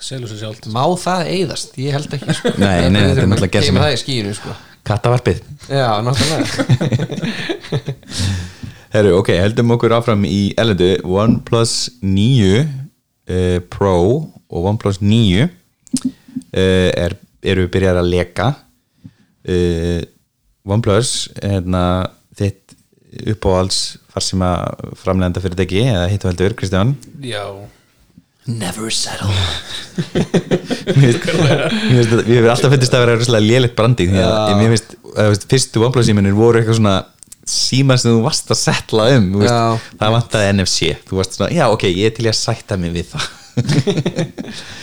selur 0.00 0.28
sér 0.30 0.38
sjálft. 0.44 0.64
Má 0.74 0.82
það 1.00 1.20
eyðast? 1.34 1.70
Ég 1.80 1.90
held 1.96 2.12
ekki 2.16 2.34
sko. 2.38 2.48
Nei, 2.60 2.88
nei, 2.92 3.02
þetta 3.10 3.22
er 3.24 3.28
náttúrulega 3.30 3.54
gerð 3.56 3.66
sem- 3.70 3.80
það 3.82 3.94
í 3.94 3.96
skíinu 4.02 4.32
sko. 4.38 4.50
kattavarpið. 4.90 5.38
Já, 5.68 5.88
náttúrulega. 6.06 6.46
Herru, 8.94 9.10
ok, 9.20 9.28
heldum 9.38 9.70
okkur 9.76 9.92
áfram 9.94 10.22
í 10.26 10.40
elendu 10.58 10.88
OnePlus 11.06 11.74
9 12.02 12.46
uh, 12.58 13.58
Pro 13.70 13.92
og 14.50 14.60
OnePlus 14.72 14.98
9 15.04 15.44
uh, 15.44 15.50
er, 16.58 17.14
eru 17.46 17.68
byrjar 17.70 18.00
að 18.02 18.10
leka. 18.16 18.48
Uh, 19.46 20.00
OnePlus 20.66 21.28
hérna, 21.38 21.84
þitt 22.36 22.74
uppáhalds 23.30 23.78
farsíma 24.10 24.48
framlegenda 24.98 25.38
fyrirtæki 25.42 25.84
eða 25.86 26.08
hitt 26.10 26.24
og 26.26 26.30
heldur, 26.32 26.52
Kristján? 26.58 26.90
Já, 27.26 27.44
Never 28.50 28.90
settle. 28.94 29.30
Mér 30.96 31.18
finnst- 31.20 32.26
Við 32.26 32.36
hefur 32.38 32.50
alltaf 32.54 32.74
finnst 32.74 32.96
að 32.96 33.04
vera 33.04 33.16
rosalega 33.20 33.46
lélegt 33.46 33.76
branding 33.78 34.12
því 34.14 34.24
að 34.26 34.52
mér 34.58 34.74
finnst, 34.74 34.94
fyrstu 35.50 35.84
OnePlus 35.86 36.08
síminir 36.10 36.36
voru 36.38 36.60
eitthvað 36.60 36.80
svona 36.80 36.96
símar 37.50 37.98
sem 37.98 38.12
þú 38.14 38.20
varst 38.24 38.50
að 38.52 38.60
setla 38.60 39.08
um 39.16 39.30
það 39.98 40.14
vantaði 40.16 40.52
NFC 40.54 40.92
þú 41.08 41.18
varst 41.18 41.38
svona, 41.38 41.50
já 41.54 41.64
ok, 41.72 41.86
ég 41.90 42.10
er 42.10 42.14
til 42.16 42.26
í 42.28 42.30
að 42.32 42.38
sætta 42.40 42.78
mig 42.80 42.94
við 42.94 43.14
það. 43.14 43.24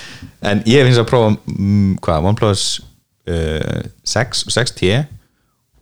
En 0.48 0.62
ég 0.70 0.86
finnst 0.86 1.02
að 1.02 1.08
prófa 1.10 1.32
mm, 1.50 1.96
hvað, 2.04 2.26
OnePlus 2.30 2.64
uh, 3.32 3.80
6 4.06 4.44
og 4.48 4.54
6T 4.54 4.92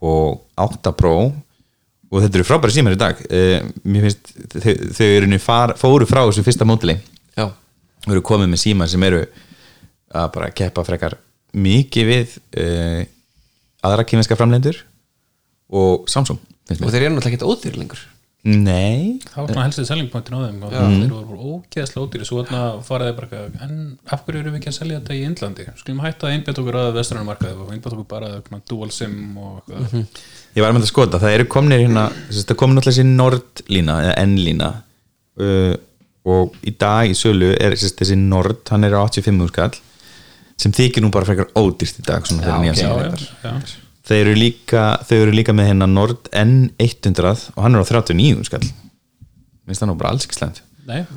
og 0.05 0.39
8 0.61 0.93
Pro. 0.95 1.15
Og 2.13 2.21
þetta 2.23 2.39
eru 2.39 2.47
frábæri 2.47 2.75
símar 2.77 2.95
í 2.95 2.99
dag. 2.99 3.19
Uh, 3.27 3.65
mér 3.83 4.07
finnst 4.07 4.31
þau, 4.55 4.71
þau 4.95 5.09
eru 5.09 5.39
fóru 5.81 6.07
frá 6.07 6.21
þessu 6.29 6.45
fyrsta 6.45 6.67
mótili 6.67 6.95
Já, 7.35 7.49
eru 8.13 8.25
komið 8.25 8.51
með 8.51 8.61
síma 8.61 8.87
sem 8.91 9.03
eru 9.07 9.23
að 10.15 10.27
bara 10.35 10.51
keppa 10.55 10.83
frekar 10.85 11.17
mikið 11.55 12.11
við 12.11 12.35
uh, 12.61 13.01
aðra 13.85 14.05
kýminska 14.07 14.37
framlendur 14.37 14.81
og 15.75 16.05
Samsung 16.11 16.41
og 16.75 16.91
þeir 16.91 17.07
eru 17.07 17.15
náttúrulega 17.15 17.37
ekki 17.37 17.47
ódýr 17.47 17.79
lengur. 17.79 18.01
Nei. 18.45 19.17
Það 19.25 19.39
var 19.39 19.49
svona 19.49 19.63
helstið 19.65 19.85
selling 19.89 20.09
pointin 20.13 20.35
á 20.37 20.39
þeim 20.43 20.57
og 20.67 20.73
þeir 20.73 21.13
voru 21.15 21.47
ógeðslega 21.55 22.03
ódýri 22.05 22.27
svo 22.29 22.43
faraði 22.85 23.15
bara 23.17 23.39
en 23.65 23.79
af 24.05 24.21
hverju 24.25 24.43
erum 24.43 24.53
við 24.53 24.59
ekki 24.59 24.69
að 24.69 24.75
selja 24.77 24.99
þetta 24.99 25.15
í 25.17 25.23
Indlandi? 25.25 25.65
Skulum 25.79 26.03
hætta 26.03 26.27
að 26.27 26.35
einbjöta 26.35 26.61
okkur 26.61 26.77
að 26.77 26.89
vestrænum 26.99 27.29
markaði 27.31 27.57
og 27.57 27.71
einbjöta 27.73 27.97
okkur 27.97 28.07
bara 28.11 28.29
að 28.37 28.59
dual 28.69 28.91
sim 28.93 29.15
og 29.41 29.55
eitthvað. 29.63 30.21
Ég 30.59 30.65
var 30.65 30.75
með 30.77 30.85
að 30.85 30.91
skota, 30.91 31.21
það 31.23 31.37
eru 31.39 31.47
komnir 31.55 31.81
hérna 31.81 32.05
það 32.29 32.57
komið 32.61 32.79
náttúrulega 32.79 32.99
þessi 32.99 33.07
Nord-lína 33.15 33.97
eða 34.03 34.15
N-lína 34.27 34.69
uh, 35.41 35.73
og 36.25 36.55
í 36.65 36.73
dag 36.81 37.09
í 37.11 37.15
sölu 37.17 37.51
er 37.53 37.75
þess, 37.75 37.95
þessi 37.99 38.17
Nord, 38.19 38.63
hann 38.71 38.87
er 38.87 38.95
á 38.97 39.01
85 39.05 39.49
skall 39.51 39.75
sem 40.57 40.71
þykir 40.75 41.03
nú 41.03 41.11
bara 41.13 41.27
frekar 41.27 41.49
ódýrt 41.59 41.99
í 41.99 42.05
dag 42.07 42.25
svona 42.27 42.45
Já, 42.45 42.47
fyrir 42.47 42.63
nýja 42.63 42.73
ok, 42.73 42.79
síma 42.79 42.95
já, 42.95 43.09
já, 43.43 43.51
já. 43.51 43.81
Þeir 44.05 44.21
eru 44.21 44.33
líka, 44.37 44.81
þau 45.09 45.15
eru 45.17 45.33
líka 45.33 45.53
með 45.57 45.71
hérna 45.71 45.87
Nord 45.89 46.27
N100 46.37 47.31
og 47.55 47.63
hann 47.65 47.75
er 47.75 47.81
á 47.81 47.87
39 47.89 48.45
skall 48.49 48.65
minnst 49.65 49.81
það 49.81 49.89
nú 49.89 49.95
bara 49.97 50.11
alls 50.13 50.27
ekki 50.27 50.37
slæmt. 50.37 50.59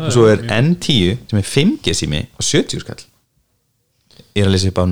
Og 0.00 0.12
svo 0.14 0.24
er 0.30 0.40
mjög- 0.40 0.54
N10 0.56 1.18
sem 1.28 1.40
er 1.42 1.48
5G 1.52 1.94
sími 1.98 2.22
á 2.32 2.40
70 2.40 2.80
skall 2.80 3.02
ég 4.34 4.40
er 4.44 4.48
að 4.48 4.54
lesa 4.54 4.70
upp 4.72 4.80
á 4.80 4.84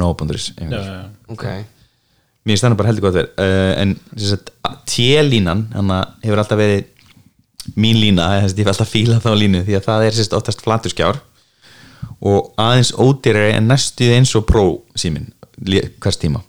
já. 0.77 1.09
Ok. 1.33 1.45
Mér 2.47 2.55
finnst 2.55 2.63
það 2.67 2.71
nú 2.75 2.79
bara 2.79 2.91
heldur 2.93 3.07
gott 3.09 3.17
verið 3.17 3.41
uh, 3.43 3.73
en 3.83 3.97
T-línan 4.87 5.65
hefur 6.23 6.43
alltaf 6.43 6.61
verið 6.61 6.85
mín 7.75 7.99
lína, 8.01 8.29
að 8.37 8.51
ég 8.53 8.61
vil 8.61 8.73
alltaf 8.73 8.93
fíla 8.93 9.21
þá 9.23 9.31
línu 9.37 9.63
því 9.67 9.79
að 9.79 9.89
það 9.89 10.05
er 10.07 10.17
sérst 10.17 10.37
oftast 10.37 10.63
flaturskjár. 10.65 11.21
Og 12.27 12.53
aðeins 12.61 12.93
ódýrari 12.95 13.57
en 13.57 13.69
næstuð 13.71 14.15
eins 14.17 14.35
og 14.39 14.47
Pro 14.49 14.67
símin 14.99 15.33
hvers 15.57 16.21
tíma. 16.21 16.43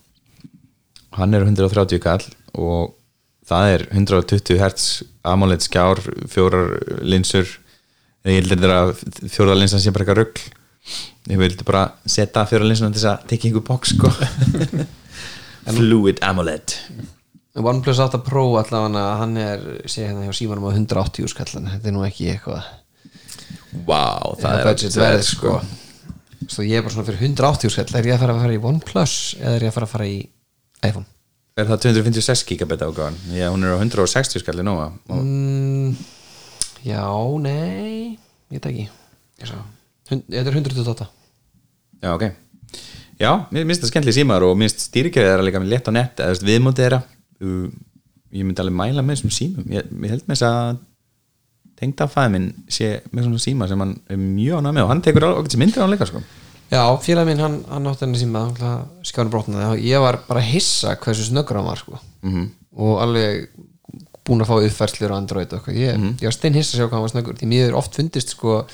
Hann 1.18 1.34
er 1.34 1.44
á 1.44 1.48
130 1.48 2.04
kall 2.04 2.24
og 2.54 2.94
það 3.48 3.74
er 3.74 3.88
120 3.90 4.62
hertz 4.62 4.88
AMOLED 5.28 5.66
skjár, 5.66 6.04
fjórar 6.30 6.78
linsur. 7.02 7.50
Ég 8.28 8.42
heldur 8.42 8.60
þetta 8.60 8.80
að 8.84 9.32
fjórar 9.34 9.60
linsan 9.60 9.82
sé 9.82 9.92
bara 9.96 10.06
eitthvað 10.06 10.24
rugg 10.24 10.46
ég 11.28 11.40
vildi 11.40 11.66
bara 11.68 11.90
setja 12.08 12.46
fjórar 12.48 12.70
linsuna 12.70 12.94
til 12.94 13.02
þess 13.02 13.12
að 13.12 13.28
tekja 13.32 13.50
einhver 13.50 13.66
box 13.68 13.94
sko. 13.96 14.12
Fluid 15.78 16.22
AMOLED 16.24 16.78
OnePlus 17.58 18.00
8 18.04 18.22
Pro 18.26 18.44
allavega 18.60 19.06
hann 19.22 19.38
er, 19.42 19.64
sé 19.90 20.06
hérna 20.06 20.28
hjá 20.28 20.36
símanum 20.38 20.68
á 20.70 20.72
180 20.76 21.32
skallan, 21.32 21.70
þetta 21.74 21.90
er 21.90 21.96
nú 21.96 22.06
ekki 22.06 22.30
eitthvað. 22.34 22.68
Vá, 23.88 24.36
það 24.38 24.52
er 24.54 24.68
budget 24.68 24.98
verð 24.98 25.24
sko. 25.26 25.54
Svo 26.48 26.64
ég 26.64 26.80
er 26.80 26.86
bara 26.86 26.94
svona 26.94 27.08
fyrir 27.08 27.24
180 27.26 27.74
skall 27.74 27.98
er 27.98 28.08
ég 28.08 28.16
að 28.16 28.24
fara 28.24 28.36
að 28.36 28.44
fara 28.46 28.56
í 28.56 28.62
OnePlus 28.70 29.16
eða 29.42 29.56
er 29.56 29.66
ég 29.66 29.72
að 29.72 29.78
fara 29.78 29.88
að 29.88 29.94
fara 29.96 30.08
í 30.08 30.18
iPhone? 30.86 31.08
Er 31.58 31.66
það 31.66 31.82
256 31.88 32.46
gigabit 32.52 32.86
ágáðan? 32.86 33.18
Já, 33.34 33.48
hún 33.50 33.66
er 33.66 33.74
á 33.74 33.78
160 33.82 34.44
skalli 34.44 34.66
og 34.70 35.00
mm, 35.10 35.96
Já, 36.86 37.04
nei 37.42 38.20
ég 38.54 38.60
veit 38.62 38.70
ekki. 38.70 38.88
Þetta 39.42 40.52
er 40.54 40.54
128 40.54 41.10
Já, 42.06 42.14
ok. 42.14 42.30
Já, 43.18 43.32
mér 43.50 43.66
finnst 43.66 43.82
það 43.82 43.92
skemmtileg 43.92 44.16
símar 44.20 44.46
og 44.46 44.54
mér 44.56 44.70
finnst 44.70 44.92
stýrikerið 44.92 45.32
þeirra 45.32 45.48
líka 45.48 45.62
með 45.64 45.74
létt 45.74 45.90
á 45.90 45.92
nett 45.98 46.22
eða 46.22 46.46
viðmótið 46.46 46.86
þeirra 46.86 47.02
uh, 47.44 47.68
ég 48.34 48.46
myndi 48.46 48.64
alveg 48.64 48.78
mæla 48.78 49.06
með 49.06 49.18
þessum 49.18 49.34
símum 49.36 49.72
ég, 49.72 49.88
ég 49.88 50.14
held 50.14 50.26
með 50.28 50.36
þess 50.36 50.48
að 50.48 50.82
tengdafæði 51.78 52.34
minn 52.34 52.50
sé 52.74 52.90
með 53.14 53.28
svona 53.28 53.44
síma 53.44 53.70
sem 53.70 53.84
hann 53.84 53.96
er 54.10 54.20
mjög 54.22 54.62
ánægð 54.62 54.76
með 54.78 54.86
og 54.86 54.92
hann 54.92 55.06
tekur 55.06 55.28
alveg 55.28 55.52
sem 55.54 55.62
myndir 55.62 55.82
á 55.82 55.86
hann 55.86 55.94
líka 55.94 56.10
sko. 56.10 56.24
Já, 56.68 56.82
félag 57.00 57.30
minn 57.30 57.40
hann, 57.40 57.58
hann 57.70 57.88
átti 57.88 58.04
henni 58.04 58.20
síma 58.20 58.44
skjáðan 59.06 59.32
brotnaði 59.32 59.68
og 59.70 59.86
ég 59.88 60.04
var 60.04 60.20
bara 60.28 60.42
að 60.44 60.50
hissa 60.56 60.98
hversu 61.00 61.30
snöggur 61.30 61.62
hann 61.62 61.70
var 61.70 61.80
sko. 61.80 62.00
-hmm. 62.26 62.48
og 62.84 63.02
alveg 63.06 63.48
búin 64.28 64.44
að 64.44 64.50
fá 64.50 64.56
uppfærslur 64.58 65.14
á 65.14 65.20
Android 65.20 65.54
og 65.54 65.60
eitthvað 65.60 65.80
ég, 65.80 66.08
ég 66.20 66.28
var 66.28 66.36
stein 66.36 66.58
hissa 66.58 66.76
að 66.76 66.82
sjá 66.82 66.88
hvað 66.88 66.98
hann 66.98 67.06
var 67.06 67.14
snöggur 67.14 67.38
því 67.40 67.48
mér 67.54 67.70
er 67.70 67.78
oft 67.80 67.96
fundist 67.96 68.34
sko 68.36 68.66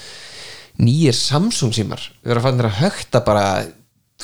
nýjir 0.82 1.14
Samsung 1.14 1.76
símar 1.76 2.02
við 2.24 2.34
erum 2.34 2.42
að 2.42 2.48
fara 2.50 2.72
að 2.72 2.80
högta 2.82 3.22
bara 3.28 3.46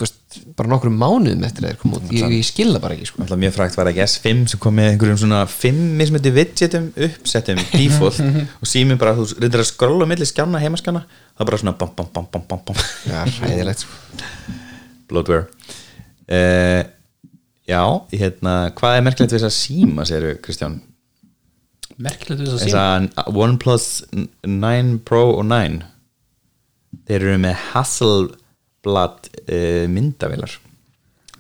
veist, 0.06 0.38
bara 0.58 0.70
nokkrum 0.72 0.96
mánuðum 1.00 1.44
eftir 1.48 1.66
að 1.66 1.72
þeir 1.72 1.80
koma 1.82 1.98
út. 2.00 2.12
Ég, 2.14 2.34
ég 2.38 2.48
skilða 2.48 2.82
bara 2.84 2.96
ekki 2.96 3.08
sko. 3.10 3.22
Alltaf 3.24 3.40
mjög 3.42 3.56
frægt 3.56 3.78
var 3.80 3.90
ekki 3.92 4.04
S5 4.06 4.44
sem 4.54 4.62
kom 4.62 4.76
með 4.78 4.92
einhverjum 4.94 5.20
svona 5.24 5.40
5 5.50 5.80
mismöndi 6.00 6.34
widgetum 6.36 6.90
uppsettum 7.08 7.62
default 7.74 8.22
og 8.62 8.70
síminn 8.70 9.02
bara, 9.02 9.16
þú 9.18 9.28
reyndir 9.40 9.64
að 9.64 9.70
skrolla 9.72 10.08
á 10.08 10.10
milli 10.12 10.28
skjána, 10.30 10.62
heimaskjána 10.64 11.04
það 11.06 11.44
er 11.46 11.52
bara 11.52 11.62
svona 11.64 11.76
bam 11.82 11.94
bam 11.98 12.12
bam 12.16 12.30
bam 12.34 12.48
bam, 12.52 12.64
bam. 12.70 12.84
Já, 13.10 13.20
ræðilegt 13.44 13.86
sko. 13.86 14.58
Bloatware 15.10 15.48
uh, 16.30 16.82
Já, 17.70 17.84
hérna 18.16 18.56
hvað 18.78 18.98
er 18.98 19.06
merkilegt 19.06 19.34
við 19.36 19.44
þess 19.44 19.50
að 19.52 19.58
síma, 19.60 20.06
segir 20.10 20.40
Kristján? 20.46 20.80
Merkilegt 22.00 22.42
þess 22.42 22.56
að 22.56 22.64
þess 22.64 22.74
síma? 22.74 23.24
Að 23.26 23.40
OnePlus 23.46 23.88
9 24.46 25.00
Pro 25.06 25.24
og 25.36 25.46
9 25.50 25.84
þeir 27.10 27.26
eru 27.26 27.42
með 27.42 27.66
Hasselblad 28.80 29.30
uh, 29.50 29.88
myndavilar 29.90 30.60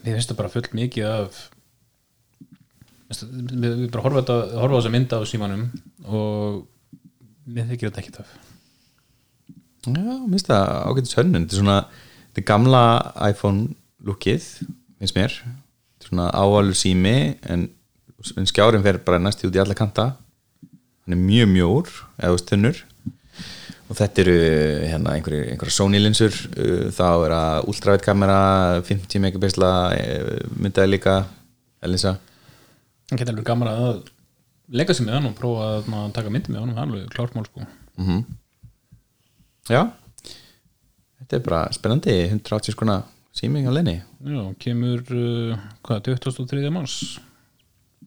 Mér 0.03 0.15
finnst 0.15 0.31
það 0.31 0.39
bara 0.39 0.51
fullt 0.51 0.73
mikið 0.73 1.05
af 1.07 1.39
við 3.09 3.73
við 3.73 3.87
bara 3.91 4.03
horfa, 4.05 4.21
á 4.53 4.63
þessa 4.69 4.91
mynda 4.93 5.17
á 5.17 5.23
símanum 5.25 5.71
og 6.05 6.67
mér 7.49 7.71
þykir 7.71 7.89
þetta 7.89 8.01
ekki 8.03 8.15
töf 8.19 8.35
Já, 9.89 10.19
minnst 10.27 10.49
það 10.49 10.65
ágætis 10.85 11.15
hönnun. 11.15 11.45
Þetta 11.47 11.55
er 11.55 11.61
svona, 11.61 11.75
þetta 12.27 12.41
gamla 12.49 12.81
iPhone 13.29 13.77
lookið, 14.05 14.43
finnst 14.99 15.15
mér. 15.15 15.37
Þetta 15.39 16.03
er 16.03 16.09
svona 16.09 16.25
ávalur 16.35 16.75
sími 16.75 17.13
en, 17.47 17.63
en 18.35 18.49
skjárin 18.51 18.83
fer 18.83 18.99
bara 19.07 19.21
næst 19.23 19.45
út 19.47 19.55
í 19.55 19.61
alla 19.63 19.77
kanta. 19.79 20.09
Hann 21.07 21.15
er 21.15 21.21
mjög 21.23 21.49
mjór 21.55 21.93
eða 22.19 22.43
þunnur 22.51 22.83
og 23.89 23.97
þetta 23.97 24.21
eru 24.23 24.37
hérna 24.85 25.15
einhverja 25.17 25.73
Sony 25.73 26.01
linsur 26.01 26.31
uh, 26.31 26.87
þá 26.93 27.05
er 27.25 27.35
að 27.35 27.69
ultraveit 27.71 28.05
kamera 28.05 28.39
50 28.85 29.23
megapixla 29.25 29.73
uh, 29.97 30.33
myndaði 30.61 30.93
líka 30.93 31.19
elinsa 31.85 32.17
Það 33.09 33.21
getur 33.23 33.33
alveg 33.33 33.47
gaman 33.47 33.71
að 33.71 34.01
leika 34.69 34.93
sér 34.93 35.07
með 35.07 35.15
hann 35.17 35.29
og 35.31 35.37
prófa 35.37 35.69
að 35.73 35.87
na, 35.89 36.03
taka 36.13 36.33
myndi 36.33 36.53
með 36.53 36.61
hann 36.61 36.75
það 36.75 36.81
er 36.81 36.89
alveg 36.91 37.13
klárt 37.15 37.33
mál 37.33 37.47
sko. 37.47 37.63
Já. 39.69 39.81
Þetta 41.19 41.37
er 41.37 41.43
bara 41.45 41.61
spennandi 41.73 42.15
180 42.27 42.75
skona 42.75 42.99
síming 43.35 43.65
á 43.65 43.73
leini 43.73 43.97
Já, 43.97 44.43
kemur 44.61 45.01
uh, 45.09 45.57
hvað, 45.85 46.13
23. 46.21 46.69
mars? 46.73 46.95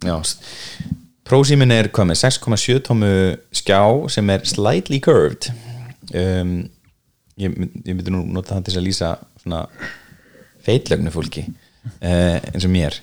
Já. 0.02 0.16
Prósímin 1.26 1.74
er 1.74 1.90
hvað 1.94 2.12
með 2.12 2.22
6,7 2.22 2.80
tómu 2.86 3.12
skjá 3.54 3.82
sem 4.10 4.30
er 4.34 4.46
slightly 4.46 5.02
curved 5.02 5.50
um, 6.18 6.56
ég, 7.40 7.56
ég 7.86 7.94
myndi 7.94 8.14
nú 8.14 8.24
nota 8.32 8.56
það 8.56 8.68
til 8.68 8.78
að 8.80 8.86
lýsa 8.88 9.14
svona 9.42 9.64
feitlögnu 10.62 11.12
fólki 11.14 11.46
uh, 11.48 12.38
eins 12.52 12.66
og 12.66 12.74
mér. 12.74 12.98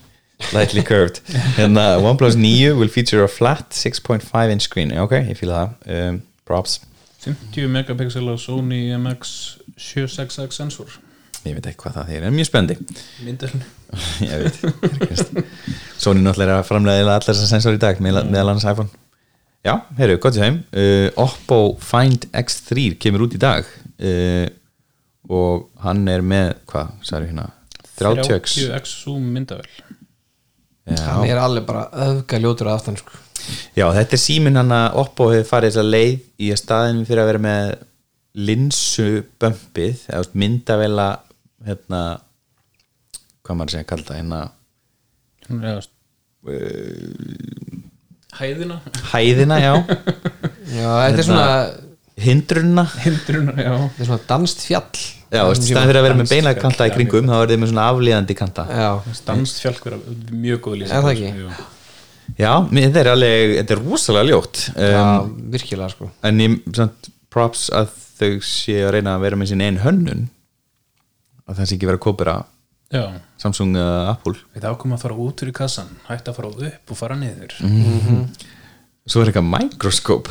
Lightly 0.55 0.85
curved. 0.87 1.19
Hérna, 1.59 1.97
OnePlus 1.99 2.37
9 2.39 2.77
will 2.79 2.91
feature 2.91 3.25
a 3.25 3.31
flat 3.31 3.75
6.5 3.75 4.53
inch 4.53 4.69
screen. 4.69 4.95
Ok, 5.03 5.17
ég 5.27 5.35
fíla 5.39 5.65
það. 5.65 5.97
Um, 5.97 6.21
props, 6.47 6.79
50 7.25 7.67
megapixel 7.67 8.31
á 8.31 8.35
Sony 8.39 8.87
IMX 8.93 9.59
766 9.75 10.55
sensor. 10.55 10.95
Ég 11.47 11.55
veit 11.55 11.67
ekki 11.69 11.83
hvað 11.83 11.99
það 11.99 12.13
er 12.15 12.25
en 12.27 12.35
mjög 12.35 12.47
spendi 12.49 12.75
veist. 15.09 15.29
Sony 15.99 16.23
náttúrulega 16.23 16.49
er 16.49 16.55
að 16.57 16.65
framlega 16.67 17.03
allar 17.03 17.23
þessar 17.23 17.51
sensor 17.53 17.77
í 17.77 17.81
dag 17.81 18.01
meðal 18.03 18.49
annars 18.51 18.67
iPhone 18.67 18.91
já, 19.65 19.73
heyrðu, 19.99 20.17
gott 20.23 20.37
sér 20.37 20.47
heim 20.47 20.59
uh, 20.71 21.07
Oppo 21.19 21.59
Find 21.83 22.27
X3 22.31 22.93
kemur 23.01 23.27
út 23.27 23.35
í 23.35 23.41
dag 23.41 23.67
uh, 23.67 24.47
og 25.29 25.67
hann 25.83 26.05
er 26.09 26.23
með 26.25 26.53
hvað, 26.69 26.93
sagði 27.05 27.31
hérna 27.31 27.49
30x 27.99 28.59
30x 28.63 28.93
zoom 29.03 29.25
myndavel 29.35 29.65
hann 30.89 31.25
er 31.27 31.41
alveg 31.41 31.67
bara 31.67 31.89
öfga 32.07 32.39
ljótur 32.41 32.71
af 32.71 32.79
aftan 32.79 32.97
sko. 32.97 33.11
já, 33.77 33.85
þetta 33.93 34.15
er 34.15 34.23
síminn 34.23 34.57
hann 34.57 34.73
að 34.73 34.97
Oppo 35.03 35.29
hefur 35.33 35.51
farið 35.51 35.73
þess 35.73 35.83
að 35.83 35.93
leið 35.93 36.15
í 36.39 36.53
að 36.53 36.61
staðin 36.63 37.03
fyrir 37.09 37.23
að 37.23 37.31
vera 37.33 37.43
með 37.45 37.75
linsubömpið 38.39 40.07
myndavela 40.39 41.09
hérna 41.67 42.01
hvað 43.43 43.59
maður 43.59 43.75
segja 43.75 43.85
að 43.85 43.91
kalla 43.91 44.09
það 44.09 44.19
hérna 44.21 44.41
Eða, 45.49 45.81
hæðina. 48.39 48.79
Hæðina, 49.11 49.59
já. 49.63 49.73
Já, 50.79 50.85
þetta 51.01 51.17
er 51.23 51.25
svona 51.25 51.47
hindrunna 52.21 52.83
hindruna, 53.01 53.53
já. 53.57 53.71
Þetta 53.89 54.03
er 54.03 54.07
svona 54.11 54.25
danst 54.29 54.61
fjall. 54.67 54.99
Já, 55.29 55.41
veist, 55.45 55.65
staðin 55.65 55.89
fyrir 55.91 55.99
að 55.99 56.05
vera 56.07 56.17
með 56.19 56.31
beina 56.33 56.51
kanta 56.57 56.87
í 56.89 56.93
kringum 56.93 57.27
þá 57.29 57.35
er 57.39 57.51
þið 57.51 57.59
með 57.63 57.71
svona 57.71 57.85
aflíðandi 57.93 58.35
kanta. 58.37 58.65
Já, 58.69 58.89
Danst 59.27 59.59
fjallk 59.63 59.83
vera 59.85 59.99
mjög 60.33 60.61
góð 60.65 60.77
lýsing. 60.81 60.95
Er 60.97 61.05
það 61.05 61.13
ekki? 61.15 61.65
Já, 62.39 62.51
mér- 62.69 62.85
þetta 62.87 63.01
er 63.03 63.09
alveg, 63.15 63.53
þetta 63.59 63.75
er 63.75 63.81
rosalega 63.85 64.29
ljótt. 64.29 64.61
Já, 64.77 65.01
um, 65.01 65.31
virkilega 65.53 65.89
sko. 65.93 66.09
en 66.29 66.43
ég, 66.45 66.57
samt, 66.77 67.09
props 67.33 67.67
að 67.73 67.91
þau 68.19 68.31
sé 68.45 68.77
að 68.85 68.93
reyna 68.97 69.15
að 69.17 69.25
vera 69.25 69.39
með 69.41 69.51
sín 69.53 69.65
einn 69.65 69.81
hönnun. 69.85 70.23
Að 71.49 71.61
það 71.61 71.69
sé 71.71 71.77
ekki 71.79 71.89
vera 71.89 71.97
að 72.01 72.05
kópera 72.05 72.37
Já, 72.89 73.03
Samsung 73.37 73.75
eða 73.77 73.97
Apple. 74.15 74.33
Við 74.55 74.65
ákomum 74.65 74.95
að 74.97 75.03
fara 75.05 75.17
út 75.21 75.43
úr 75.43 75.51
í 75.51 75.53
kassan 75.53 75.91
hætti 76.07 76.31
að 76.31 76.39
fara 76.39 76.49
upp 76.69 76.93
og 76.93 76.97
fara 76.97 77.17
niður. 77.19 77.53
Svo 79.09 79.21
er 79.21 79.29
eitthvað 79.29 79.45
mikroskóp 79.53 80.29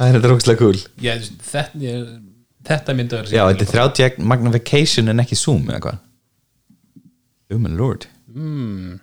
það 0.00 0.06
er 0.06 0.16
þetta 0.16 0.30
rosalega 0.32 0.60
cool. 0.62 0.78
Já, 1.02 1.12
þetta, 1.50 1.82
ég, 1.84 2.08
þetta 2.70 2.96
myndavel 2.96 3.34
Já, 3.34 3.42
þetta 3.50 3.66
er 3.66 3.74
30 4.16 4.24
magnification 4.32 5.12
en 5.12 5.22
ekki 5.24 5.38
zoom 5.38 5.66
eða 5.68 5.82
hvað? 5.84 6.00
Oh 7.50 7.58
my 7.58 7.72
lord. 7.74 8.06
Mm, 8.30 8.94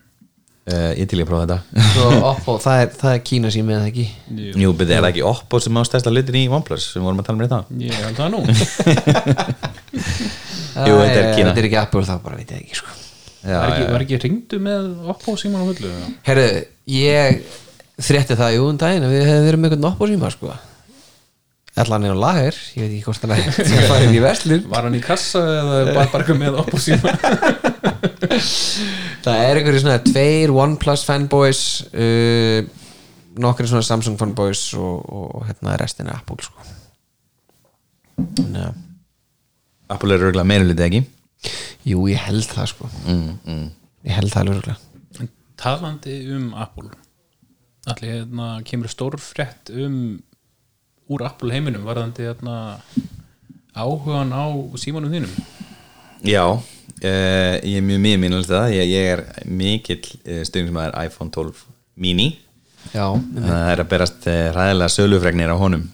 uh, 0.72 0.92
Ég 0.96 1.10
til 1.12 1.20
ég 1.20 1.28
að 1.28 1.32
prófa 1.34 1.46
þetta. 1.46 1.86
Svo 1.92 2.08
Oppo, 2.32 2.58
það 2.64 2.82
er, 2.86 2.92
það 3.04 3.12
er 3.18 3.24
Kína 3.28 3.52
sími 3.54 3.76
eða 3.76 3.92
ekki? 3.92 4.08
Jú, 4.32 4.56
Jú, 4.64 4.74
bet 4.80 4.88
er 4.96 5.04
það 5.04 5.12
ekki 5.12 5.26
Oppo 5.28 5.60
sem 5.64 5.78
á 5.78 5.82
stærsta 5.92 6.14
hlutin 6.14 6.40
í 6.40 6.48
OnePlus 6.48 6.94
sem 6.96 7.04
vorum 7.04 7.20
að 7.22 7.28
tala 7.30 7.38
um 7.38 7.44
þetta 7.46 7.60
ég 7.84 7.92
held 8.08 8.18
það 8.24 8.30
nú 8.34 8.40
Jú, 10.76 10.96
þetta 11.02 11.20
er 11.22 11.28
Kína. 11.36 11.50
Þetta 11.52 11.62
er 11.64 11.68
ekki 11.70 11.80
Apple, 11.82 12.04
það 12.08 12.24
bara 12.28 12.40
veit 12.42 12.52
ég 12.56 12.64
ekki 12.64 12.80
sko 12.82 12.96
Já, 13.48 13.58
Var 13.62 13.70
ekki, 13.72 13.84
var 13.94 14.04
ekki 14.04 14.18
ringdu 14.24 14.58
með 14.60 14.88
Oppo 15.14 15.36
síman 15.40 15.62
á 15.62 15.66
hullu? 15.68 15.92
eða? 15.94 16.08
Herru, 16.28 16.48
ég 16.92 17.38
frétti 18.08 18.36
það 18.38 18.56
jú 18.58 18.66
um 18.72 18.80
daginn 18.82 19.06
að 19.08 19.14
við 19.16 19.24
hefum 19.30 19.46
verið 19.48 19.62
með 19.62 19.70
einhvern 19.78 19.90
Oppo 19.94 20.10
síma 20.10 20.32
sko 20.34 20.56
hann 21.78 22.08
er 22.08 22.16
á 22.18 22.18
lager, 22.18 22.56
ég 22.74 22.82
veit 22.82 22.94
ekki 22.98 23.06
hvort 23.06 23.22
hann 23.22 23.34
er 23.36 23.44
að 23.54 23.84
fara 23.86 24.06
inn 24.08 24.16
í 24.18 24.22
verslun 24.24 24.64
Var 24.72 24.88
hann 24.88 24.98
í 24.98 25.02
kassa 25.06 25.44
eða 25.46 25.76
bara 25.94 26.08
bara 26.10 26.24
eitthvað 26.26 26.40
með 26.42 26.58
Oppo 26.64 26.80
síman? 26.82 27.20
Það 29.28 29.44
er 29.44 29.60
einhverju 29.60 29.84
svona 29.84 30.00
tveir 30.02 30.54
OnePlus 30.56 31.04
fanboys 31.06 31.62
uh, 31.94 32.60
nokkri 33.38 33.70
svona 33.70 33.86
Samsung 33.86 34.18
fanboys 34.20 34.64
og, 34.74 35.06
og 35.06 35.46
hérna 35.50 35.78
restin 35.78 36.10
er 36.10 36.18
Apple 36.18 36.42
sko 36.48 36.66
Þannig 38.18 38.64
að 38.66 38.84
Apple 39.88 40.16
er 40.16 40.28
örgulega 40.28 40.48
meira 40.48 40.68
hluti 40.68 40.86
ekki? 40.88 41.04
Jú, 41.88 42.06
ég 42.12 42.20
held 42.28 42.48
það 42.50 42.72
sko. 42.74 42.90
Mm, 43.06 43.36
mm. 43.48 43.68
Ég 44.08 44.18
held 44.18 44.34
það 44.34 44.42
alveg 44.44 44.58
örugglega. 44.58 44.84
Talandi 45.58 46.16
um 46.36 46.50
Apple 46.54 46.92
Allir 47.88 48.12
hérna 48.12 48.48
kemur 48.68 48.92
stór 48.92 49.16
frétt 49.22 49.72
um 49.72 50.18
úr 51.08 51.24
Apple 51.24 51.54
heiminum 51.56 51.86
varðandi 51.88 52.26
hérna 52.28 52.56
áhugan 53.72 54.34
á 54.36 54.44
símanum 54.76 55.14
þínum? 55.14 55.32
Já, 56.28 56.44
uh, 56.52 57.56
ég 57.64 57.78
er 57.80 57.86
mjög 57.86 58.02
mjög 58.04 58.20
minn 58.20 58.38
það, 58.44 58.74
ég, 58.76 58.92
ég 58.92 59.12
er 59.14 59.24
mikill 59.48 60.04
uh, 60.04 60.42
stöðum 60.44 60.74
sem 60.74 60.82
er 60.84 60.98
iPhone 61.06 61.32
12 61.32 61.64
mini. 61.96 62.28
Já, 62.92 63.08
að 63.16 63.48
það 63.48 63.72
er 63.72 63.84
að 63.84 63.92
berast 63.94 64.28
uh, 64.28 64.42
ræðilega 64.58 64.96
sölufregnir 64.98 65.54
á 65.56 65.58
honum 65.58 65.88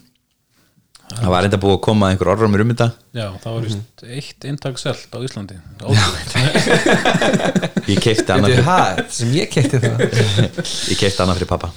það 1.20 1.30
var 1.34 1.46
enda 1.48 1.58
búið 1.62 1.74
að 1.76 1.80
koma 1.86 2.08
einhver 2.12 2.30
orðrumur 2.34 2.62
um 2.64 2.70
þetta. 2.72 2.88
Já, 3.14 3.26
það 3.42 3.54
var 3.56 3.64
vist 3.68 4.04
eitt 4.18 4.46
eintak 4.50 4.78
selt 4.82 5.14
á 5.14 5.18
Íslandi. 5.24 5.56
Ég 7.90 8.00
keipti 8.00 8.32
annað 8.34 8.54
fyrir, 8.54 8.64
ha, 8.68 8.78
sem 9.12 9.32
ég 9.36 9.50
kefti 9.52 9.80
það? 9.82 10.04
Ég 10.92 11.00
keipti 11.00 11.20
annað 11.24 11.40
fyrir 11.40 11.50
pappa 11.50 11.72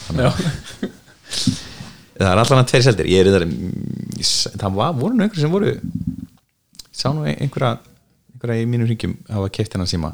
það 2.18 2.32
er 2.32 2.40
allan 2.42 2.62
að 2.64 2.70
tveir 2.72 2.86
seldir. 2.88 3.10
Ég 3.12 3.28
er 3.28 3.34
þar, 3.36 3.44
það 4.64 4.78
var, 4.80 4.96
voru 4.98 5.18
nú 5.18 5.26
einhverjum 5.26 5.44
sem 5.44 5.54
voru 5.54 5.74
sá 6.98 7.12
nú 7.14 7.28
einhverja 7.30 7.76
einhverja 8.34 8.64
í 8.64 8.70
mínum 8.70 8.90
ringjum 8.90 9.14
hafa 9.30 9.52
keipt 9.54 9.76
hennar 9.78 9.90
síma. 9.92 10.14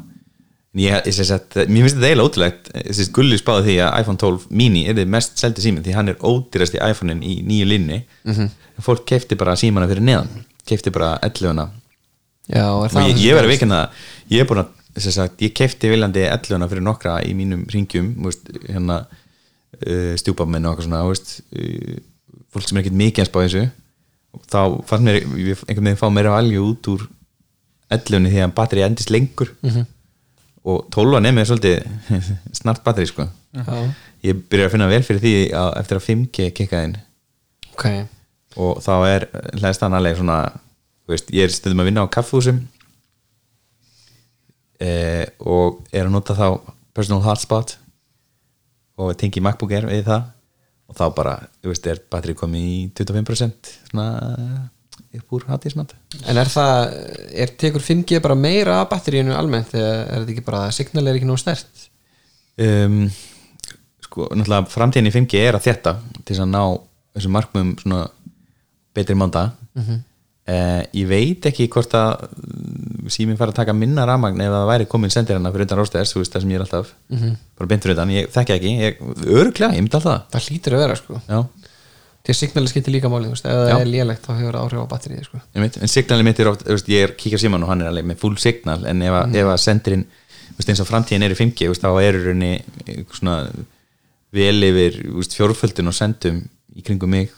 En 0.74 0.82
ég, 0.82 0.96
ég 1.06 1.32
að 1.36 1.68
mér 1.70 1.86
finnst 1.86 2.00
þetta 2.00 2.10
eiginlega 2.10 2.28
ótrúlegt. 2.28 2.70
Þessi 2.90 3.06
gulli 3.14 3.38
spáði 3.40 3.68
því 3.70 3.76
að 3.86 3.98
iPhone 4.02 4.20
12 4.24 4.48
mini 4.58 4.84
er 4.90 4.98
þið 4.98 5.12
mest 5.16 5.38
seldi 5.40 5.62
síminn 5.64 5.86
því 5.86 5.94
hann 6.00 6.10
er 6.12 6.18
ódýrasti 6.26 6.82
iPhone-in 6.82 7.22
í 7.24 7.36
nýju 7.46 7.68
linni 7.70 8.00
Mhm. 8.26 8.48
en 8.50 8.52
fólk 8.82 9.06
keipti 9.06 9.38
bara 9.40 9.58
símana 9.60 9.90
fyrir 9.90 10.06
neðan 10.06 10.30
keipti 10.68 10.94
bara 10.94 11.18
11 11.22 11.68
Já, 12.44 12.64
er 12.64 12.72
og 12.76 12.90
það 12.92 13.10
ég, 13.10 13.20
ég 13.24 13.38
verið 13.38 13.48
að 13.48 13.54
vikina 13.54 13.84
ég 14.32 14.44
er 14.44 14.48
búin 14.50 14.64
að 14.64 14.72
sem 15.02 15.14
sagt, 15.16 15.42
ég 15.42 15.54
keipti 15.58 15.90
viljandi 15.90 16.26
11 16.28 16.70
fyrir 16.70 16.86
nokkra 16.86 17.18
í 17.26 17.34
mínum 17.38 17.64
ringjum 17.72 18.12
veist, 18.28 18.50
hérna 18.68 19.00
uh, 19.08 20.14
stjúpamenn 20.20 20.68
og 20.68 20.76
eitthvað 20.76 20.88
svona 20.90 21.02
veist, 21.08 21.34
uh, 21.58 21.96
fólk 22.54 22.68
sem 22.68 22.78
er 22.78 22.84
ekkert 22.84 23.00
mikið 23.00 23.24
að 23.24 23.30
spá 23.32 23.40
í 23.40 23.48
þessu. 23.48 23.64
Þá 24.50 24.62
fannst 24.90 25.08
mér 25.08 25.20
einhvern 25.24 25.90
veginn 25.90 26.00
fá 26.02 26.08
meira 26.14 26.36
valju 26.36 26.68
út 26.70 26.92
úr 26.94 27.08
11 27.94 28.30
því 28.30 28.46
að 28.46 28.56
batteri 28.58 28.86
endist 28.86 29.14
lengur. 29.14 29.54
-hmm. 29.64 29.86
og 30.64 30.86
12 30.94 31.22
nefnir 31.26 31.50
svolítið 31.50 31.78
snart 32.60 32.84
batteri 32.86 33.10
sko. 33.10 33.28
Já, 33.54 33.94
ég 34.30 34.46
byrja 34.50 34.70
að 34.70 34.76
finna 34.76 34.92
vel 34.94 35.04
fyrir 35.04 35.22
því 35.26 35.36
að, 35.58 35.72
eftir 35.82 35.98
að 35.98 36.06
5G 36.10 36.52
kikka 36.54 36.84
inn. 36.86 37.00
Ok 37.74 37.88
og 38.60 38.82
þá 38.84 38.94
er 39.10 39.28
hlæðist 39.58 39.86
hann 39.86 39.98
alveg 39.98 40.20
svona 40.20 40.38
veist, 41.10 41.32
ég 41.34 41.48
er 41.48 41.54
stundum 41.54 41.84
að 41.84 41.90
vinna 41.90 42.06
á 42.06 42.14
kaffhúsum 42.14 42.62
eh, 44.84 45.26
og 45.40 45.82
er 45.92 46.08
að 46.08 46.14
nota 46.16 46.38
þá 46.38 46.48
personal 46.94 47.24
hotspot. 47.26 47.78
Og 49.02 49.16
tengi 49.18 49.42
MacBook 49.42 49.74
Air 49.74 49.88
við 49.90 50.06
það. 50.06 50.30
Og 50.92 50.98
þá 51.00 51.06
bara, 51.16 51.34
þú 51.64 51.72
veist, 51.72 51.88
er 51.90 52.02
batteri 52.12 52.36
komið 52.38 52.70
í 52.70 52.78
25% 52.94 53.74
svona 53.90 54.08
upp 55.14 55.36
úr 55.36 55.46
hátíðismat 55.48 55.94
En 56.30 56.38
er 56.38 56.50
það, 56.50 56.94
er 57.44 57.54
tekur 57.60 57.84
5G 57.86 58.20
bara 58.22 58.38
meira 58.38 58.80
af 58.82 58.90
batteríinu 58.92 59.34
almennt? 59.38 59.74
Eða 59.78 59.92
er 60.02 60.24
þetta 60.24 60.34
ekki 60.36 60.46
bara, 60.46 60.64
signal 60.76 61.06
er 61.08 61.18
ekki 61.18 61.30
nóg 61.30 61.40
stert 61.42 61.86
um, 62.62 63.00
sko, 64.04 64.28
náttúrulega 64.34 64.74
framtíðin 64.74 65.10
í 65.10 65.14
5G 65.16 65.44
er 65.50 65.58
að 65.58 65.68
þetta 65.70 65.96
til 66.20 66.28
þess 66.32 66.46
að 66.46 66.52
ná 66.54 66.64
þessum 67.14 67.36
markmum 67.38 67.74
svona 67.82 68.04
betri 68.94 69.16
mánda 69.20 69.52
mm 69.74 70.02
ég 70.44 71.08
veit 71.08 71.46
ekki 71.48 71.70
hvort 71.72 71.94
að 71.96 72.26
síminn 73.14 73.38
fara 73.40 73.54
að 73.54 73.62
taka 73.62 73.76
minna 73.76 74.04
rafmagn 74.08 74.42
ef 74.44 74.52
það 74.52 74.66
væri 74.68 74.88
komin 74.92 75.14
sendir 75.14 75.38
hana 75.38 75.52
fyrir 75.54 75.70
utan 75.70 75.80
rástæðis 75.80 76.12
þú 76.12 76.20
veist 76.20 76.34
það 76.34 76.44
sem 76.44 76.52
ég 76.52 76.58
er 76.58 76.64
alltaf 76.66 76.90
bara 77.08 77.70
beint 77.72 77.86
fyrir 77.86 77.96
utan, 77.96 78.12
ég 78.12 78.28
þekki 78.34 78.56
ekki. 78.58 78.74
Ég, 78.82 78.98
öruglega, 79.24 79.78
ég 79.78 79.86
myndi 79.86 79.96
alltaf 79.96 80.26
Það. 80.34 80.50
Hlýtur 80.50 80.76
að 80.76 80.84
vera 80.84 80.98
sko. 81.00 81.22
Já, 81.30 81.40
Því 82.24 82.32
að 82.32 82.38
signali 82.40 82.70
skiptir 82.72 82.94
líka 82.96 83.10
máli, 83.12 83.30
ef 83.36 83.42
það 83.44 83.82
er 83.82 83.90
lélegt 83.92 84.24
þá 84.24 84.30
hefur 84.38 84.56
það 84.56 84.62
áhrif 84.62 84.84
á 84.84 84.92
batteríið 84.94 85.24
sko. 85.28 85.40
En 85.60 85.92
signalið 85.92 86.28
mitt 86.28 86.38
er 86.40 86.50
oft 86.54 86.62
veist, 86.70 86.92
ég 86.92 87.04
er 87.04 87.16
kíkja 87.20 87.40
síman 87.42 87.66
og 87.66 87.72
hann 87.72 87.84
er 87.84 87.90
alveg 87.90 88.06
með 88.08 88.22
full 88.22 88.38
signal 88.40 88.78
en 88.88 89.02
ef, 89.04 89.18
mm. 89.18 89.36
ef 89.42 89.50
að 89.52 89.60
sendirinn 89.60 90.06
eins 90.64 90.80
og 90.80 90.88
framtíðin 90.88 91.26
er 91.28 91.36
í 91.36 91.40
5G 91.40 91.68
þú 91.68 91.74
veist, 91.74 91.84
þá 91.84 92.00
er 92.00 92.20
rauninni 92.22 93.04
svona 93.12 93.36
vel 94.40 94.70
yfir 94.70 95.02
þú 95.02 95.18
veist, 95.18 95.36
fjórföldin 95.36 95.92
og 95.92 95.98
sendum 95.98 96.40
í 96.72 96.86
kringum 96.88 97.12
mig 97.12 97.34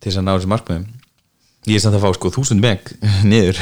til 0.00 0.10
þess 0.10 0.20
að 0.22 0.26
ná 0.26 0.32
þessu 0.36 0.50
markmiðum. 0.54 0.88
Ég 1.68 1.76
er 1.76 1.84
samt 1.84 1.96
að 1.98 2.04
fá 2.06 2.10
sko 2.16 2.30
þúsund 2.34 2.64
meg 2.64 2.90
niður. 3.30 3.60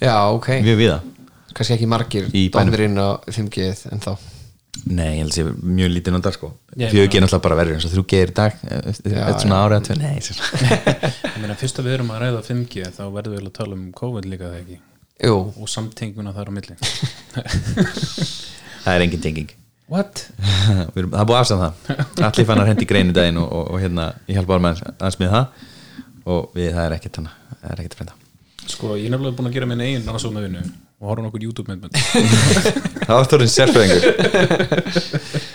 Já, 0.00 0.14
ok, 0.32 0.52
mjög 0.64 0.78
viða 0.80 1.00
kannski 1.50 1.74
ekki 1.74 1.88
margir 1.90 2.28
Í 2.32 2.44
bænum. 2.54 2.70
dómir 2.70 2.84
inn 2.86 2.96
á 3.02 3.08
5G 3.26 3.64
en 3.92 4.00
þá. 4.00 4.12
Nei, 4.86 5.16
ég 5.18 5.24
held 5.24 5.32
að 5.32 5.34
sé 5.34 5.42
mjög 5.66 5.90
lítið 5.92 6.14
notað 6.14 6.36
sko. 6.38 6.48
Já, 6.78 6.86
fjögur 6.92 7.18
er 7.18 7.24
náttúrulega 7.26 7.42
bara 7.44 7.56
verður 7.58 7.74
eins 7.76 7.86
og 7.88 7.92
þrjú 7.92 8.04
geir 8.12 8.30
í 8.30 8.36
dag. 8.38 8.54
Eftir 8.78 9.16
svona 9.42 9.58
árið 9.66 9.76
að 9.76 9.88
tvö. 9.88 9.96
Nei, 10.00 10.14
ég 11.34 11.40
meina 11.42 11.56
fyrst 11.60 11.80
að 11.82 11.88
við 11.90 11.96
erum 11.98 12.12
að 12.14 12.22
ræða 12.22 12.40
5G 12.46 12.86
þá 12.96 13.02
verðum 13.18 13.34
við 13.34 13.42
að 13.50 13.52
tala 13.58 13.76
um 13.76 13.82
COVID 14.00 14.28
líka 14.30 14.46
það 14.52 14.60
ekki? 14.62 14.78
Jú, 15.26 15.34
og 15.60 15.68
samtenguna 15.74 16.32
þar 16.38 16.48
á 16.48 16.52
milli. 16.56 16.78
Það 18.80 18.94
er 18.94 19.04
engin 19.04 19.24
tenging 19.26 19.50
what? 19.90 20.24
Það 20.66 20.96
er 21.00 21.10
búið 21.28 21.38
afsæðan 21.40 21.64
það. 21.66 22.06
Allir 22.30 22.48
fannar 22.52 22.70
hendi 22.70 22.88
greinu 22.88 23.14
daginn 23.16 23.40
og, 23.42 23.50
og, 23.50 23.70
og 23.74 23.82
hérna 23.82 24.10
ég 24.30 24.38
hjálpa 24.38 24.56
árum 24.56 24.70
aðeins 24.70 24.86
aðeins 24.96 25.20
með 25.22 25.34
það. 25.36 25.68
Og 26.30 26.50
við, 26.56 26.72
það 26.76 26.84
er 26.86 26.96
ekkert 26.98 27.20
hana, 27.22 27.32
það 27.60 27.72
er 27.74 27.84
ekkert 27.84 27.98
frenda 28.02 28.18
sko, 28.70 28.94
ég 28.94 29.08
er 29.08 29.12
nefnilega 29.14 29.34
búin 29.38 29.48
að 29.50 29.56
gera 29.56 29.66
minn 29.66 29.80
eigin 29.82 30.04
rannsókn 30.06 30.36
vinnu 30.44 30.60
og 31.00 31.08
horfa 31.08 31.22
nokkur 31.24 31.42
YouTube 31.46 31.72
myndbönd 31.72 31.96
það 33.06 33.14
var 33.16 33.28
þorðin 33.32 33.50
sérfræðingur. 33.54 34.04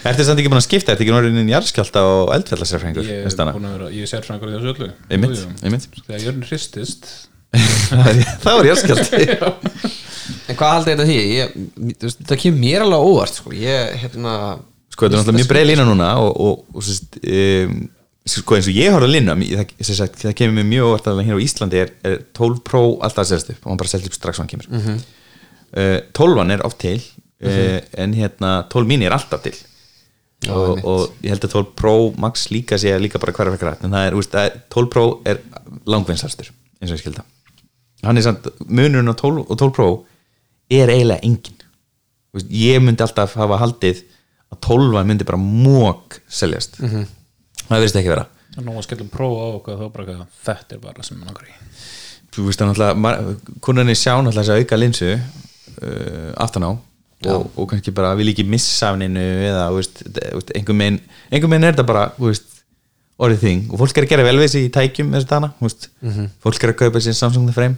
Ertu 0.10 0.26
samt 0.26 0.42
ekki 0.42 0.50
búin 0.52 0.60
að 0.60 0.66
skipta, 0.66 0.96
ertu 0.96 1.06
ekki 1.06 1.14
orðin 1.14 1.52
jarðskjálta 1.54 2.02
og 2.10 2.32
eldfjalla 2.36 2.68
sérfræðingur 2.72 3.08
ég 3.12 3.30
er 3.30 3.52
búin 3.54 3.70
að 3.70 3.76
vera, 3.78 3.92
ég 3.94 4.08
er 4.08 4.12
sérfræðingur 4.12 4.52
í 4.52 4.56
þessu 4.58 4.74
öllu. 4.74 4.90
Einmitt, 5.14 5.38
Jú, 5.38 5.46
jú. 5.46 5.60
einmitt. 5.70 5.88
þegar 6.02 6.26
jörn 6.26 6.44
hristist 6.50 7.12
það 8.44 8.50
var 8.50 8.70
jarðskjálti 8.72 9.22
En 10.56 10.62
hvað 10.62 10.78
haldið 10.78 10.93
þetta 10.93 11.10
því? 11.10 11.20
Ég, 11.36 12.16
það 12.32 12.39
kemur 12.45 12.64
mér 12.64 12.86
alveg 12.86 13.10
óvart 13.12 13.41
sko. 13.41 13.51
Ég, 13.60 13.99
hérna 14.06 14.38
sko 14.95 15.06
þetta 15.06 15.18
er 15.18 15.22
náttúrulega 15.22 15.41
mjög 15.41 15.51
breið 15.51 15.68
lína 15.72 15.86
núna 15.88 16.08
og, 16.24 16.32
og, 16.39 16.64
og 16.72 16.86
sérst, 16.86 17.20
um, 17.20 17.76
sko 18.36 18.58
eins 18.58 18.70
og 18.72 18.80
ég 18.80 18.95
horfði 18.95 19.10
að 19.10 19.14
lína 19.14 19.36
það, 19.41 19.91
sagt, 19.91 20.18
það 20.24 20.38
kemur 20.39 20.58
mér 20.60 20.68
mjög 20.72 20.89
óvart 20.89 21.10
að 21.12 21.22
hér 21.28 21.38
á 21.38 21.45
Íslandi 21.45 21.82
er, 21.84 21.93
er 22.08 22.18
12 22.38 22.64
Pro 22.66 22.84
alltaf 23.06 23.30
selst 23.30 23.51
upp 23.53 23.62
og 23.62 23.74
hann 23.74 23.82
bara 23.82 23.91
selst 23.91 24.10
upp 24.10 24.18
strax 24.18 24.39
og 24.39 24.45
hann 24.45 24.51
kemur 24.53 24.72
mm 24.72 24.84
-hmm. 24.86 25.06
uh, 25.78 25.99
12 26.16 26.51
er 26.56 26.66
oft 26.66 26.80
til 26.80 27.03
uh, 27.43 27.80
en 28.03 28.14
hérna 28.14 28.51
12 28.72 28.88
mini 28.88 29.06
er 29.06 29.14
alltaf 29.14 29.43
til 29.43 29.56
og, 30.49 30.70
einmitt. 30.70 30.86
og 30.86 30.99
ég 31.24 31.30
held 31.30 31.45
að 31.45 31.51
12 31.51 31.66
Pro 31.76 32.14
Max 32.18 32.49
líka 32.49 32.78
sé 32.78 32.97
líka 32.99 33.20
bara 33.20 33.34
hverja 33.34 33.58
fyrir 33.58 33.84
en 33.84 33.91
það 33.91 34.08
er, 34.08 34.14
úst, 34.14 34.32
það 34.32 34.45
er 34.45 34.60
12 34.70 34.89
Pro 34.89 35.22
er 35.26 35.38
langvinnsastur 35.86 36.51
eins 36.82 36.91
og 36.91 36.97
ég 36.97 37.03
skilda 37.03 37.24
hann 38.03 38.18
er 38.18 38.22
samt, 38.22 38.47
munurinn 38.68 39.12
á 39.12 39.16
12 39.16 39.45
og 39.49 39.58
12 39.58 39.72
Pro 39.72 40.06
er 40.72 40.91
eiginlega 40.93 41.24
engin. 41.26 41.59
Þú 42.32 42.39
veist, 42.39 42.53
ég 42.59 42.82
myndi 42.84 43.05
alltaf 43.05 43.36
hafa 43.39 43.59
haldið 43.61 44.01
að 44.53 44.61
12 44.68 45.03
myndi 45.09 45.28
bara 45.28 45.41
mók 45.41 46.20
seljast. 46.28 46.80
-hmm. 46.80 47.05
það 47.68 47.78
verðist 47.78 47.99
ekki 48.01 48.13
vera. 48.13 48.26
Nú 48.55 48.72
að 48.72 48.84
skellum 48.88 49.09
prófa 49.11 49.41
á 49.43 49.47
okkur 49.57 49.76
þá 49.76 49.91
bara 49.91 50.03
eitthvað, 50.05 50.28
þetta 50.45 50.76
er 50.76 50.80
bara 50.80 51.03
sem 51.03 51.18
mann 51.18 51.30
okkur 51.30 51.47
í. 51.47 51.53
Þú 52.32 52.45
veist 52.45 52.59
það 52.59 52.68
náttúrulega 52.70 53.36
kunnarnir 53.61 53.95
sjá 53.95 54.13
náttúrulega 54.16 54.41
þess 54.41 54.49
að 54.49 54.59
auka 54.59 54.78
linsu 54.78 55.11
uh, 55.16 56.32
aftan 56.38 56.63
á 56.63 56.72
og, 57.26 57.51
og 57.55 57.70
kannski 57.70 57.91
bara 57.91 58.16
vil 58.16 58.30
ekki 58.30 58.43
missa 58.43 58.89
af 58.89 58.97
neinu 58.97 59.20
eða 59.20 59.70
þú 59.70 59.76
veist, 59.76 60.03
einhver 60.55 60.76
megin 60.76 60.99
einhver 61.32 61.49
megin 61.49 61.63
er 61.63 61.74
þetta 61.74 61.88
bara 61.88 62.09
þú 62.18 62.32
veist, 62.32 62.55
orðið 63.18 63.45
þing. 63.47 63.61
Og 63.72 63.80
fólk 63.80 63.97
er 63.97 64.07
að 64.07 64.09
gera 64.09 64.28
vel 64.28 64.39
við 64.39 64.51
sig 64.51 64.68
í 64.68 64.74
tækjum 64.76 65.13
þessu 65.16 65.30
dana, 65.30 65.53
þú 65.59 65.70
veist, 65.70 65.89
fólk 66.43 66.63
er 66.63 66.74
að 66.74 66.80
kaupa 66.84 66.99
sér 67.03 67.16
Samsung 67.16 67.47
The 67.47 67.55
Frame. 67.55 67.78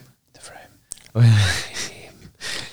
Og 1.14 1.24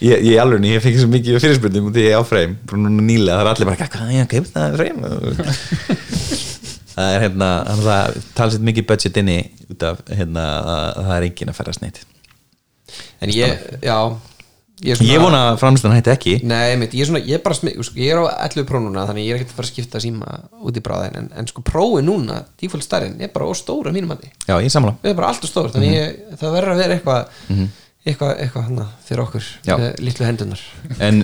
ég, 0.05 0.25
ég 0.31 0.41
alveg 0.43 0.67
ég 0.69 0.85
fengi 0.85 1.03
svo 1.03 1.11
mikið 1.13 1.41
fyrirspurning 1.43 1.89
út 1.91 2.01
í 2.01 2.07
ég 2.07 2.19
á 2.19 2.23
Frame 2.27 2.59
bara 2.65 2.83
núna 2.83 3.07
nýlega, 3.07 3.39
það 3.39 3.45
er 3.45 3.53
allir 3.53 3.71
bara 3.71 3.89
hvað 3.95 4.09
er 4.09 4.17
ég 4.17 4.27
að 4.27 4.33
kaupa 4.35 4.53
það 4.55 4.79
Frame? 4.81 6.43
Það 6.95 7.09
er 7.11 7.25
hérna 7.25 7.49
það 7.83 8.21
talsett 8.39 8.63
mikið 8.63 8.85
budget 8.87 9.17
inni 9.19 9.41
út 9.67 9.89
af 9.89 10.05
hérna 10.15 10.45
að 10.61 11.01
það 11.01 11.17
er 11.17 11.27
engin 11.27 11.51
að 11.51 11.57
ferðast 11.59 11.83
neitt. 11.83 12.05
En 13.19 13.33
ég, 13.35 13.65
já 13.83 13.99
Ég, 14.83 14.91
er 14.91 14.99
svona, 14.99 15.11
ég 15.13 15.21
vona 15.23 15.41
að 15.53 15.59
framstöðan 15.61 15.95
hætti 15.95 16.11
ekki. 16.11 16.33
Nei, 16.51 16.75
mitt, 16.81 16.95
ég 16.99 17.05
er 17.05 17.09
svona, 17.09 17.21
ég 17.23 17.39
er 17.39 17.43
bara 17.45 17.55
sko, 17.55 17.95
ég 17.95 18.11
er 18.11 18.19
á 18.19 18.43
11 18.43 18.67
pró 18.67 18.81
núna 18.83 19.05
þannig 19.07 19.29
ég 19.29 19.37
er 19.37 19.39
ekkert 19.39 19.53
að 19.53 19.59
fara 19.61 19.69
að 19.69 19.71
skipta 19.71 20.01
síma 20.03 20.35
út 20.67 20.81
í 20.81 20.83
bráðin 20.85 21.19
en, 21.21 21.29
en 21.39 21.49
sko 21.49 21.63
prófi 21.65 22.03
núna, 22.03 22.41
default 22.59 22.83
stærðin 22.85 23.23
er 23.23 23.31
bara 23.33 23.47
óstóra 23.53 23.93
mínum 23.95 24.17
að 24.17 24.25
því 24.25 24.33
já, 24.51 24.57
ég 24.67 24.75
samla 24.75 24.97
við 24.99 25.13
erum 25.13 25.21
bara 25.21 25.31
alltaf 25.31 25.53
stór, 25.53 25.71
þannig 25.77 25.95
ég, 25.95 26.19
það 26.43 26.57
verður 26.59 26.75
að 26.75 26.83
vera 26.83 26.99
eitthvað 26.99 27.47
eitthvað, 28.05 28.35
eitthvað 28.43 28.67
hana 28.69 28.85
fyrir 29.07 29.23
okkur 29.25 29.47
Já. 29.65 29.75
með 29.81 30.03
litlu 30.05 30.27
hendunar 30.29 30.63
en 31.05 31.23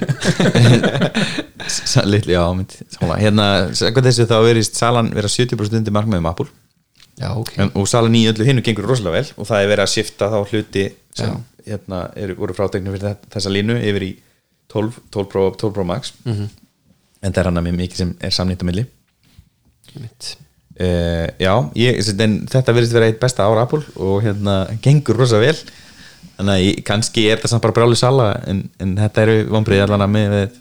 litlu, 2.12 2.32
já, 2.32 2.42
mynd, 2.56 2.76
hérna, 3.20 3.46
hvað 3.76 4.08
þessu 4.08 4.26
þá 4.30 4.36
verist 4.46 4.80
salan 4.80 5.12
vera 5.16 5.28
70% 5.30 5.80
undir 5.80 5.94
markmiðum 5.94 6.28
Apple. 6.30 6.48
Já, 7.20 7.28
ok. 7.36 7.52
En, 7.60 7.72
og 7.76 7.88
salan 7.90 8.16
í 8.16 8.24
öllu 8.30 8.46
hinnu 8.48 8.64
gengur 8.64 8.88
rosalega 8.88 9.18
vel 9.18 9.34
og 9.36 9.48
það 9.50 9.64
er 9.64 9.70
verið 9.74 9.84
að 9.84 9.92
shifta 9.92 10.30
þá 10.32 10.38
hluti 10.40 10.86
sem 11.18 11.34
hérna, 11.66 12.04
eru, 12.16 12.36
voru 12.38 12.56
fráteknir 12.56 12.96
fyrir 12.96 13.18
þessa 13.34 13.52
línu 13.52 13.76
yfir 13.76 14.06
í 14.06 14.10
12, 14.72 15.02
12, 15.12 15.28
Pro, 15.28 15.42
12 15.60 15.74
Pro 15.76 15.84
Max. 15.84 16.14
-hmm. 16.24 16.48
en 17.20 17.32
það 17.32 17.42
er 17.42 17.50
hann 17.50 17.60
að 17.60 17.66
mér 17.68 17.76
mikið 17.82 18.02
sem 18.04 18.14
er 18.20 18.32
samnýtt 18.32 18.64
á 18.64 18.68
milli. 18.70 18.86
Mitt. 20.00 20.36
uh, 20.80 21.28
já, 21.36 21.54
ég, 21.76 22.00
en 22.24 22.40
þetta 22.48 22.72
verðist 22.72 22.96
vera 22.96 23.10
eitt 23.10 23.20
besta 23.20 23.44
ára 23.44 23.66
Apple 23.66 23.82
og 23.96 24.22
hérna 24.24 24.62
gengur 24.80 25.18
rosa 25.18 25.42
vel 25.42 25.56
þannig 26.36 26.52
að 26.54 26.64
ég, 26.64 26.82
kannski 26.88 27.26
er 27.28 27.38
þetta 27.38 27.52
samt 27.54 27.64
bara 27.64 27.76
brjálu 27.76 27.98
sala 27.98 28.28
en, 28.50 28.64
en 28.80 28.92
þetta 28.98 29.24
eru 29.26 29.38
vombriði 29.52 29.86
allan 29.86 30.06
að 30.06 30.12
með 30.16 30.36
við 30.36 30.60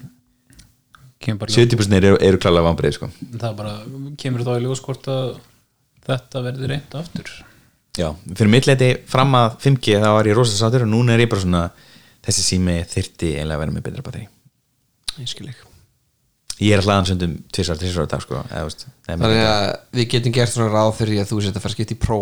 kemur 1.20 1.42
bara 1.44 1.54
70% 1.54 2.00
eru, 2.00 2.16
eru 2.24 2.40
klálega 2.40 2.66
vombriði 2.68 2.96
sko. 2.96 3.10
það 3.36 3.54
bara 3.60 3.76
kemur 4.20 4.46
þá 4.46 4.52
í 4.56 4.64
ljós 4.64 4.82
hvort 4.84 5.08
að 5.12 5.38
þetta 6.08 6.44
verði 6.46 6.70
reynd 6.70 6.98
aftur? 7.00 7.32
Já, 7.98 8.12
fyrir 8.36 8.52
mitt 8.52 8.68
leiti 8.68 8.90
fram 9.10 9.34
að 9.36 9.56
5G 9.64 9.98
þá 10.00 10.10
var 10.14 10.28
ég 10.30 10.38
rosa 10.38 10.56
sátur 10.56 10.86
og 10.86 10.92
núna 10.92 11.16
er 11.16 11.24
ég 11.24 11.30
bara 11.30 11.42
svona 11.42 11.64
þessi 12.24 12.44
sími 12.46 12.76
þyrti 12.88 13.34
eiginlega 13.34 13.56
að 13.56 13.64
vera 13.64 13.74
með 13.74 13.84
betra 13.88 14.04
batteri. 14.06 14.28
Ég 15.18 15.30
skil 15.30 15.48
ekki. 15.50 15.66
Ég 16.60 16.76
er 16.76 16.82
að 16.82 16.90
hlaðan 16.90 17.08
söndum 17.08 17.36
tvisar, 17.48 17.78
tvisar 17.80 18.04
á 18.04 18.12
dag 18.12 18.22
sko, 18.22 18.42
eða, 18.44 18.64
veist, 18.68 18.84
það 19.06 19.22
er 19.32 19.46
að 19.48 19.66
við 19.96 20.08
getum 20.12 20.34
gert 20.36 20.52
svona 20.52 20.72
ráð 20.74 20.90
fyrir 20.98 21.22
að 21.22 21.30
þú 21.30 21.38
setja 21.40 21.56
að 21.56 21.64
fara 21.64 21.72
að 21.72 21.76
skipta 21.78 21.96
í 21.96 22.00
pró 22.02 22.18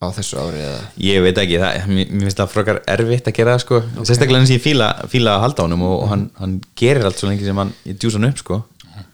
á 0.00 0.06
þessu 0.16 0.38
ári 0.40 0.60
eða? 0.64 0.80
Ég 1.04 1.20
veit 1.24 1.38
ekki, 1.42 1.58
það, 1.60 1.80
mér, 1.92 2.06
mér 2.14 2.24
finnst 2.28 2.38
það 2.40 2.52
frákar 2.54 2.78
erfitt 2.88 3.26
að 3.28 3.36
gera 3.36 3.54
það 3.56 3.62
sko, 3.66 3.80
sérstaklega 4.08 4.40
eins 4.40 4.52
og 4.52 4.56
ég 4.56 4.62
fíla, 4.64 4.86
fíla 5.12 5.34
að 5.36 5.42
halda 5.44 5.66
honum 5.66 5.82
og, 5.84 5.96
og 6.00 6.08
hann, 6.14 6.22
hann 6.40 6.54
gerir 6.80 7.04
allt 7.04 7.20
svo 7.20 7.28
lengi 7.28 7.44
sem 7.44 7.60
hann 7.60 7.72
ég 7.84 7.98
djúsa 8.00 8.16
hann 8.20 8.30
upp 8.30 8.40
sko. 8.40 8.60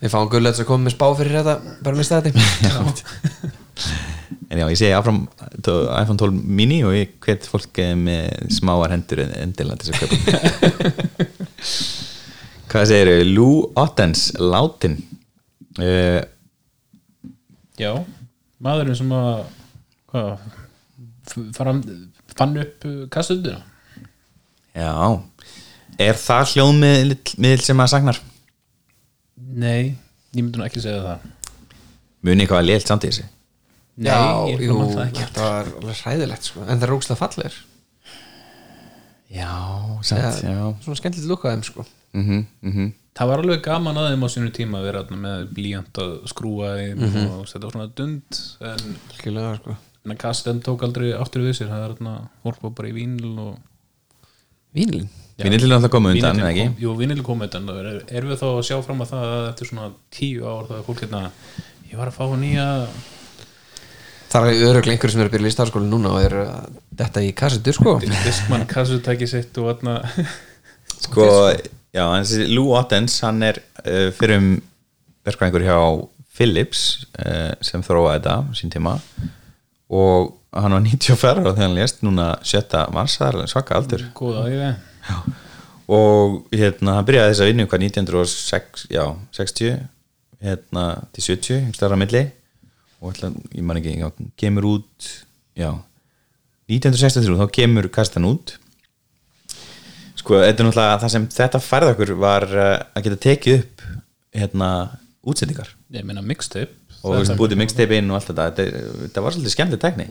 Við 0.02 0.12
fáum 0.12 0.28
gullets 0.30 0.62
að 0.62 0.68
koma 0.68 0.86
með 0.86 0.94
spá 0.94 1.06
fyrir 1.18 1.40
þetta 1.40 1.56
bara 1.86 1.98
mista 1.98 2.20
þetta. 2.22 2.40
En 4.46 4.58
já, 4.60 4.64
ég 4.70 4.78
segi 4.78 4.94
áfram 4.94 5.24
tó- 5.66 5.88
iPhone 5.98 6.18
12 6.22 6.38
mini 6.58 6.78
og 6.86 6.94
ég 6.94 7.16
hvet 7.22 7.44
fólk 7.50 7.78
eh, 7.82 7.92
með 7.98 8.46
smáar 8.54 8.92
hendur 8.94 9.20
en- 9.24 9.34
endilega 9.42 9.82
til 9.82 9.90
þess 9.90 10.06
að 10.06 10.06
köpa 10.06 11.26
hvað 12.70 12.86
segir 12.92 13.10
þau? 13.10 13.26
Lou 13.34 13.56
Ottens, 13.82 14.28
látin. 14.38 14.94
Uh, 15.82 16.22
já, 17.78 17.90
maðurinn 18.62 18.98
sem 19.02 19.10
að 19.18 19.42
hvað 20.14 20.46
f- 21.26 21.50
fara, 21.56 21.74
fann 22.36 22.56
upp 22.62 22.86
kastundina 23.14 23.62
já. 24.76 24.92
Er 25.98 26.18
það 26.20 26.50
hljóðmiðl 26.52 27.62
sem 27.64 27.80
að 27.80 27.92
sagnar? 27.94 28.18
nei, 29.36 29.96
ég 30.36 30.42
myndi 30.42 30.58
nú 30.60 30.66
ekki 30.66 30.82
segja 30.84 31.00
það. 31.04 31.30
Muni 32.26 32.44
eitthvað 32.44 32.60
að 32.62 32.68
lélt 32.70 32.90
samt 32.90 33.04
í 33.06 33.10
þessi 33.12 33.24
nei, 33.96 34.10
Já, 34.10 34.20
ég 34.52 34.60
jú, 34.66 34.74
man 34.76 34.90
það 34.92 35.04
ekki. 35.06 35.22
þetta 35.24 35.46
var 35.46 35.70
alveg 35.80 36.00
hræðilegt 36.02 36.48
sko. 36.50 36.60
en 36.66 36.74
það 36.76 36.84
er 36.86 36.90
rókslega 36.92 37.20
fallir 37.22 37.54
já, 39.32 39.50
samt, 40.04 40.42
já 40.44 40.56
Svona 40.84 40.98
skemmtilegt 41.00 41.30
lukka 41.30 41.52
þeim 41.54 41.64
sko. 41.66 41.84
Mhm, 42.16 42.42
mhm. 42.62 42.92
Það 43.16 43.30
var 43.30 43.40
alveg 43.40 43.62
gaman 43.64 43.96
að 43.96 44.10
þeim 44.10 44.24
á 44.24 44.28
sínu 44.34 44.50
tíma 44.52 44.80
að 44.82 44.86
vera 44.90 45.02
með 45.16 45.46
blíjant 45.56 46.00
að 46.02 46.10
skrúa 46.28 46.74
þeim 46.76 47.04
og 47.38 47.46
setja 47.48 47.64
á 47.64 47.72
svona 47.72 47.88
dund 47.96 48.40
en, 48.60 48.82
það 49.16 49.56
sko 49.62 49.76
en 50.06 50.14
að 50.14 50.20
kasten 50.22 50.62
tók 50.64 50.86
aldrei 50.86 51.10
aftur 51.18 51.44
við 51.44 51.58
sér. 51.58 51.72
Það 51.72 51.84
er 51.84 51.94
þarna 51.96 52.16
fólk 52.46 52.60
var 52.62 52.76
bara 52.78 52.92
í 52.92 52.96
vínil 52.96 53.32
og 53.42 53.56
Vínilin 54.76 55.08
Vinillin 55.36 55.68
er 55.68 55.76
alltaf 55.76 55.92
komið 55.92 56.16
undan, 56.16 56.38
eða 56.40 56.52
ekki? 56.52 56.64
kom, 56.64 56.78
jú, 56.80 56.92
vinil 56.96 57.22
kom 57.24 57.42
undan. 57.44 57.68
Er, 57.72 57.98
erum 58.08 58.32
við 58.32 58.38
þá 58.40 58.46
að 58.48 58.62
sjá 58.70 58.76
fram 58.84 59.02
að 59.04 59.10
það 59.12 59.26
að 59.34 59.48
eftir 59.50 59.68
svona 59.70 59.88
tíu 60.16 60.46
ár 60.48 60.70
það 60.70 60.78
er 60.78 60.86
fólk 60.86 61.02
hérna 61.04 61.20
ég 61.90 62.00
var 62.00 62.10
að 62.10 62.16
fá 62.16 62.24
nýja 62.40 62.66
Það 64.26 64.48
er 64.48 64.62
öruglega 64.66 64.96
einhverjum 64.96 65.12
sem 65.12 65.22
er 65.22 65.28
að 65.28 65.34
byrja 65.36 65.48
í 65.48 65.54
starfskóli 65.54 65.88
núna 65.90 66.12
og 66.16 66.24
er 66.24 66.34
að 66.42 66.78
detta 66.98 67.22
í 67.22 67.28
kassetur 67.36 67.76
sko. 67.76 67.94
Diskmann 68.02 68.66
kassutæki 68.68 69.28
sitt 69.30 69.60
og 69.60 69.68
þarna 69.70 69.98
Sko, 71.06 71.28
já, 71.94 72.02
þessi 72.02 72.48
Lou 72.50 72.72
Ottens 72.76 73.18
hann 73.24 73.44
er 73.44 73.60
uh, 73.84 74.08
fyrir 74.16 74.40
um 74.40 74.50
verkvæðingur 75.26 75.66
hjá 75.66 75.78
Philips 76.36 76.86
uh, 77.20 77.52
sem 77.64 77.84
þróaði 77.84 78.18
þetta 78.18 78.56
sín 78.56 78.72
tíma 78.72 78.96
og 79.92 80.34
hann 80.56 80.74
var 80.74 80.84
94 80.84 81.32
ára 81.32 81.42
þegar 81.52 81.66
hann 81.66 81.76
lést 81.76 82.00
núna 82.06 82.30
7. 82.42 82.86
mars, 82.94 83.18
það 83.18 83.28
er 83.28 83.38
alveg 83.38 83.52
svaka 83.52 83.76
aldur. 83.78 84.06
Góða 84.16 84.46
æfi 84.50 84.70
og 85.86 86.40
hérna, 86.50 86.96
hann 86.96 87.06
byrjaði 87.06 87.30
þess 87.30 87.42
að 87.44 87.50
vinna 87.52 87.66
hvað 87.70 87.84
1906, 87.86 88.86
já, 88.90 89.04
60 89.38 89.76
hérna, 90.46 90.86
til 91.14 91.26
70 91.28 91.58
einhvers 91.60 91.78
staðar 91.78 91.94
á 91.94 92.02
milli. 92.02 92.22
Og 92.98 93.12
ætla, 93.12 93.30
ég 93.54 93.66
man 93.66 93.78
ekki, 93.78 93.94
já, 94.00 94.08
kemur 94.40 94.66
út 94.72 95.10
já 95.56 95.70
1963, 96.66 97.36
þá 97.38 97.54
kemur 97.54 97.90
kastan 97.94 98.26
út. 98.26 98.56
Sko, 100.18 100.40
þetta 100.42 100.64
er 100.64 100.66
náttúrulega 100.66 101.00
það 101.04 101.12
sem 101.14 101.28
þetta 101.36 101.62
færði 101.62 101.92
okkur 101.94 102.14
var 102.18 102.48
uh, 102.50 102.70
að 102.96 103.06
geta 103.06 103.20
tekið 103.28 103.60
upp 103.60 103.84
hérna, 104.34 104.70
útsendingar. 105.26 105.70
Ég 105.94 106.06
meina 106.08 106.24
mixtape 106.26 106.74
og 107.06 107.32
bútið 107.38 107.60
mixtape 107.62 107.98
inn 108.00 108.10
og 108.10 108.18
allt 108.18 108.30
þetta. 108.30 108.46
Þetta, 108.50 108.84
þetta 109.04 109.24
var 109.24 109.36
svolítið 109.36 109.54
skemmtið 109.54 109.82
tækni. 109.84 110.06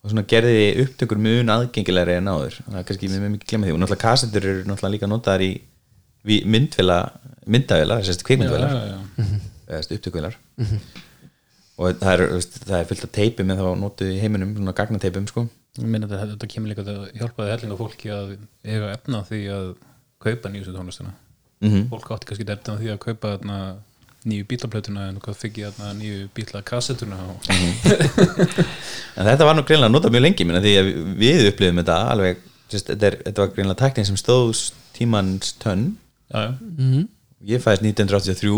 Og 0.00 0.12
svona 0.12 0.24
gerði 0.24 0.62
upptökur 0.86 1.20
mun 1.20 1.52
aðgengilegri 1.52 2.16
en 2.16 2.30
áður. 2.32 2.56
Það 2.64 2.78
er 2.80 2.86
kannski 2.88 3.10
með 3.12 3.26
mikið 3.34 3.52
glemma 3.52 3.68
því. 3.68 3.74
Og 3.74 3.82
náttúrulega 3.82 4.04
kassetur 4.06 4.46
eru 4.48 4.62
náttúrulega 4.64 4.94
líka 4.96 5.10
notaðar 5.10 5.44
í 5.44 5.52
myndavélar, 7.50 8.02
þessi 8.04 8.36
já, 8.40 8.80
já. 8.92 9.38
eða 9.70 9.96
upptökvélar 9.96 10.36
og 11.80 11.96
það 11.96 12.12
er, 12.12 12.22
það 12.66 12.76
er 12.76 12.88
fullt 12.90 13.06
af 13.06 13.12
teipum 13.16 13.52
en 13.52 13.60
þá 13.60 13.68
notuð 13.80 14.12
í 14.12 14.20
heiminum, 14.20 14.52
svona 14.58 14.76
gagnateipum 14.76 15.28
sko. 15.30 15.46
Ég 15.78 15.86
meina 15.88 16.08
þetta, 16.10 16.34
þetta 16.34 16.48
kemur 16.52 16.72
líka 16.72 16.84
að 16.84 17.06
hjálpaði 17.16 17.52
hellinga 17.54 17.78
fólki 17.78 18.10
að 18.12 18.34
eiga 18.66 18.90
efna 18.92 19.22
því 19.28 19.40
að 19.54 19.70
kaupa 20.20 20.52
nýjustu 20.52 20.74
tónlistina. 20.76 21.14
Mhm. 21.60 21.88
fólk 21.92 22.12
átti 22.14 22.28
kannski 22.28 22.44
efna 22.48 22.76
því 22.80 22.92
að 22.94 23.00
kaupa 23.04 23.32
þarna, 23.34 23.56
nýju 24.28 24.46
bílaplötuna 24.50 25.06
en 25.08 25.20
hvað 25.22 25.38
fikk 25.40 25.62
ég 25.62 25.76
þarna 25.76 25.94
nýju 25.96 26.26
bílakassetuna 26.36 27.18
og 27.30 27.46
en 29.16 29.28
þetta 29.30 29.46
var 29.48 29.56
nú 29.56 29.64
greinlega 29.64 29.92
notað 29.92 30.14
mjög 30.16 30.24
lengi 30.26 30.46
minna 30.46 30.60
því 30.64 30.74
að 30.80 30.90
við 31.20 31.48
upplifum 31.52 31.80
þetta 31.80 31.96
alveg 32.12 32.44
sérst, 32.70 32.92
þetta, 32.92 33.08
er, 33.08 33.16
þetta 33.24 33.44
var 33.44 33.54
greinlega 33.56 33.80
tæknin 33.80 34.08
sem 34.10 34.20
stóðst 34.20 34.76
tímans 34.96 35.54
tönn. 35.62 35.88
Já, 36.30 36.52
já, 36.52 37.02
ég 37.54 37.64
fæðist 37.64 37.86
1983 37.88 38.52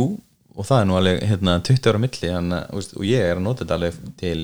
og 0.53 0.69
það 0.69 0.83
er 0.83 0.89
nú 0.91 0.99
alveg 0.99 1.23
hérna, 1.31 1.57
20 1.65 1.89
ára 1.89 2.03
milli 2.03 2.33
að, 2.35 2.53
þú 2.69 2.81
veist, 2.81 2.95
og 2.99 3.09
ég 3.09 3.25
er 3.31 3.39
að 3.39 3.45
nota 3.47 3.65
þetta 3.65 3.79
alveg 3.79 4.01
til 4.21 4.41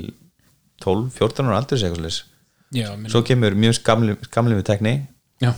12-14 0.84 1.50
ára 1.50 2.12
já, 2.70 2.88
minn, 2.94 3.10
svo 3.10 3.24
kemur 3.26 3.56
mjög 3.58 3.80
skamli, 3.80 4.14
skamli 4.28 4.56
við 4.56 4.66
tekni 4.70 4.94
já, 5.42 5.52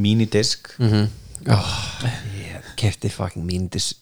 minidisk. 0.00 0.72
Mm 0.80 1.10
oh, 1.48 1.76
ég 2.36 2.72
kefti 2.80 3.10
fucking 3.12 3.46
míndis 3.46 3.94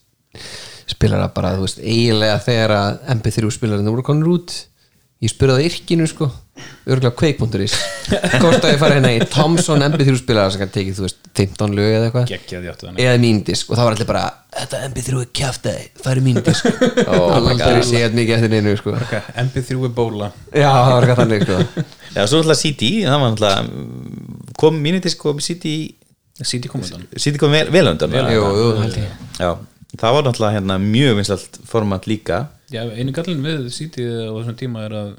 spilara 0.89 1.29
bara, 1.35 1.55
þú 1.59 1.67
veist, 1.67 1.85
eiginlega 1.85 2.41
þegar 2.47 2.77
að 2.79 2.99
MP3 3.19 3.55
spilarinn 3.59 3.93
voru 3.93 4.07
konur 4.07 4.35
út 4.39 4.57
ég 5.19 5.33
spurði 5.33 5.59
á 5.59 5.67
yrkinu 5.67 6.07
sko 6.07 6.29
örgulega 6.89 7.15
kveik.is 7.19 7.75
hvort 8.41 8.63
að 8.63 8.73
ég 8.73 8.81
fara 8.81 8.97
hérna 8.99 9.11
í 9.17 9.19
Thomson 9.31 9.83
MP3 9.83 10.15
spilara 10.21 10.53
sem 10.55 10.63
kann 10.63 10.71
tekið, 10.75 10.95
þú 10.95 11.05
veist, 11.05 11.19
15 11.39 11.75
lög 11.75 11.95
eða 11.97 12.09
eitthvað. 12.09 12.95
Eða 13.03 13.19
míndisk 13.23 13.71
og 13.71 13.79
það 13.79 13.89
var 13.89 13.97
allir 13.97 14.09
bara 14.09 14.23
þetta 14.59 14.81
MP3 14.89 15.21
er 15.23 15.31
kjaftaði, 15.39 15.85
færi 16.05 16.25
míndisk 16.25 16.69
og 17.19 17.37
aldrei 17.37 17.83
séð 17.87 18.17
mikið 18.19 18.35
eftir 18.39 18.55
neinu 18.55 18.75
sko. 18.79 18.95
MP3 19.45 19.79
er 19.91 19.95
bóla. 19.99 20.31
Já, 20.51 20.71
það 20.71 20.93
var 20.95 21.07
eitthvað 21.07 21.23
þannig 21.23 21.47
sko. 21.47 21.87
Já, 22.15 22.21
svo 22.23 22.43
alltaf 22.43 22.61
CD, 22.63 22.93
það 23.05 23.25
var 23.25 23.33
alltaf 23.33 24.55
kom 24.59 24.79
minidisk 24.87 25.23
kom 25.23 25.43
CD 25.43 25.75
CD 26.47 26.71
kom 26.71 27.51
vel, 27.55 27.67
vel 27.75 27.91
undan. 27.91 28.15
Jú, 28.15 28.47
jú, 28.55 28.71
held 28.79 28.99
ég. 29.03 29.27
Já, 29.43 29.51
það 29.97 30.17
var 30.17 30.27
náttúrulega 30.27 30.59
hérna 30.59 30.79
mjög 30.83 31.17
vinsalt 31.21 31.59
format 31.69 32.09
líka. 32.11 32.43
Já, 32.73 32.83
einu 32.93 33.15
gallin 33.17 33.45
við 33.45 33.69
CD 33.73 34.05
á 34.05 34.33
þessum 34.37 34.59
tíma 34.61 34.85
er 34.89 34.97
að 34.99 35.13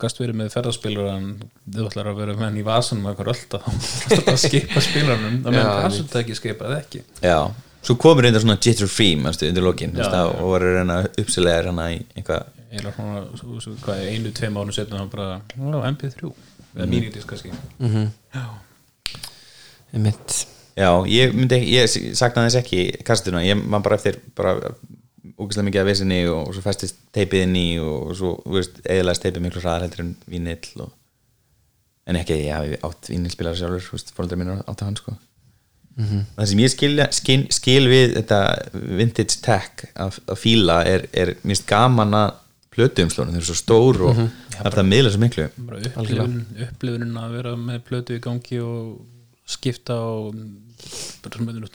gast 0.00 0.20
verið 0.20 0.38
með 0.38 0.52
ferðarspilur 0.54 1.08
en 1.10 1.26
þau 1.74 1.82
ætlar 1.88 2.12
að 2.12 2.20
vera 2.22 2.36
með 2.36 2.46
hann 2.46 2.60
í 2.60 2.64
vasanum 2.64 3.02
með 3.04 3.12
eitthvað 3.12 3.32
ölda 3.34 3.60
þá. 3.64 3.66
Ætlar 4.06 4.22
það 4.28 4.32
að 4.32 4.44
skipa 4.44 4.84
spilarnum 4.86 5.42
það 5.44 5.56
meðan 5.58 5.98
ekki 6.22 6.38
skipaði 6.38 6.78
ekki? 6.78 7.02
Já, 7.26 7.36
svo 7.84 7.96
komur 8.00 8.24
reynda 8.24 8.40
svona 8.40 8.56
jitter 8.62 8.88
free 8.92 9.18
manstu, 9.20 9.50
undir 9.50 9.66
lokin 9.66 9.92
Já, 9.98 10.06
já, 10.06 10.22
og 10.30 10.54
voru 10.54 10.72
reyna 10.78 11.02
uppsilega 11.10 11.66
hérna 11.66 11.90
í 11.92 12.00
eitthvað 12.14 12.48
eða 12.70 12.94
svona, 12.94 13.24
svo, 13.34 13.58
svo, 13.62 13.74
hvað, 13.82 14.04
einu, 14.12 14.32
tveim 14.36 14.54
mánu 14.54 14.74
setna 14.74 15.00
hann 15.00 15.10
bara, 15.10 15.40
já, 15.50 15.80
MP3 15.90 16.30
eða 16.76 16.86
mínidis 16.86 17.26
kannski. 17.26 17.50
Já, 18.30 18.44
mitt 19.98 20.36
Já, 20.78 20.90
ég 21.10 21.34
myndi 21.36 21.60
ég 21.72 21.90
saknaði 22.18 22.50
þess 22.50 22.60
ekki 22.62 23.04
kastuna, 23.06 23.42
ég 23.44 23.58
man 23.60 23.82
bara 23.84 23.98
eftir 23.98 24.20
bara 24.38 24.56
úkislega 25.40 25.66
mikið 25.66 25.82
af 25.82 25.88
vesinni 25.88 26.20
og, 26.28 26.46
og 26.48 26.54
svo 26.56 26.62
festist 26.64 27.00
teipið 27.16 27.46
inn 27.46 27.56
í 27.58 27.66
og 27.82 28.12
svo, 28.16 28.34
þú 28.44 28.58
veist, 28.58 28.80
eðalæst 28.84 29.24
teipið 29.24 29.46
miklu 29.46 29.62
hraðar 29.64 29.86
heldur 29.86 30.04
en 30.04 30.14
vínill 30.30 30.84
og 30.84 30.92
en 32.10 32.18
ekki, 32.20 32.36
að 32.36 32.44
ég 32.44 32.56
hafi 32.56 32.78
átt 32.88 33.10
vínillspilar 33.12 33.58
sjálfur, 33.58 33.84
þú 33.86 33.96
veist, 33.96 34.14
fóröldar 34.16 34.40
mínu 34.40 34.56
áttu 34.64 34.86
hann 34.86 34.98
sko. 34.98 35.16
Það 36.36 36.46
sem 36.48 36.60
ég 36.62 36.70
skil, 36.72 36.92
skil, 37.12 37.40
skil 37.52 37.88
við 37.90 38.14
þetta 38.16 38.38
vintage 38.98 39.40
tech 39.44 39.84
að, 40.00 40.20
að 40.32 40.38
fíla 40.40 40.78
er, 40.88 41.04
er 41.12 41.34
mist 41.44 41.66
gaman 41.68 42.14
að 42.16 42.30
plötuumslónu, 42.70 43.34
þau 43.34 43.40
eru 43.40 43.48
svo 43.48 43.58
stór 43.58 44.00
og 44.06 44.16
það 44.16 44.64
er 44.64 44.74
það 44.76 44.82
að 44.82 44.90
miðla 44.92 45.12
svo 45.12 45.20
miklu. 45.20 45.46
Bara 45.66 45.80
upplifun, 45.90 46.36
upplifunin 46.68 47.18
að 47.20 47.34
vera 47.36 47.54
með 47.58 47.82
plötu 47.88 48.16
í 48.16 48.22
gangi 48.22 48.60
og 48.64 48.84
skipta 49.50 49.96
og 50.00 50.34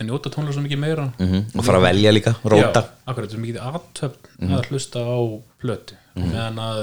njóta 0.08 0.32
tónlega 0.34 0.56
svo 0.56 0.64
mikið 0.66 0.80
meira. 0.82 1.08
Mm 1.22 1.44
og 1.60 1.66
fara 1.68 1.82
að 1.82 1.88
velja 1.90 2.14
líka, 2.16 2.34
róta. 2.44 2.82
Já, 2.86 2.94
akkurat, 3.12 3.34
er 3.36 3.44
mikið 3.44 3.60
aðtöfn 3.70 4.54
að 4.56 4.70
hlusta 4.72 5.04
á 5.06 5.18
plötu. 5.62 5.98
Meðan 6.16 6.62
að 6.64 6.80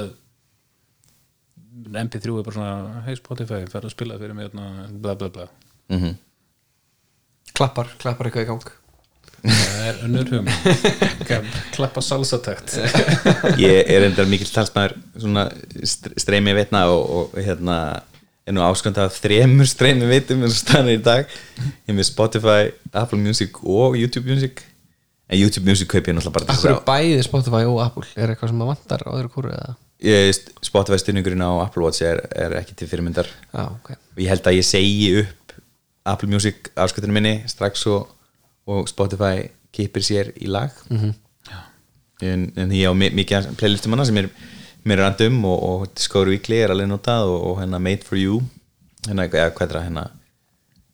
MP3 2.03 2.37
er 2.37 2.45
bara 2.45 2.55
svona 2.55 3.01
hey 3.07 3.17
Spotify, 3.17 3.63
fer 3.71 3.87
að 3.87 3.93
spila 3.95 4.19
fyrir 4.21 4.37
mig 4.37 4.47
hérna, 4.47 4.87
bla 5.03 5.15
bla 5.19 5.29
bla. 5.33 5.49
Mm 5.93 6.13
klappar, 7.53 7.89
klappar 8.01 8.25
eitthvað 8.31 8.47
í 8.47 8.49
gang. 8.49 8.63
Það 9.43 9.81
er 9.89 9.97
önnur 10.07 10.29
hugum 10.31 10.47
klappa 11.75 12.01
salsatækt 12.01 12.77
ég 13.59 13.89
er 13.91 14.05
endar 14.07 14.29
mikill 14.31 14.47
talsmaður 14.55 14.93
svona 15.19 15.43
st- 15.83 16.13
streymi 16.23 16.53
veitna 16.55 16.85
og, 16.93 17.03
og 17.03 17.35
hérna 17.43 17.75
er 18.47 18.55
nú 18.55 18.63
áskönda 18.65 19.05
af 19.07 19.15
þremur 19.23 19.67
streymi 19.69 20.07
veitum 20.09 20.43
eins 20.43 20.57
og 20.57 20.61
staðan 20.65 20.91
er 20.91 20.99
í 20.99 21.03
dag. 21.03 21.33
Ég 21.87 21.95
með 21.95 22.09
Spotify, 22.09 22.71
Apple 22.91 23.19
Music 23.21 23.59
og 23.63 23.95
YouTube 23.99 24.27
Music. 24.29 24.63
En 25.31 25.39
YouTube 25.39 25.65
Music 25.69 25.87
kaup 25.89 26.07
ég 26.09 26.17
náttúrulega 26.17 26.35
bara 26.35 26.45
til 26.45 26.53
Akkur 26.53 26.69
þess 26.69 26.81
er 26.81 26.83
bæði 26.89 27.23
Spotify 27.25 27.63
og 27.69 27.79
Apple? 27.85 28.05
Er 28.19 28.33
eitthvað 28.33 28.51
sem 28.51 28.63
að 28.65 28.71
vantar 28.73 29.05
á 29.07 29.09
þeirra 29.15 29.31
kúru 29.33 29.53
eða? 29.55 29.75
að 30.03 30.31
Spotify 30.67 30.99
styrningurinn 30.99 31.45
á 31.47 31.51
Apple 31.63 31.85
Watch 31.85 32.03
er, 32.03 32.19
er 32.35 32.57
ekki 32.59 32.75
til 32.75 32.89
fyrirmyndar. 32.91 33.29
Já, 33.53 33.63
ok. 33.71 33.93
Og 33.95 34.19
ég 34.19 34.33
held 34.33 34.49
að 34.51 34.57
ég 34.59 34.67
segi 34.67 35.07
upp 35.21 35.55
Apple 36.11 36.27
Music 36.27 36.67
afskötunum 36.75 37.15
minni 37.15 37.37
strax 37.47 37.85
og, 37.87 38.09
og 38.67 38.89
Spotify 38.91 39.47
kipir 39.73 40.03
sér 40.03 40.33
í 40.35 40.51
lag. 40.51 40.75
-hmm. 40.89 41.13
en, 42.21 42.51
en 42.57 42.71
ég 42.71 42.91
á 42.91 42.93
mi- 42.93 43.13
mikið 43.15 43.37
af 43.37 43.57
playlistum 43.57 43.95
hana 43.95 44.05
sem 44.05 44.17
er 44.17 44.29
mér 44.83 44.99
er 44.99 45.05
randum 45.07 45.39
og, 45.47 45.57
og 45.69 45.85
Discover 45.95 46.31
Weekly 46.33 46.59
er 46.63 46.73
alveg 46.73 46.89
notað 46.91 47.29
og, 47.31 47.39
og 47.51 47.61
hérna 47.61 47.79
Made 47.83 48.03
for 48.07 48.19
You. 48.19 48.41
Hérna, 49.07 49.27
eða 49.29 49.51
hvað 49.55 49.65
er 49.69 49.77
það 49.77 49.87
hérna? 49.87 50.05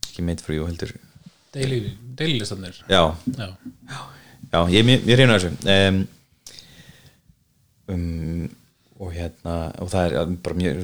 Ekki 0.09 0.25
Made 0.27 0.45
for 0.45 0.55
You 0.57 0.67
heldur. 0.69 0.93
Daily, 1.55 1.79
daily 2.17 2.37
listanir. 2.41 2.77
Já, 2.89 3.01
já, 3.33 3.49
já 4.53 4.59
ég, 4.75 4.85
ég, 4.93 5.05
ég 5.09 5.17
reyna 5.17 5.37
þessu. 5.39 5.51
Um, 5.65 5.99
um, 7.89 8.47
og 8.99 9.13
hérna 9.15 9.55
og 9.79 9.89
það 9.93 10.09
er 10.19 10.33
bara 10.43 10.57
mjög 10.59 10.81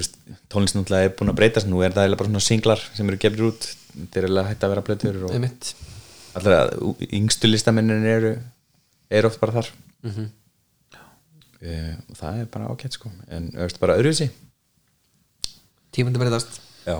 náttúrulega 0.55 1.09
er 1.09 1.15
búin 1.19 1.31
að 1.33 1.39
breytast 1.41 1.67
nú 1.69 1.81
er 1.83 1.91
það 1.91 2.05
eiginlega 2.05 2.21
bara 2.21 2.31
svona 2.31 2.45
singlar 2.45 2.83
sem 2.95 3.09
eru 3.11 3.19
gefnir 3.21 3.49
út. 3.49 3.67
Þetta 3.95 4.21
er 4.21 4.27
eiginlega 4.29 4.51
hægt 4.53 4.65
að 4.65 4.73
vera 4.73 4.85
blötur 4.87 5.19
og 5.27 5.35
Einmitt. 5.35 5.73
allra 6.39 6.61
yngstu 7.19 7.49
listamennin 7.51 8.07
eru 8.09 8.33
er 9.11 9.27
oft 9.29 9.41
bara 9.43 9.59
þar. 9.59 9.69
Mhm. 10.07 10.29
Uh, 11.61 11.93
og 12.09 12.17
það 12.19 12.41
er 12.41 12.49
bara 12.55 12.71
ágætt 12.71 12.97
sko. 12.97 13.11
En 13.29 13.51
auðvitað 13.55 13.83
bara 13.83 13.99
öðruvísi. 13.99 14.29
Tímandi 15.95 16.21
breytast. 16.21 16.59
Já. 16.85 16.99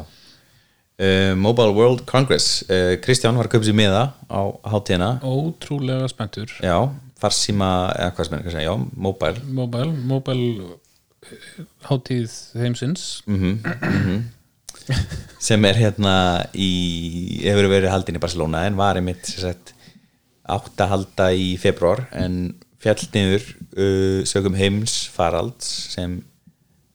Uh, 0.96 1.34
Mobile 1.36 1.76
World 1.76 2.06
Congress. 2.08 2.62
Uh, 2.70 2.96
Kristján 3.04 3.36
var 3.36 3.50
að 3.50 3.58
köpa 3.58 3.68
sér 3.68 3.76
miða 3.76 4.06
á 4.32 4.42
hátíðina. 4.72 5.12
Ótrúlega 5.28 6.08
spenntur. 6.12 6.54
Já, 6.64 6.78
farsíma 7.20 7.72
eða 7.98 8.16
hvað 8.16 8.30
sem 8.30 8.40
er 8.40 8.64
já, 8.64 8.74
mobile. 8.96 9.44
Mobile, 9.60 9.92
mobile 10.08 10.80
hátíð 11.90 12.34
heimsins. 12.60 13.22
Sem 15.42 15.66
er 15.66 15.80
hérna 15.80 16.16
í, 16.54 17.42
hefur 17.44 17.70
verið 17.72 17.92
haldin 17.94 18.20
í 18.20 18.22
Barcelona 18.22 18.66
en 18.70 18.78
var 18.80 19.00
einmitt 19.00 19.26
sem 19.28 19.42
sagt, 19.48 19.74
átt 20.46 20.80
að 20.82 20.92
halda 20.92 21.32
í 21.34 21.56
februar 21.58 22.06
en 22.14 22.54
fjall 22.86 23.10
niður 23.16 23.46
uh, 23.76 24.22
sögum 24.30 24.58
heims 24.58 25.00
faralds 25.12 25.70
sem 25.96 26.20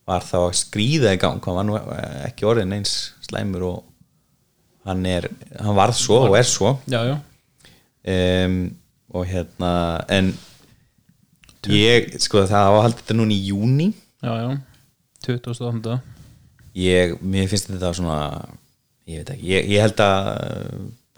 var 0.09 0.25
þá 0.27 0.37
að 0.41 0.59
skrýða 0.63 1.15
í 1.15 1.21
gang. 1.23 1.43
Hann 1.45 1.59
var 1.59 1.67
nú 1.67 1.79
ekki 2.27 2.47
orðin 2.49 2.79
eins 2.79 3.13
slæmur 3.27 3.67
og 3.69 3.81
hann 4.89 5.03
er 5.07 5.29
hann 5.59 5.77
varð 5.77 5.99
svo 5.99 6.23
og 6.29 6.39
er 6.39 6.47
svo. 6.49 6.79
Já, 6.91 7.03
já, 7.11 7.19
um, 8.47 8.63
og 9.11 9.27
hérna 9.27 9.73
en 10.09 10.33
ég, 11.69 12.15
sko 12.23 12.45
það 12.49 12.71
á 12.71 12.71
að 12.71 12.83
halda 12.87 13.03
þetta 13.03 13.17
núna 13.19 13.35
í 13.35 13.51
júni 13.51 13.91
já, 14.23 14.33
já. 14.39 14.51
28. 15.27 15.99
ég, 16.79 17.17
mér 17.21 17.51
finnst 17.51 17.69
þetta 17.73 17.93
svona 17.97 18.21
ég 19.11 19.21
veit 19.21 19.35
ekki, 19.35 19.51
ég, 19.51 19.69
ég 19.75 19.85
held 19.85 20.03
að 20.05 20.31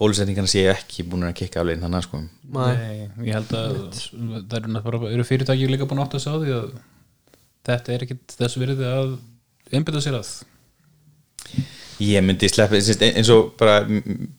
bólusetningarna 0.01 0.49
séu 0.49 0.71
ekki 0.73 1.05
búin 1.07 1.27
að 1.27 1.35
kikka 1.41 1.61
aflegin 1.61 1.83
þannig 1.85 2.05
sko. 2.07 2.21
Nei, 2.55 3.09
ég 3.27 3.37
held 3.37 3.53
að 3.53 3.75
það 3.93 4.57
eru, 4.57 4.73
náttúrulega- 4.73 5.13
eru 5.13 5.27
fyrirtæki 5.27 5.69
líka 5.69 5.87
búin 5.89 6.01
að 6.01 6.07
átta 6.07 6.19
sig 6.23 6.33
á 6.33 6.37
því 6.41 6.55
að 6.57 6.73
þetta 7.69 7.93
er 7.93 8.05
ekkit 8.07 8.35
þess 8.39 8.59
virði 8.59 8.89
að 8.89 9.13
einbytta 9.73 10.01
sér 10.03 10.17
að. 10.19 10.33
Ég 12.03 12.23
myndi 12.25 12.49
sleppa, 12.49 12.79
sérst, 12.81 13.03
eins 13.05 13.29
og 13.29 13.53
bara 13.59 13.83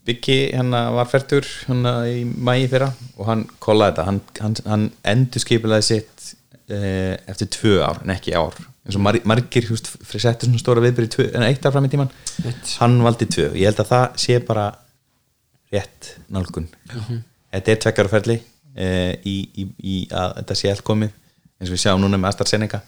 Byggi 0.05 0.39
hérna 0.53 0.91
var 0.97 1.07
færtur 1.09 1.47
hérna 1.69 1.93
í 2.11 2.25
mæi 2.27 2.67
fyrra 2.69 2.91
og 3.17 3.29
hann 3.31 3.45
kollaði 3.63 3.95
þetta, 3.95 4.05
hann, 4.09 4.21
hann, 4.41 4.57
hann 4.67 4.87
endur 5.15 5.41
skipilaði 5.45 5.87
sitt 5.87 6.35
eh, 6.69 7.15
eftir 7.31 7.49
tvö 7.55 7.77
ár 7.87 8.03
en 8.03 8.11
ekki 8.17 8.35
ár. 8.35 8.59
Eins 8.85 8.99
og 8.99 9.05
mar, 9.07 9.17
margir 9.25 9.65
settur 9.71 10.49
svona 10.51 10.61
stóra 10.61 10.83
viðbyrði 10.85 11.31
en 11.33 11.47
eitt 11.47 11.65
ár 11.65 11.73
fram 11.73 11.87
í 11.87 11.93
tíman 11.95 12.11
hann 12.83 12.99
valdi 13.07 13.31
tvö, 13.31 13.47
ég 13.55 13.71
held 13.71 13.81
að 13.81 13.93
það 13.95 14.19
sé 14.27 14.41
bara 14.45 14.67
rétt 15.75 16.15
nálgun. 16.33 16.69
Þetta 17.55 17.75
er 17.75 17.83
tvekkar 17.85 18.11
ferli 18.13 18.39
uh, 18.41 19.13
í, 19.27 19.37
í, 19.61 19.69
í 19.79 20.01
að 20.11 20.39
þetta 20.41 20.59
sé 20.59 20.73
allt 20.73 20.87
komið 20.87 21.13
eins 21.61 21.71
og 21.71 21.77
við 21.77 21.83
sjáum 21.85 22.03
núna 22.03 22.19
með 22.21 22.33
AstraZeneca. 22.33 22.81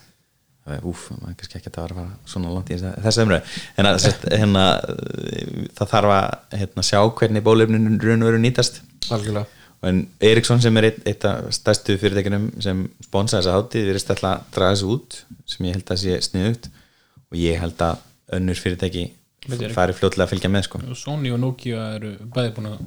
Það 0.67 0.75
er- 0.77 0.87
úf, 0.91 1.03
maður 1.15 1.31
er 1.31 1.37
kannski 1.41 1.59
ekki 1.61 1.71
að 1.71 1.77
fara 1.79 2.05
svona 2.27 2.55
langt 2.55 2.71
í 2.75 2.79
þessa 2.81 3.23
umræðu. 3.23 3.59
En 3.79 3.87
að, 3.87 4.07
hérna, 4.33 4.65
eh, 4.91 5.69
það 5.79 5.93
þarf 5.93 6.15
að 6.17 6.57
hérna, 6.63 6.87
sjá 6.89 6.99
hvernig 7.21 7.45
bólefnin 7.47 8.01
raun 8.03 8.25
og 8.25 8.33
veru 8.33 8.41
nýtast. 8.43 8.81
Algjörlega. 9.15 9.47
En 9.87 10.01
Eriksson 10.25 10.59
sem 10.65 10.77
er 10.81 10.89
eitt, 10.89 10.99
eitt 11.07 11.25
af 11.29 11.53
stærstu 11.55 11.95
fyrirtækinum 12.01 12.49
sem 12.65 12.81
sponsa 13.05 13.39
þessa 13.39 13.55
hátíð 13.55 13.91
erum 13.93 14.01
alltaf 14.01 14.25
að 14.27 14.47
draga 14.57 14.73
þessu 14.75 14.89
út 14.97 15.19
sem 15.53 15.69
ég 15.69 15.77
held 15.77 15.93
að 15.93 16.01
sé 16.03 16.17
sniðugt. 16.27 16.69
Og 17.31 17.39
ég 17.39 17.61
held 17.63 17.85
að 17.87 18.01
önnur 18.41 18.59
fyrirtæki 18.59 19.05
Ekki. 19.47 19.73
fari 19.75 19.95
fljótlega 19.95 20.27
að 20.27 20.33
fylgja 20.35 20.51
með 20.51 20.65
sko. 20.67 20.81
Sony 20.99 21.31
og 21.35 21.39
Nokia 21.43 21.83
eru 21.97 22.15
bæði 22.35 22.55
búin 22.57 22.71
að 22.73 22.79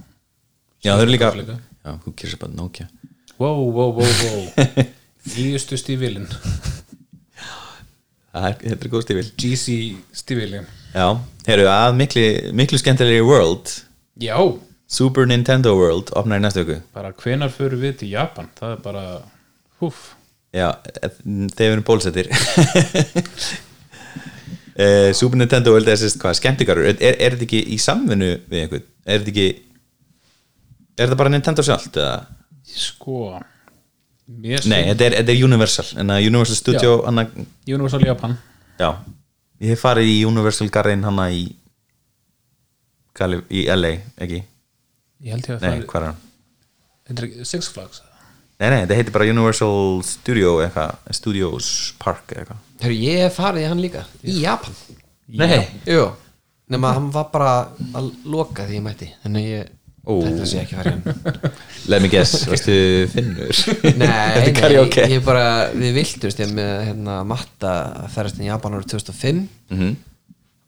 já 0.84 0.91
þau 0.95 1.04
eru 1.06 1.14
líka 1.14 1.30
já, 1.36 1.91
who 2.04 2.14
cares 2.16 2.36
about 2.36 2.56
Nokia? 2.56 2.89
Wow, 3.39 3.62
wow, 3.72 3.93
wow, 3.95 4.04
wow. 4.04 4.88
Nýjustu 5.36 5.78
stífilin 5.80 6.28
það 8.34 8.47
er, 8.50 8.58
þetta 8.64 8.86
er 8.86 8.91
góð 8.91 9.06
stífil. 9.06 9.30
GC 9.39 9.78
stífilin 10.24 10.68
já, 10.93 11.08
heyrðu 11.47 11.70
að 11.72 11.95
miklu, 12.00 12.26
miklu 12.58 12.82
skemmtilegri 12.82 13.24
World. 13.26 13.72
Já, 14.20 14.36
Super 14.89 15.28
Nintendo 15.30 15.76
World 15.78 16.12
opnar 16.18 16.41
í 16.41 16.43
næstu 16.43 16.66
viku. 16.66 16.80
Bara 16.95 17.14
hvenar 17.14 17.52
fyrir 17.54 17.80
við 17.80 18.00
til 18.02 18.12
Japan? 18.16 18.50
Það 18.58 18.76
er 18.76 18.84
bara, 18.84 19.04
húf. 19.84 20.00
Já, 20.50 20.72
eh, 20.89 21.12
þegar 21.54 21.60
við 21.60 21.74
erum 21.76 21.86
bólsettir 21.86 22.32
uh, 24.80 25.09
Super 25.17 25.39
Nintendo 25.41 25.73
World 25.75 25.91
er 25.91 25.99
sérst 26.01 26.19
hvað, 26.21 26.38
skemmtikarur 26.39 26.88
er, 26.89 26.97
er, 27.03 27.17
er 27.19 27.36
þetta 27.38 27.47
ekki 27.49 27.61
í 27.75 27.80
samvinnu 27.84 28.32
við 28.49 28.63
einhvern? 28.65 28.88
Er 29.05 29.21
þetta 29.23 29.34
ekki 29.36 29.47
er 30.99 31.05
þetta 31.07 31.19
bara 31.21 31.34
Nintendo 31.34 31.65
sjálft? 31.65 31.99
Eða? 31.99 32.17
sko 32.69 33.21
mér 34.30 34.65
Nei, 34.69 34.84
þetta 34.91 35.07
er, 35.07 35.15
þetta 35.21 35.34
er 35.34 35.45
Universal 35.47 35.88
en 36.03 36.11
að 36.13 36.27
Universal 36.30 36.57
Studio 36.59 36.91
hana, 37.07 37.23
Universal 37.65 38.03
Japan 38.05 38.36
já, 38.80 38.91
ég 39.63 39.73
hef 39.73 39.82
farið 39.88 40.11
í 40.11 40.19
Universal 40.30 40.69
Garðin 40.73 41.07
hana 41.07 41.30
í 41.34 41.47
Kali, 43.17 43.39
í 43.51 43.65
LA, 43.73 43.95
ekki? 44.21 44.43
ég 45.25 45.34
held 45.34 45.49
ég 45.49 45.55
að 45.57 45.65
Nei, 45.65 45.71
fara 45.80 45.89
hvað 45.89 46.01
er 46.03 46.07
hann? 46.11 46.21
þetta 47.09 47.23
er 47.23 47.27
ekki 47.30 47.49
Six 47.49 47.71
Flags 47.73 48.03
Nei, 48.59 48.67
nei, 48.73 48.82
þetta 48.84 48.99
heitir 48.99 49.15
bara 49.15 49.27
Universal 49.34 50.03
Studio 50.05 50.57
eitthvað, 50.65 50.97
Studios 51.15 51.69
Park 51.99 52.36
eitthvað 52.36 52.61
Herru, 52.80 52.95
ég 52.95 53.23
hef 53.25 53.36
farið 53.39 53.65
í 53.65 53.67
hann 53.69 53.82
líka 53.84 54.05
í 54.23 54.38
Japan. 54.43 54.75
Nei, 55.39 55.59
Jú, 55.89 56.05
nema 56.71 56.93
hann 56.95 57.09
var 57.13 57.27
bara 57.34 57.51
að 57.97 58.07
loka 58.25 58.65
því 58.69 58.77
ég 58.80 58.86
mætti 58.86 59.09
þannig 59.23 59.49
ég 59.49 59.75
Ó. 60.09 60.13
þetta 60.25 60.45
sé 60.49 60.61
ekki 60.63 60.77
farið 60.80 60.95
hann. 60.95 61.51
Let 61.91 62.01
me 62.01 62.09
guess, 62.09 62.45
varstu 62.49 62.75
finnur? 63.11 63.51
Nei, 63.99 64.07
Þetta 64.36 64.39
er 64.39 64.45
nei, 64.47 64.53
karaoke. 64.61 65.05
ég 65.11 65.25
bara 65.25 65.43
við 65.75 65.97
viltumst 65.99 66.39
ég 66.41 66.53
með 66.55 66.71
hérna 66.88 67.19
matta 67.27 67.73
að 68.05 68.07
ferast 68.15 68.39
í 68.41 68.47
Japan 68.49 68.77
árið 68.80 68.93
2005 68.95 69.43
Mhm. 69.75 69.91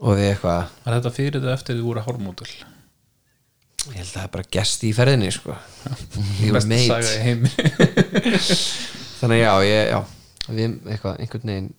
og 0.01 0.17
við 0.19 0.27
eitthvað 0.33 0.61
var 0.85 0.99
þetta 0.99 1.13
fyrir 1.15 1.39
þetta 1.39 1.55
eftir 1.57 1.75
þið 1.79 1.87
voru 1.87 2.03
hármódul 2.05 2.51
ég 2.51 3.97
held 3.97 4.07
að 4.11 4.13
það 4.13 4.23
er 4.27 4.31
bara 4.35 4.49
gest 4.53 4.83
í 4.85 4.91
ferðinni 4.93 5.31
sko. 5.33 5.55
Ég 6.43 6.51
var 6.53 6.61
besta 6.61 6.69
meit 6.69 6.87
saga 6.91 7.13
í 7.15 7.21
heimi. 7.25 7.49
Þannig 9.21 9.41
að 9.41 9.41
já, 9.41 9.53
ég, 9.65 9.87
já. 9.89 9.99
Við 10.51 10.75
eitthvað, 10.91 11.15
einhvern 11.23 11.49
veginn 11.51 11.69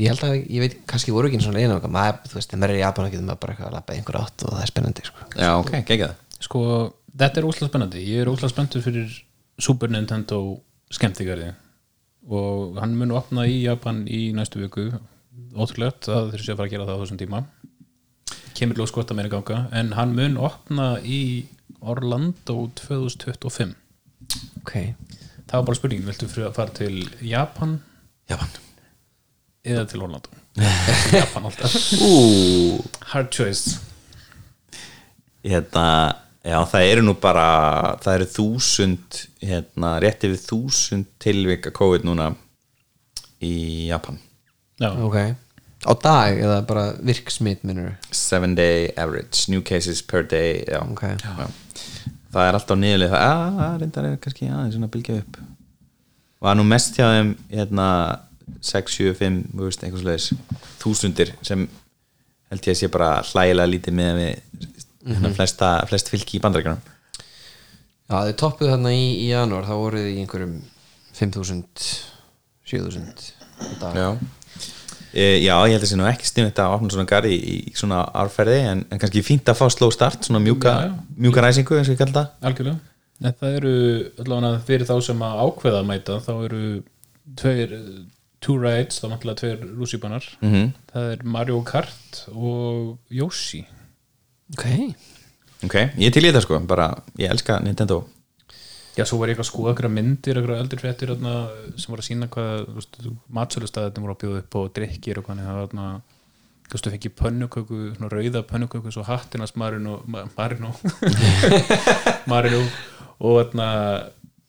ég 0.00 0.12
held 0.12 0.24
að, 0.26 0.36
ég 0.40 0.64
veit, 0.64 0.76
kannski 0.90 1.14
voru 1.14 1.28
ekki 1.28 1.40
svona 1.44 1.62
einu 1.62 1.76
okkar, 1.76 1.92
maður, 1.94 2.20
þú 2.30 2.38
veist, 2.38 2.50
þegar 2.50 2.62
maður 2.62 2.74
er 2.74 2.78
í 2.78 2.82
Japan 2.82 3.10
getur 3.12 3.26
maður 3.26 3.40
bara 3.42 3.54
eitthvað 3.54 3.68
að 3.68 3.76
lappa 3.76 3.96
einhver 3.96 4.18
átt 4.20 4.44
og 4.46 4.54
það 4.54 4.64
er 4.64 4.72
spennandi 4.72 5.06
sko. 5.06 5.28
Já, 5.34 5.50
ok, 5.56 5.72
geggjað. 5.90 6.14
Sko, 6.46 6.62
þetta 7.22 7.40
er 7.40 7.48
úslega 7.50 7.70
spennandi. 7.72 8.04
Ég 8.08 8.24
er 8.24 8.32
úslega 8.32 8.52
spenntur 8.54 8.84
fyrir 8.84 9.16
Super 9.60 9.92
Nintendo 9.92 10.40
skemmtigarði. 10.90 11.52
Og 12.30 12.80
hann 12.80 12.96
mun 12.98 13.14
opna 13.16 13.46
í 13.48 13.60
Japan 13.62 14.04
í 14.08 14.22
næstu 14.36 14.62
viku. 14.62 14.88
Ótrúlegt 15.56 16.08
að 16.12 16.34
þeir 16.34 16.44
séu 16.46 16.54
að 16.54 16.62
fara 16.62 16.70
að 16.70 16.74
gera 16.74 16.88
það 16.88 16.96
á 16.96 17.02
þessum 17.04 17.20
tíma. 17.20 17.44
Kemur 18.58 18.80
lóks 18.80 18.94
gott 18.94 19.12
að 19.12 19.20
meira 19.20 19.32
ganga. 19.32 19.62
En 19.76 19.94
hann 19.98 20.16
mun 20.16 20.40
opna 20.40 20.92
í 21.02 21.20
Orlando 21.80 22.66
2025 22.76 23.76
ok, 24.60 24.72
það 25.48 25.54
var 25.54 25.68
bara 25.68 25.78
spurningin, 25.78 26.08
viltu 26.08 26.28
að 26.44 26.56
fara 26.56 26.74
til 26.76 27.04
Japan? 27.26 27.78
Japan 28.30 28.58
eða 29.66 29.84
til 29.90 30.02
Orlando. 30.06 30.32
Japan 31.20 31.46
alltaf. 31.50 31.76
Ú, 32.02 32.80
hard 33.12 33.30
choice. 33.34 33.78
Hérna 35.44 35.86
Já, 36.40 36.56
það 36.64 36.86
eru 36.88 37.02
nú 37.04 37.12
bara 37.20 37.44
það 38.00 38.14
eru 38.14 38.26
þúsund 38.32 39.18
hérna, 39.44 39.92
rétt 40.00 40.24
yfir 40.24 40.40
þúsund 40.40 41.08
tilvika 41.20 41.72
COVID 41.76 42.06
núna 42.08 42.30
í 43.44 43.90
Japan. 43.90 44.16
Já, 44.80 44.88
ok. 45.04 45.18
Á 45.84 45.92
dag 46.00 46.40
eða 46.40 46.62
bara 46.68 46.86
virksmit 46.96 47.60
minnur 47.64 47.92
seven 48.12 48.56
day 48.56 48.88
average, 48.96 49.50
new 49.52 49.60
cases 49.60 50.00
per 50.00 50.24
day 50.24 50.64
já. 50.64 50.80
Ok. 50.80 51.04
Já. 51.20 51.52
það 52.32 52.48
er 52.48 52.58
alltaf 52.58 52.80
niðurlega 52.80 53.20
það, 53.20 53.44
að, 53.44 53.60
að 53.66 53.78
reyndar 53.84 54.08
er 54.08 54.18
kannski 54.24 54.48
aðeins 54.48 54.78
svona 54.78 54.88
að 54.88 54.96
bylgja 54.96 55.20
upp. 55.20 55.38
Var 56.40 56.56
nú 56.56 56.68
mest 56.72 56.96
hjá 56.96 57.04
þeim 57.04 57.34
hérna 57.52 57.86
6, 58.70 58.96
7, 59.00 59.14
5, 59.20 59.40
þú 59.56 59.66
veist, 59.68 59.84
einhvers 59.86 60.06
leðis 60.06 60.28
þúsundir 60.82 61.34
sem 61.46 61.66
held 62.50 62.66
ég 62.66 62.74
að 62.74 62.80
sé 62.80 62.88
bara 62.92 63.10
hlægilega 63.30 63.70
lítið 63.70 63.96
með 64.00 64.20
við 64.20 64.66
hérna 65.10 65.30
flesta, 65.36 65.68
flest 65.88 66.10
fylki 66.12 66.38
í 66.38 66.42
bandarækjunum 66.44 66.80
já, 68.10 68.16
þið 68.26 68.34
toppuð 68.42 68.72
þarna 68.74 68.92
í, 68.96 69.04
í 69.24 69.28
janúar 69.30 69.68
þá 69.68 69.74
voruð 69.80 70.04
þið 70.06 70.12
í 70.16 70.20
einhverjum 70.24 70.56
5.000 71.20 71.88
7.000 72.70 73.32
á 73.60 73.64
dag. 73.80 73.96
Já. 73.98 74.08
E, 75.10 75.24
Já, 75.42 75.56
ég 75.66 75.74
held 75.74 75.82
að 75.82 75.88
sé 75.90 75.96
nú 75.98 76.04
ekki 76.06 76.28
sniðvægt 76.28 76.60
að 76.62 76.74
opna 76.76 76.92
svona 76.94 77.08
garði 77.10 77.32
í, 77.34 77.54
í 77.66 77.72
svona 77.74 78.04
árferði 78.14 78.60
en, 78.70 78.84
en 78.94 79.00
kannski 79.02 79.24
fínt 79.26 79.48
að 79.50 79.58
fá 79.58 79.64
slow 79.74 79.90
start 79.94 80.28
svona 80.28 80.38
mjúka, 80.44 80.70
Já, 80.70 80.92
já. 80.92 81.16
mjúka 81.24 81.42
ræsingu 81.42 81.78
eins 81.80 81.90
og 81.90 81.96
ég 81.96 82.00
kallar 82.04 82.14
það. 82.20 82.28
Algjörlega. 82.50 82.78
En 83.20 83.34
það 83.40 83.56
eru 83.58 83.72
allavega 84.22 84.60
fyrir 84.68 84.86
þá 84.88 84.94
sem 85.08 85.24
að 85.26 85.40
ákveða 85.44 85.80
að 85.82 85.88
mæta 85.90 86.18
þá 86.24 86.30
eru 86.46 86.62
tveir 87.42 87.74
two 88.40 88.56
rides, 88.58 89.00
þá 89.02 89.08
mannlega 89.10 89.36
tveir 89.42 89.64
rússibanar 89.76 90.24
mm 90.40 90.52
-hmm. 90.52 90.70
það 90.92 91.10
er 91.12 91.24
Mario 91.24 91.62
Kart 91.62 92.24
og 92.34 92.98
Yoshi. 93.10 93.66
Ok, 94.56 94.66
Ok, 95.60 95.74
ég 96.00 96.12
til 96.12 96.24
í 96.24 96.30
þetta 96.30 96.40
sko, 96.40 96.58
bara 96.64 96.86
ég 97.20 97.28
elska 97.30 97.58
Nintendo. 97.60 98.06
Já, 98.96 99.04
svo 99.04 99.18
var 99.20 99.28
ég 99.28 99.38
að 99.38 99.44
skoða 99.48 99.74
eitthvað 99.74 99.92
myndir 99.92 100.38
eitthvað 100.40 100.60
eldur 100.62 100.80
fréttir 100.80 101.12
þarna, 101.12 101.34
sem 101.76 101.92
voru 101.92 102.00
að 102.02 102.08
sína 102.08 102.28
hvað 102.32 103.12
matsölustæðin 103.28 104.02
voru 104.02 104.14
að 104.14 104.22
bjóða 104.22 104.38
upp 104.40 104.56
og 104.60 104.72
drikkir 104.74 105.20
og 105.20 105.24
hvernig 105.28 105.44
það 105.44 105.58
var 105.58 105.68
þarna 105.68 106.00
þú 106.70 106.74
veist, 106.74 106.86
þú 106.86 106.90
fengi 106.94 107.12
pönnuköku, 107.20 107.78
svona 107.96 108.10
rauða 108.12 108.42
pönnuköku 108.50 108.92
svo 108.94 109.04
hattinast 109.04 109.56
Marino 109.56 110.00
Ma- 110.06 110.24
Marino. 110.36 110.72
Marino. 112.30 112.62
Og 113.20 113.36
þarna 113.44 113.68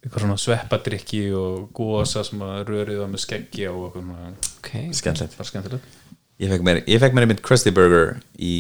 eitthvað 0.01 0.23
svona 0.25 0.37
sveppadrykki 0.41 1.21
og 1.37 1.67
gósa 1.77 2.23
sem 2.25 2.41
að 2.45 2.63
rörið 2.71 3.01
var 3.03 3.11
með 3.11 3.21
skeggi 3.25 3.67
og 3.69 3.83
eitthvað 3.87 4.07
svona. 4.07 4.31
Ok. 4.57 4.71
Skemmtilegt. 4.97 5.37
Var 5.37 5.49
skemmtilegt. 5.51 5.99
Ég 6.41 6.49
fekk 6.49 6.65
mér, 6.65 6.79
ég 6.89 7.01
fekk 7.03 7.13
mér 7.13 7.27
einmitt 7.27 7.43
Krusty 7.45 7.69
Burger 7.75 8.15
í 8.41 8.53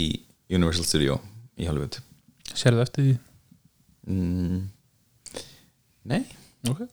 Universal 0.53 0.85
Studio 0.85 1.17
í 1.57 1.65
Hollywood. 1.65 1.97
Sérðu 2.53 2.83
eftir 2.85 3.07
því? 3.07 3.15
mm. 4.11 4.61
Nei, 6.11 6.21
Ok. 6.69 6.83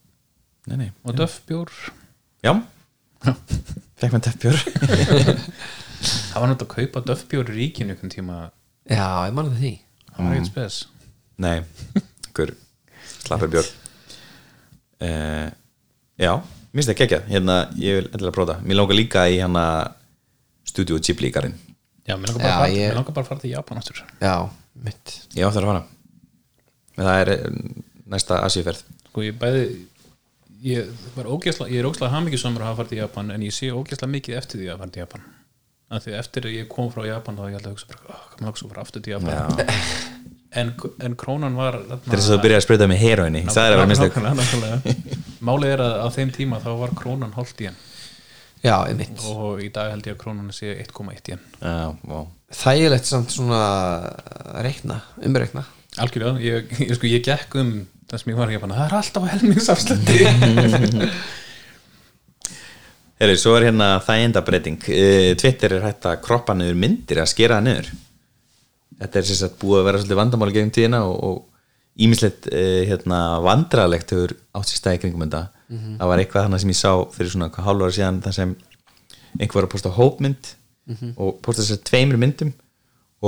Nei, 0.68 0.76
nei. 0.76 0.88
Og 1.04 1.16
döffbjór. 1.16 1.70
Já, 2.44 2.52
fekk 4.00 4.12
mér 4.14 4.22
tefbjör 4.28 4.56
Það 6.30 6.38
var 6.38 6.50
náttúrulega 6.52 6.64
að 6.64 6.74
kaupa 6.76 7.02
döffbjór 7.08 7.48
í 7.50 7.56
ríkinu 7.56 7.92
einhvern 7.94 8.12
tíma. 8.12 8.36
Já, 8.88 9.08
ég 9.26 9.34
manna 9.36 9.56
því. 9.58 9.72
Það 10.12 10.20
var 10.22 10.36
ekkert 10.36 10.50
spes. 10.52 10.76
Nei, 11.42 11.56
hver 12.36 12.52
slappur 13.24 13.50
björn 13.56 13.72
uh, 15.04 15.48
Já, 16.18 16.32
minnst 16.74 16.90
það 16.90 16.98
geggjað. 17.02 17.28
Hérna, 17.30 17.56
ég 17.78 17.98
vil 18.00 18.08
endilega 18.10 18.34
prófa 18.34 18.54
það. 18.56 18.64
Mér 18.66 18.78
langar 18.80 18.98
líka 18.98 19.26
í 19.30 19.36
hérna 19.38 19.64
Studio 20.68 20.98
Ghibli 20.98 21.30
garinn 21.34 21.54
Já, 22.08 22.16
mér 22.16 22.32
langar 22.32 22.42
bara, 22.48 22.66
ég- 22.72 22.88
mér 22.90 22.98
langar 22.98 23.14
bara 23.14 23.24
að 23.26 23.30
fara 23.30 23.40
til 23.44 23.52
Japan 23.52 23.78
aftur. 23.82 24.02
Já, 24.22 24.34
mitt. 24.88 25.14
Ég 25.36 25.46
áttur 25.46 25.62
að 25.66 25.70
fara. 25.72 25.84
Men 26.96 27.06
það 27.06 27.20
er 27.22 27.30
eh, 27.34 27.46
næsta 28.10 28.40
Asíuferð 28.42 28.80
Sko 29.08 29.22
ég 29.22 29.36
bæði 29.38 29.64
Ég, 30.66 30.88
var 31.14 31.28
ógeðsla, 31.30 31.68
ég 31.70 31.78
er 31.78 31.86
ógeðslega 31.86 32.10
hamingisamur 32.16 32.64
að 32.64 32.72
hafa 32.72 32.80
farið 32.80 32.90
til 32.90 32.98
Japan 32.98 33.28
en 33.30 33.44
ég 33.46 33.54
sé 33.54 33.68
ógeðslega 33.70 34.10
mikið 34.16 34.38
eftir 34.40 34.58
því 34.58 34.70
að 34.72 34.80
fara 34.80 34.90
til 34.96 35.02
Japan. 35.04 35.26
Af 35.94 36.02
því 36.04 36.16
eftir 36.18 36.48
að 36.48 36.56
ég 36.56 36.66
kom 36.72 36.88
frá 36.90 37.04
Japan 37.06 37.38
þá 37.38 37.44
ég 37.46 37.58
alltaf 37.60 37.70
að 37.70 37.76
hugsa 37.76 37.90
bara, 37.92 38.16
oh, 38.16 38.24
kannan 38.34 38.50
að 38.56 38.72
fara 38.72 38.82
aftur 38.82 39.04
til 39.06 39.14
Japan 39.14 39.36
en, 40.56 40.72
en 41.04 41.18
krónan 41.18 41.58
var 41.58 41.80
Það 41.82 41.98
er 41.98 42.14
þess 42.14 42.28
að 42.28 42.34
þú 42.34 42.40
byrjar 42.44 42.62
að 42.62 42.64
spreyta 42.66 42.88
með 42.90 43.02
heroinni 43.02 43.44
Það 43.48 43.64
er 43.64 43.74
að 43.74 43.82
vera 43.82 43.90
mistök 43.92 44.14
Málið 45.48 45.74
er 45.74 45.84
að 45.84 45.94
á 46.00 46.06
þeim 46.16 46.32
tíma 46.34 46.62
þá 46.64 46.70
var 46.80 46.96
krónan 46.98 47.36
hálft 47.36 47.62
í 47.62 47.68
henn 47.68 47.84
já, 48.64 48.74
og 49.30 49.60
í 49.62 49.68
dag 49.70 49.92
held 49.92 50.08
ég 50.08 50.16
að 50.16 50.22
krónan 50.24 50.50
sé 50.54 50.72
1,1 50.82 51.30
í 51.30 51.36
henn 51.36 51.44
Já, 51.62 51.94
vá. 52.10 52.20
Þægilegt 52.48 53.04
samt 53.04 53.34
svona 53.34 53.60
reikna, 54.64 55.02
umreikna. 55.20 55.66
Algjörlega, 56.00 56.40
ég, 56.40 56.70
ég, 56.80 56.94
sko, 56.96 57.04
ég 57.10 57.20
gekk 57.26 57.58
um 57.60 57.74
það 58.08 58.22
sem 58.22 58.32
ég 58.32 58.38
var 58.38 58.48
ekki 58.48 58.56
að 58.56 58.64
fanna, 58.64 58.78
það 58.78 58.86
er 58.86 58.96
alltaf 58.98 59.26
á 59.28 59.32
helmingsafslætti. 59.34 60.16
Heri, 63.18 63.34
svo 63.36 63.52
er 63.58 63.66
hérna 63.68 63.88
þægindabreiting 64.06 64.80
uh, 64.80 65.32
Twitter 65.42 65.76
er 65.76 65.84
hægt 65.90 66.08
að 66.08 66.20
kroppa 66.24 66.56
niður 66.56 66.78
myndir 66.80 67.20
að 67.20 67.32
skera 67.34 67.58
það 67.58 67.66
niður 67.68 67.92
þetta 68.98 69.20
er 69.20 69.28
sagt 69.28 69.60
búið 69.62 69.80
að 69.80 69.88
vera 69.88 70.00
svolítið 70.02 70.20
vandamáli 70.22 70.56
gegn 70.56 70.74
tíðina 70.74 71.02
og 71.08 71.44
ímislegt 71.98 72.48
uh, 72.52 72.82
hérna, 72.88 73.20
vandralegt 73.42 74.14
hefur 74.14 74.36
átt 74.54 74.70
sér 74.70 74.82
stæði 74.82 75.02
kringum 75.04 75.26
þetta. 75.26 75.48
Það 75.68 76.08
var 76.08 76.22
eitthvað 76.22 76.46
þannig 76.46 76.62
sem 76.62 76.70
ég 76.72 76.78
sá 76.78 76.92
fyrir 77.12 77.30
svona 77.32 77.50
hvað 77.52 77.66
hálfara 77.66 77.94
síðan 77.96 78.22
þar 78.24 78.36
sem 78.38 78.54
einhver 79.36 79.58
var 79.58 79.66
að 79.66 79.72
posta 79.74 79.90
hópmynd 79.92 80.52
og 81.20 81.40
posta 81.44 81.60
þessar 81.60 81.82
tveimur 81.84 82.20
myndum 82.22 82.52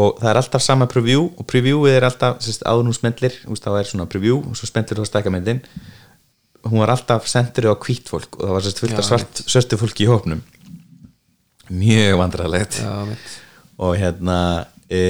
og 0.01 0.21
það 0.21 0.31
er 0.31 0.39
alltaf 0.41 0.63
sama 0.65 0.87
preview 0.91 1.27
og 1.35 1.47
previewið 1.51 1.97
er 1.97 2.07
alltaf 2.07 2.39
smellir 2.45 3.35
úst, 3.51 3.65
þá 3.65 3.75
er 3.75 3.89
svona 3.91 4.07
preview 4.11 4.39
og 4.39 4.55
svo 4.57 4.69
smellir 4.71 5.01
þú 5.01 5.05
að 5.05 5.11
stækka 5.11 5.33
myndin. 5.35 5.61
Hún 6.63 6.83
var 6.83 6.93
alltaf 6.95 7.27
sendur 7.29 7.73
á 7.73 7.75
hvít 7.75 8.09
fólk 8.09 8.39
og 8.39 8.47
það 8.47 8.55
var 8.55 8.65
sérst 8.67 8.83
fullt 8.85 9.01
af 9.01 9.09
svart 9.09 9.43
svörstu 9.45 9.81
fólki 9.81 10.07
í 10.07 10.11
hópnum. 10.11 10.43
Mjög 11.71 12.19
vandræðalegt. 12.21 12.81
Já, 12.81 13.07
og 13.81 13.97
hérna 13.99 14.39
e, 14.91 15.03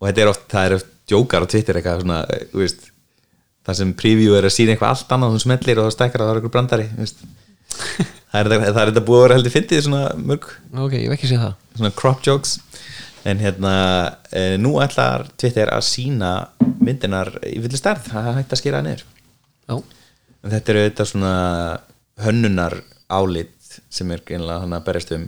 og 0.00 0.08
þetta 0.08 0.24
er 0.24 0.32
oft, 0.32 0.44
það 0.50 0.66
er 0.70 0.76
oft 0.78 0.90
djókar 1.10 1.44
á 1.44 1.50
Twitter 1.52 1.78
eitthvað 1.80 2.02
svona, 2.04 2.18
e, 2.32 2.46
þú 2.52 2.62
veist 2.64 2.90
það 3.64 3.78
sem 3.80 3.94
preview 3.96 4.36
er 4.38 4.44
að 4.48 4.54
sína 4.56 4.74
eitthvað 4.74 4.92
allt 4.94 5.14
annað 5.16 5.34
þú 5.36 5.42
smellir 5.46 5.80
og 5.80 5.88
þá 5.88 5.96
stækkar 5.98 6.24
að 6.24 6.28
það 6.28 6.34
er 6.34 6.40
eitthvað 6.40 6.54
brandari 6.56 6.86
það 8.34 8.38
er 8.40 8.50
þetta- 8.52 8.74
það 8.74 9.00
búið 9.08 9.18
að 9.18 9.24
vera 9.24 9.36
heldur 9.38 9.54
fyndið 9.54 9.82
svona 9.86 10.02
mörg 10.18 10.46
Ok, 10.84 10.92
ég 10.98 11.06
hef 11.08 11.16
ekki 11.18 11.30
séð 11.30 11.42
það. 11.44 11.54
svona 11.78 11.94
crop 12.00 12.22
jokes. 12.26 12.58
En 13.24 13.38
hérna 13.40 13.70
e, 14.36 14.56
nú 14.60 14.74
ætlar 14.84 15.22
Twitter 15.40 15.70
að 15.72 15.80
sína 15.86 16.30
myndinar 16.84 17.30
í 17.48 17.56
fulli 17.64 17.78
stærð. 17.80 18.10
Það 18.12 18.26
hægt 18.36 18.52
að 18.52 18.60
skera 18.60 18.82
það 18.82 18.88
niður. 18.90 19.04
En 20.44 20.52
þetta 20.52 20.74
eru 20.74 20.82
þetta 20.84 21.06
svona 21.08 21.30
hönnunar 22.20 22.76
álit 23.08 23.78
sem 23.88 24.10
er 24.12 24.20
greinlega 24.28 24.60
hann 24.66 24.76
að 24.76 24.84
berjast 24.90 25.14
um 25.16 25.24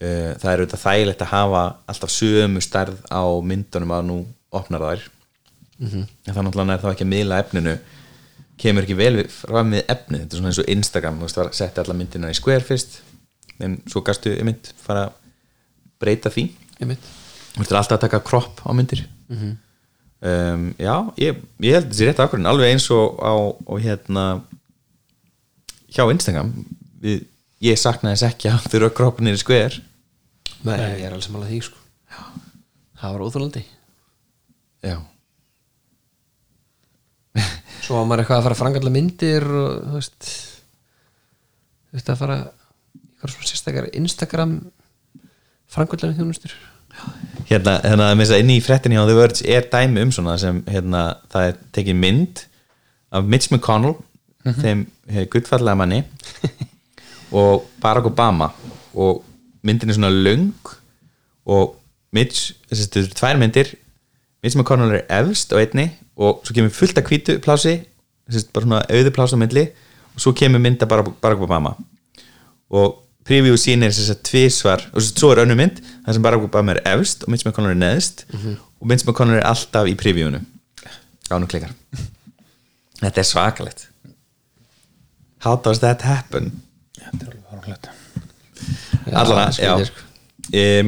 það 0.00 0.50
er 0.50 0.62
auðvitað 0.62 0.84
þægilegt 0.84 1.24
að 1.24 1.32
hafa 1.34 1.62
alltaf 1.92 2.12
sömu 2.14 2.62
stærð 2.64 3.00
á 3.12 3.22
myndunum 3.44 3.96
að 3.96 4.06
nú 4.08 4.18
opnar 4.50 4.86
þær. 4.86 5.08
-hmm. 5.80 6.04
en 6.26 6.34
það 6.34 6.44
náttúrulega 6.46 6.74
er 6.74 6.82
þá 6.82 6.90
ekki 6.92 7.06
að 7.06 7.12
miðla 7.14 7.40
efninu. 7.44 7.78
Kemur 8.60 8.84
ekki 8.84 8.96
vel 8.98 9.24
fram 9.32 9.72
við 9.72 9.86
efnið. 9.88 10.20
Þetta 10.20 10.34
er 10.34 10.40
svona 10.40 10.50
eins 10.50 10.60
og 10.60 10.68
Instagram. 10.74 11.18
Þú 11.18 11.26
veist, 11.26 11.40
var 11.40 11.48
að 11.48 11.58
setja 11.60 11.84
alla 11.84 11.96
myndina 11.96 12.30
í 12.30 12.36
square 12.36 12.66
fyrst 12.66 13.00
en 13.60 13.80
svo 13.88 14.02
gastu 14.04 14.32
mynd 14.44 14.70
fara 14.80 15.08
að 15.08 15.16
breyta 16.00 16.32
því. 16.32 16.46
Þú 17.54 17.62
veist 17.62 17.72
alltaf 17.72 17.98
að 17.98 18.04
taka 18.06 18.22
kropp 18.24 18.62
á 18.64 18.70
myndir. 18.76 19.04
Um, 20.20 20.74
já, 20.76 20.94
ég, 21.16 21.36
ég 21.64 21.76
held 21.78 21.88
þessi 21.88 22.08
rétt 22.08 22.20
ákvörðin 22.20 22.48
alveg 22.50 22.74
eins 22.74 22.90
og 22.92 23.20
á 23.24 23.32
og 23.40 23.80
hérna 23.80 24.24
hjá 25.88 26.04
Instagram. 26.12 26.52
Við, 27.00 27.24
ég 27.64 27.80
saknaði 27.80 28.18
þess 28.18 28.28
ekki 28.28 28.50
að 28.52 28.66
þurfa 28.72 28.96
kroppinir 28.96 29.38
í 29.38 29.40
skver 29.40 29.80
Nei, 30.66 30.76
ég 31.00 31.06
er 31.06 31.14
alveg 31.14 31.24
samanlega 31.24 31.54
því 31.54 31.60
sko. 31.64 31.78
Það 33.00 33.14
var 33.14 33.24
óþólandi 33.24 33.62
já, 34.84 34.96
Svo 37.84 37.98
var 37.98 38.08
maður 38.08 38.24
eitthvað 38.24 38.40
að 38.40 38.46
fara 38.46 38.56
að 38.56 38.60
frangalla 38.60 38.92
myndir 38.94 39.46
og 39.46 39.70
þú 39.86 39.94
veist 39.98 40.26
þú 41.90 41.98
veist 41.98 42.12
að 42.12 42.20
fara 42.20 42.36
eitthvað 42.40 43.34
svona 43.34 43.50
sérstakar 43.50 43.88
Instagram 43.98 44.52
frangallega 45.70 46.18
þjónustur. 46.18 46.54
Hérna, 47.48 47.76
hérna 47.84 48.10
með 48.18 48.24
þess 48.24 48.34
að 48.34 48.44
inn 48.44 48.52
í 48.56 48.60
fréttinni 48.64 48.98
á 48.98 49.06
The 49.06 49.16
Verge 49.16 49.46
er 49.46 49.66
dæmi 49.70 50.04
um 50.04 50.12
svona 50.14 50.36
sem 50.42 50.62
hérna, 50.66 51.04
það 51.30 51.50
er 51.50 51.58
tekið 51.76 52.00
mynd 52.02 52.44
af 53.14 53.28
Mitch 53.30 53.50
McConnell 53.52 53.96
þeim 54.60 54.84
eh, 55.10 55.26
guttfallega 55.30 55.78
manni 55.78 56.00
og 57.40 57.68
Barack 57.82 58.10
Obama 58.10 58.50
og 58.94 59.22
myndin 59.66 59.90
er 59.90 59.98
svona 59.98 60.10
löng 60.10 60.54
og 61.46 61.76
Mitch, 62.12 62.54
þetta 62.66 63.00
eru 63.00 63.14
tvær 63.14 63.38
myndir 63.38 63.68
Mitch 64.42 64.56
McConnell 64.56 64.96
er 64.96 65.04
efst 65.20 65.52
á 65.52 65.60
einni 65.60 65.90
og 66.16 66.40
svo 66.44 66.56
kemur 66.56 66.72
fullt 66.74 66.98
af 66.98 67.06
hvítu 67.06 67.36
plási 67.44 67.76
bara 68.54 68.64
svona 68.64 68.80
auðu 68.88 69.12
plási 69.14 69.36
á 69.36 69.42
myndli 69.42 69.66
og 70.14 70.24
svo 70.24 70.32
kemur 70.36 70.62
mynda 70.62 70.88
Barack 70.88 71.12
Barack 71.20 71.44
Obama. 71.44 71.74
Og 72.70 72.98
preview 73.26 73.56
sýnir 73.60 73.92
þess 73.92 74.14
að 74.14 74.22
tvísvar 74.26 74.86
og 74.94 75.04
svo 75.04 75.32
er 75.34 75.44
önnur 75.44 75.58
mynd 75.60 75.82
þar 76.06 76.16
sem 76.16 76.24
Barack 76.24 76.48
Obama 76.48 76.74
er 76.74 76.82
efst 76.94 77.24
og 77.26 77.32
Mitch 77.32 77.46
McConnell 77.46 77.76
er 77.76 77.82
neðst 77.82 78.24
og 78.32 78.88
Mitch 78.88 79.06
McConnell 79.06 79.42
er 79.42 79.48
alltaf 79.50 79.90
í 79.90 79.96
previewinu. 79.98 80.42
Gánu 81.28 81.46
klikkar. 81.46 81.76
Þetta 83.02 83.22
er 83.22 83.28
svakalegt. 83.28 83.88
How 85.44 85.56
does 85.56 85.80
that 85.84 86.02
happen? 86.02 86.52
Þetta 86.96 87.26
er 87.26 87.32
alveg 87.32 87.48
farulegt 87.50 87.88
allan 87.88 87.99
að, 89.10 89.32
já 89.36 89.50
skrítið, 89.56 89.90
sko. 89.90 90.06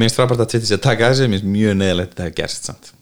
minnst 0.01 0.19
frábært 0.19 0.45
að 0.45 0.53
Twitter 0.53 0.69
sé 0.69 0.77
að 0.79 0.85
taka 0.87 1.11
þessu 1.11 1.29
minnst 1.31 1.49
mjög 1.49 1.77
neðalegt 1.79 2.13
að 2.13 2.15
þetta 2.15 2.27
hefur 2.27 2.39
gerst 2.41 2.69
samt. 2.69 2.93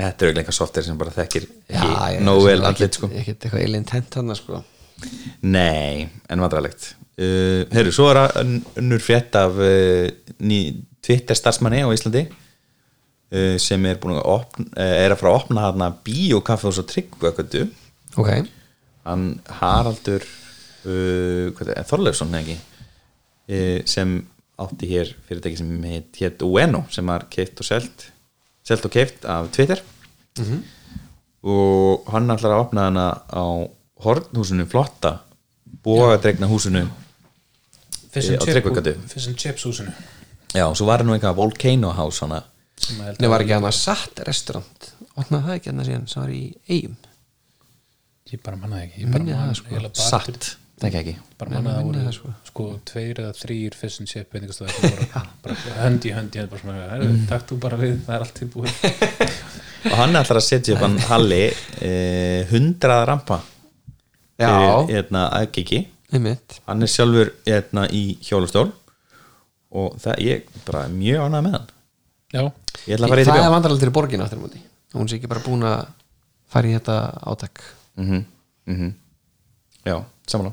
Þetta 0.00 0.06
er 0.06 0.30
auðvitað 0.30 0.42
eitthvað 0.42 0.56
software 0.56 0.86
sem 0.86 1.00
bara 1.00 1.16
þekkir 1.16 1.48
ekki 1.68 2.24
nógu 2.24 2.46
vel 2.46 2.60
allir 2.64 2.92
sko. 2.94 3.10
Ekkert 3.12 3.46
eitthvað 3.46 3.64
eilin 3.66 3.88
tent 3.88 4.16
hann 4.16 4.36
sko. 4.38 4.62
Nei, 5.40 6.08
en 6.28 6.42
vandrarlegt 6.42 6.94
uh, 7.20 7.64
Herru, 7.72 7.92
svo 7.94 8.10
er 8.10 8.22
að 8.24 8.38
önnur 8.80 9.02
frétt 9.02 9.36
af 9.38 9.58
uh, 9.60 10.06
ný 10.44 10.60
Twitter 11.04 11.38
starfsmanni 11.38 11.82
á 11.84 11.88
Íslandi 11.92 12.26
uh, 12.28 13.56
sem 13.62 13.86
er 13.88 14.00
búin 14.00 14.18
að 14.18 14.28
opna, 14.36 14.66
uh, 14.74 14.96
er 15.04 15.14
að 15.14 15.22
fara 15.22 15.32
að 15.34 15.40
opna 15.40 15.66
hana 15.68 15.90
bíókaffi 16.06 16.70
og 16.70 16.76
svo 16.76 16.86
tryggvökkutu 16.88 17.66
Ok, 18.18 18.30
hann 19.06 19.26
Haraldur 19.60 20.24
uh, 20.24 21.64
er, 21.64 21.84
Þorleifsson 21.88 22.36
ekki 22.40 22.58
sem 23.88 24.16
átti 24.60 24.86
hér 24.90 25.14
fyrirtæki 25.28 25.56
sem 25.58 25.70
heit, 25.88 26.10
hétt 26.20 26.42
Ueno 26.44 26.84
sem 26.92 27.06
var 27.08 27.24
keift 27.32 27.60
og 27.62 27.66
selt 27.66 28.06
selt 28.66 28.84
og 28.84 28.92
keift 28.92 29.24
af 29.24 29.48
Twitter. 29.54 29.80
Og 31.42 32.04
hann 32.12 32.28
ætlar 32.34 32.52
að 32.54 32.62
opna 32.66 32.84
hana 32.90 33.06
á 33.32 33.44
hornhúsinu 34.04 34.66
flotta 34.68 35.14
bógadregna 35.84 36.48
húsinu 36.50 36.84
Fish 38.10 38.32
Á 38.34 38.36
and, 38.36 38.42
Tryggvagötu. 38.50 38.96
Fish 39.08 39.28
and 39.30 39.38
Chips 39.38 39.64
húsinu. 39.64 39.92
Já, 40.52 40.64
og 40.66 40.74
svo 40.76 40.86
var 40.88 40.98
hann 41.00 41.06
nú 41.08 41.14
eitthvað 41.14 41.36
Volcano 41.38 41.92
House 41.94 42.24
hana 42.26 42.42
Nei, 43.20 43.28
var 43.28 43.44
ekki 43.44 43.54
hann 43.54 43.66
að 43.68 43.76
satt 43.76 44.20
restaurant? 44.26 44.88
Opnaði 45.14 45.44
það 45.46 45.54
ekki 45.58 45.70
hann 45.70 45.82
að 45.82 45.88
síðan 45.90 46.08
sem 46.10 46.22
var 46.24 46.32
í 46.34 46.42
eigum 46.68 46.96
ég 48.30 48.42
bara 48.46 48.56
mannaði 48.58 48.86
ekki 48.88 49.04
ég 49.04 49.12
bara 49.12 49.22
Minni 49.24 49.34
það, 49.36 49.46
man- 49.46 49.90
sko. 49.94 50.08
satt, 50.10 50.48
það 50.80 50.96
ekki. 51.00 51.14
Bara 51.40 51.50
Nei, 51.50 51.56
mannaði 51.56 51.76
að 51.76 51.84
minni 51.84 52.00
voru 52.00 52.04
það, 52.06 52.14
sko. 52.16 52.32
sko 52.48 52.66
tveir 52.90 53.20
eða 53.22 53.32
þrýr 53.36 53.76
Fish 53.76 54.00
and 54.02 54.10
Chip 54.10 54.34
veitingastæðir 54.34 54.74
sem 54.74 54.94
voru 54.94 55.06
bara 55.44 55.56
hönd 55.80 56.06
í 56.08 56.12
hönd 56.16 56.36
í 56.36 56.40
hönd 56.40 56.52
bara 56.52 56.62
svona, 56.62 56.86
herru, 56.94 57.08
takk 57.30 57.46
þú 57.50 57.58
bara 57.64 57.78
við, 57.80 57.94
það 58.06 58.16
er 58.16 58.24
allt 58.26 58.36
tilbúið. 58.40 58.74
Og 59.90 59.96
hann 59.96 60.20
ætlar 60.20 60.40
að 60.40 60.46
setja 60.46 60.76
upp 60.76 60.84
hann 60.84 60.98
Halli 61.10 61.40
eh, 61.86 62.52
100 62.52 62.98
rampa 63.08 63.40
Já. 64.40 64.48
fyrir 64.48 64.94
hérna, 64.94 65.26
aðgiki 65.40 65.82
Einmitt. 66.10 66.58
Hann 66.66 66.82
er 66.82 66.90
sjálfur 66.90 67.32
hérna, 67.46 67.86
í 67.94 68.16
hjólustól 68.26 68.70
og 69.70 69.94
það 70.02 70.24
ég 70.26 70.48
bara 70.66 70.86
er 70.88 70.94
mjög 70.96 71.28
ánægð 71.28 71.44
með 71.46 71.52
hann. 71.54 71.68
Já, 72.30 72.42
ég 72.88 72.96
ætla 72.96 73.06
að 73.06 73.12
fara 73.12 73.22
í 73.22 73.28
Það 73.28 73.36
er 73.36 73.44
bjó 73.44 73.52
vandrarlega 73.54 73.84
til 73.84 73.94
borgin 73.94 74.24
áttur 74.24 74.40
múti 74.42 74.62
Hún 74.96 75.06
sé 75.10 75.20
ekki 75.20 75.30
bara 75.30 75.42
búin 75.44 75.62
að 75.66 75.84
fara 76.50 76.66
í 76.66 76.74
þetta 76.74 76.96
átak. 77.30 77.62
Mm 78.00 78.24
-hmm, 78.66 78.90
já, 79.86 79.96
samanlá 80.26 80.52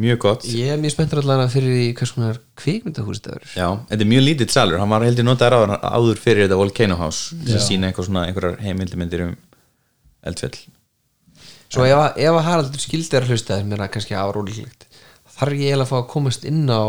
mjög 0.00 0.20
gott. 0.24 0.46
Ég 0.50 0.74
er 0.74 0.80
mjög 0.82 0.94
spenntur 0.96 1.22
allan 1.22 1.44
að 1.44 1.54
fyrir 1.56 1.80
í 1.80 1.88
hvers 1.98 2.14
konar 2.16 2.40
kvikmyndahús 2.60 3.20
þetta 3.20 3.34
verður. 3.36 3.56
Já, 3.58 3.68
þetta 3.90 4.06
er 4.06 4.10
mjög 4.12 4.24
lítill 4.28 4.50
salur. 4.54 4.78
Hann 4.82 4.94
var 4.94 5.06
heldur 5.06 5.28
notaður 5.28 5.58
áður, 5.58 5.74
áður 5.82 6.22
fyrir 6.24 6.46
þetta 6.46 6.60
Volcano 6.60 6.98
House 7.00 7.38
sem 7.48 7.62
sína 7.62 7.90
eitthvað 7.90 8.10
svona 8.10 8.26
einhverjar 8.28 8.60
heimildimindir 8.64 9.26
um 9.28 9.36
eldfell 10.24 10.56
Svo 11.74 11.86
ef, 11.88 12.18
ef 12.20 12.36
að 12.36 12.44
Haraldur 12.46 12.82
skildi 12.82 13.16
er 13.16 13.24
að 13.24 13.34
hlusta 13.34 13.56
þér 13.58 13.70
mér 13.70 13.84
að 13.84 13.94
kannski 13.96 14.14
árólíklegt 14.14 14.86
þarf 15.34 15.56
ég 15.58 15.72
eiginlega 15.72 15.86
að 15.86 15.90
fá 15.90 15.96
að 15.98 16.10
komast 16.12 16.46
inn 16.48 16.68
á 16.70 16.82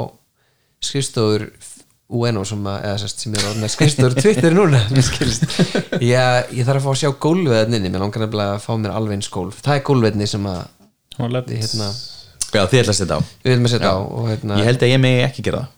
skrifstofur 0.86 1.48
UNO 2.16 2.44
sem, 2.46 2.62
að, 2.70 2.84
eða, 2.86 2.98
sest, 3.02 3.24
sem 3.24 3.34
er 3.34 3.46
orðin 3.50 3.66
að 3.66 3.72
skrifstofur 3.74 4.18
Twitter 4.22 4.54
núna 4.54 4.82
ég, 4.94 6.52
ég 6.54 6.68
þarf 6.68 6.78
að 6.78 6.84
fá 6.86 6.92
að 6.92 7.00
sjá 7.02 7.10
gólfið 7.26 7.56
þarna 7.58 7.80
inni. 7.80 7.92
Mér 7.94 8.04
langar 8.04 8.26
nefnilega 8.26 8.58
að 8.60 8.66
fá 8.68 8.74
mér 8.78 8.94
alveg 8.94 9.18
eins 9.18 9.32
gólf. 9.34 9.62
Það 9.66 9.80
er 9.80 9.86
gólfveitni 9.90 10.28
sem 10.30 10.46
að 10.52 10.62
hérna, 11.50 11.90
já, 12.58 12.66
þið 12.72 12.82
ætla 12.82 12.94
að 12.94 13.00
setja 13.00 13.18
á. 13.18 13.22
Við 13.44 13.54
viljum 13.54 13.70
að 13.70 13.74
setja 13.76 13.92
á 13.92 13.98
og 14.02 14.30
hérna, 14.32 14.60
ég 14.60 14.70
held 14.70 14.86
að 14.86 14.92
ég 14.94 15.02
megi 15.04 15.26
ekki 15.26 15.46
gera 15.46 15.62
það. 15.64 15.72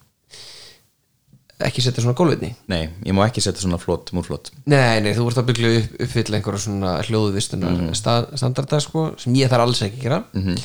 Ekki 1.67 1.81
setja 1.81 2.03
svona 2.03 2.13
gólfveitni 2.13 2.51
nei, 2.69 2.83
ég 3.01 3.15
má 3.17 3.23
ekki 3.25 3.41
setja 3.41 3.63
svona 3.63 3.79
flott, 3.81 4.11
múrflott 4.13 4.51
Nei, 4.69 4.99
nei, 5.01 5.15
þú 5.17 5.23
ert 5.31 5.39
að 5.41 5.47
byggja 5.47 5.71
upp, 5.79 5.95
uppfylla 6.05 6.37
einhverja 6.37 6.61
svona 6.67 6.91
hljóðvistunar 7.07 7.73
mm. 7.73 7.95
standarda 7.97 8.77
sko, 8.85 9.07
sem 9.17 9.33
ég 9.39 9.49
þarf 9.49 9.65
alls 9.65 9.81
ekki 9.87 9.97
að 9.97 10.05
gera. 10.05 10.19
Mhm. 10.37 10.59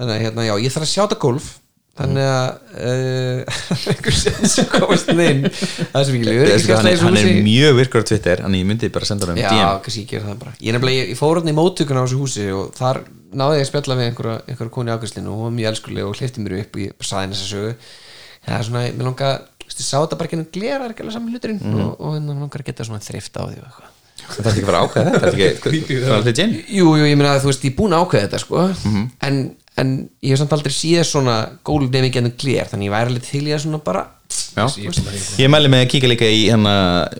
þannig 0.00 0.16
að 0.16 0.24
hérna, 0.26 0.46
já, 0.48 0.54
ég 0.64 0.74
þarf 0.74 0.88
að 0.88 0.92
sjá 0.96 1.02
þetta 1.04 1.20
golf 1.22 1.52
þannig 1.92 2.24
að 2.24 2.48
einhver 3.92 4.14
sem 4.48 4.68
komast 4.72 5.10
inn. 5.12 5.42
Það 5.52 5.98
er 6.00 6.06
sem 6.08 6.14
Veistu 6.52 6.70
hvað, 6.70 6.78
hann, 6.78 6.88
er, 6.88 7.02
er 7.20 7.42
mjög 7.44 7.74
virkur 7.80 8.04
á 8.04 8.08
Twitter 8.08 8.42
en 8.46 8.56
ég 8.56 8.64
myndi 8.68 8.88
bara 8.94 9.08
senda 9.08 9.28
hann 9.28 9.36
um 9.36 9.42
Já, 9.42 9.50
DM 9.52 9.60
ég 10.16 10.24
það 10.24 10.32
Ég, 10.64 10.78
ég, 10.96 11.12
fór 11.20 11.40
hann 11.42 11.52
í 11.52 11.56
móttökuna 11.56 12.00
á 12.00 12.04
þessu 12.06 12.20
húsi 12.22 12.46
og 12.56 12.72
þar 12.78 13.02
náði 13.32 13.60
ég 13.60 13.66
að 13.66 13.70
spjalla 13.70 13.98
við 14.00 14.08
einhverja, 14.10 14.38
einhverja 14.48 14.74
koni 14.78 14.94
ákvæmslinu 14.96 15.32
og 15.32 15.36
hún 15.40 15.46
var 15.50 15.54
mjög 15.58 15.70
elskuleg 15.72 16.08
og 16.08 16.16
hlifti 16.20 16.44
mér 16.44 16.56
upp 16.62 16.76
og 16.76 16.82
ég 16.86 17.06
saði 17.08 17.22
henni 17.26 17.38
þessa 17.38 17.52
sögu. 17.52 17.72
Já, 18.42 18.56
svona, 18.66 18.82
mér 18.96 19.06
langa, 19.08 19.30
þú 19.62 19.68
veist, 19.68 19.80
ég 19.82 19.88
sá 19.88 19.96
þetta 20.02 20.18
bara 20.20 20.28
ekki 20.30 20.40
að 20.42 20.50
glera 20.56 20.88
ekki 20.92 21.04
alveg 21.04 21.16
saman 21.16 21.32
hluturinn 21.36 21.60
Mhm. 21.62 21.80
og, 21.86 21.92
og 22.00 22.14
henni 22.16 22.36
langar 22.40 22.60
að 22.64 22.68
geta 22.72 22.84
svona 22.88 23.04
þrift 23.04 23.36
á 23.36 23.42
því 23.48 23.56
og 23.60 23.66
eitthvað. 23.68 23.88
Það 24.22 24.46
er 24.46 24.52
ekki 24.52 24.68
að 24.68 24.80
ákveða 24.82 25.12
þetta, 25.12 25.20
þetta 25.22 25.28
er 25.32 25.76
ekki 25.78 25.96
Það. 26.02 26.12
er 26.12 26.26
legit 26.28 26.70
Jú, 26.76 26.86
jú, 26.96 27.04
ég 27.08 27.16
meina 27.18 27.32
að 27.36 27.40
þú 27.44 27.48
veist, 27.52 27.64
ég 27.66 27.72
er 27.72 27.78
búin 27.80 27.94
að 27.96 28.04
ákveða 28.04 28.26
þetta 28.26 28.40
sko. 28.44 28.66
Mhm. 28.84 29.06
en, 29.28 29.40
en 29.80 29.92
ég 30.20 30.34
hef 30.34 30.42
samt 30.42 30.52
aldrei 30.56 30.74
séð 30.74 31.06
svona 31.08 31.36
gólf 31.64 31.88
nefn 31.92 32.08
ekki 32.10 32.20
ennum 32.20 32.34
gler 32.40 32.68
þannig 32.68 32.90
ég 32.90 32.94
væri 32.96 33.12
alveg 33.12 33.28
til 33.28 33.44
í 33.46 33.54
að 33.54 33.64
svona 33.64 33.80
bara 33.84 34.08
Já. 34.56 34.66
Ég 35.40 35.48
mæli 35.52 35.68
með 35.72 35.86
að 35.86 35.90
kíka 35.94 36.08
líka 36.10 36.28
í 36.28 36.46
hérna 36.46 36.72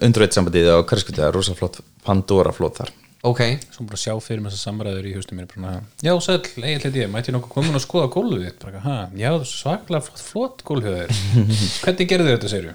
undröðt 0.04 0.36
sambandið 0.36 0.68
á 0.72 0.76
er 0.80 1.32
rosa 1.34 1.54
flott 1.56 1.80
Pandora 2.04 2.52
flott 2.56 2.80
þar. 2.80 2.92
Ok, 3.22 3.40
Svo 3.70 3.84
bara 3.86 4.00
sjá 4.00 4.14
fyrir 4.18 4.42
með 4.42 4.54
þessar 4.54 4.72
samræður 4.72 5.04
í 5.06 5.12
haustum 5.14 5.38
mér 5.38 5.46
bara, 5.52 5.76
Já, 6.02 6.10
sæll, 6.24 6.40
eigin 6.58 6.80
hliti 6.82 7.02
ég, 7.04 7.10
mætti 7.12 7.30
ég 7.30 7.36
nokkuð 7.36 7.52
komin 7.54 7.78
að 7.78 7.84
skoða 7.84 8.08
gólfið 8.10 8.48
þitt? 8.48 8.64
Já, 8.74 9.28
það 9.28 9.36
er 9.36 9.50
svaklega 9.52 10.02
flott, 10.08 10.24
flott 10.26 10.64
gólfið 10.66 10.96
þér. 10.96 11.20
Hvernig 11.84 12.10
gerðu 12.10 12.32
þetta, 12.32 12.50
segir 12.50 12.72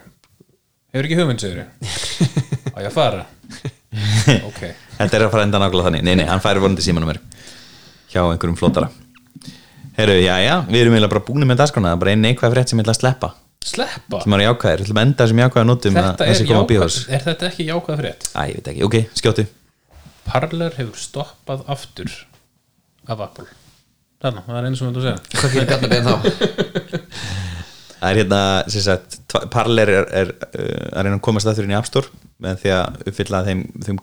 Hefur 0.95 1.09
ekki 1.09 1.19
hugmynd, 1.19 1.43
segir 1.43 1.65
Á 2.75 2.77
ég 2.79 2.87
að 2.87 2.95
fara? 2.95 3.25
Ok, 4.47 4.61
Þetta 5.01 5.19
er 5.19 5.25
að 5.27 5.33
fara 5.35 5.43
enda 5.49 5.59
nákvæmlega 5.59 5.89
þannig. 5.89 6.07
Nei, 6.07 6.15
nei, 6.21 6.25
hann 6.31 6.43
færi 6.43 6.63
vonandi 6.63 6.85
símanúmer 6.85 7.19
hjá 8.07 8.21
einhverjum 8.23 8.55
flottara 8.59 8.87
Herru, 9.97 10.13
já, 10.21 10.35
já, 10.45 10.53
við 10.67 10.83
erum 10.83 10.93
eiginlega 10.93 11.09
bara 11.15 11.25
búin 11.25 11.47
með 11.49 11.61
dagskrána 11.63 11.89
það 11.89 11.95
er 11.95 12.01
bara 12.03 12.11
einn 12.13 12.21
neikvæð 12.21 12.51
frétt 12.53 12.69
sem 12.69 12.77
ég 12.77 12.85
ætla 12.85 12.93
að 12.93 12.99
sleppa. 12.99 13.29
Sleppa? 13.65 14.19
Sem 14.21 14.35
er 14.35 14.43
jákvæðir, 14.43 14.83
við 14.83 14.85
ætlum 14.85 14.99
að 14.99 15.07
enda 15.07 15.23
þessum 15.23 15.41
jákvæða 15.41 15.67
notum 15.67 15.97
að 16.01 16.21
þessi 16.21 16.45
koma 16.45 16.61
jákvæð, 16.61 16.97
er 17.17 17.23
þetta 17.25 17.47
ekki 17.47 17.65
jákvæð 17.71 17.97
frétt? 18.03 18.27
Æ, 18.29 18.41
ég 18.51 18.59
veit 18.59 18.69
ekki, 18.73 18.83
ok, 18.85 18.97
skjótu 19.17 19.47
Parler 20.27 20.75
hefur 20.77 20.99
stoppað 21.01 21.63
aftur 21.71 22.13
af 23.07 23.23
Apple. 23.25 23.47
Þarna, 24.21 24.43
það 24.45 24.59
er 24.59 24.67
eins 24.69 24.81
og 24.83 24.85
þetta 24.91 25.01
að 25.01 25.07
segja? 25.07 26.31
Það 27.97 28.11
er 28.11 28.19
hérna, 28.21 28.39
sem 28.69 28.83
sagt, 28.85 29.15
Parler 29.49 29.89
er, 29.89 30.05
er 30.13 30.27
uh, 30.29 30.91
að 30.93 31.07
reyna 31.07 31.17
að 31.17 31.23
komast 31.25 31.49
aftur 31.49 31.65
inn 31.65 31.73
í 31.73 31.77
App 31.79 31.87
Store 31.89 32.11
með 32.45 32.59
því 32.61 32.69
að 32.75 32.99
uppfylla 33.09 33.39
þeim, 33.47 33.63
þeim 33.87 33.97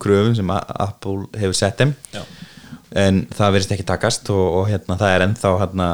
en 2.95 3.23
það 3.35 3.55
verðist 3.57 3.73
ekki 3.75 3.87
takast 3.89 4.29
og, 4.31 4.43
og 4.61 4.69
hérna, 4.71 4.97
það 5.01 5.15
er 5.17 5.25
ennþá 5.29 5.53
hérna, 5.63 5.89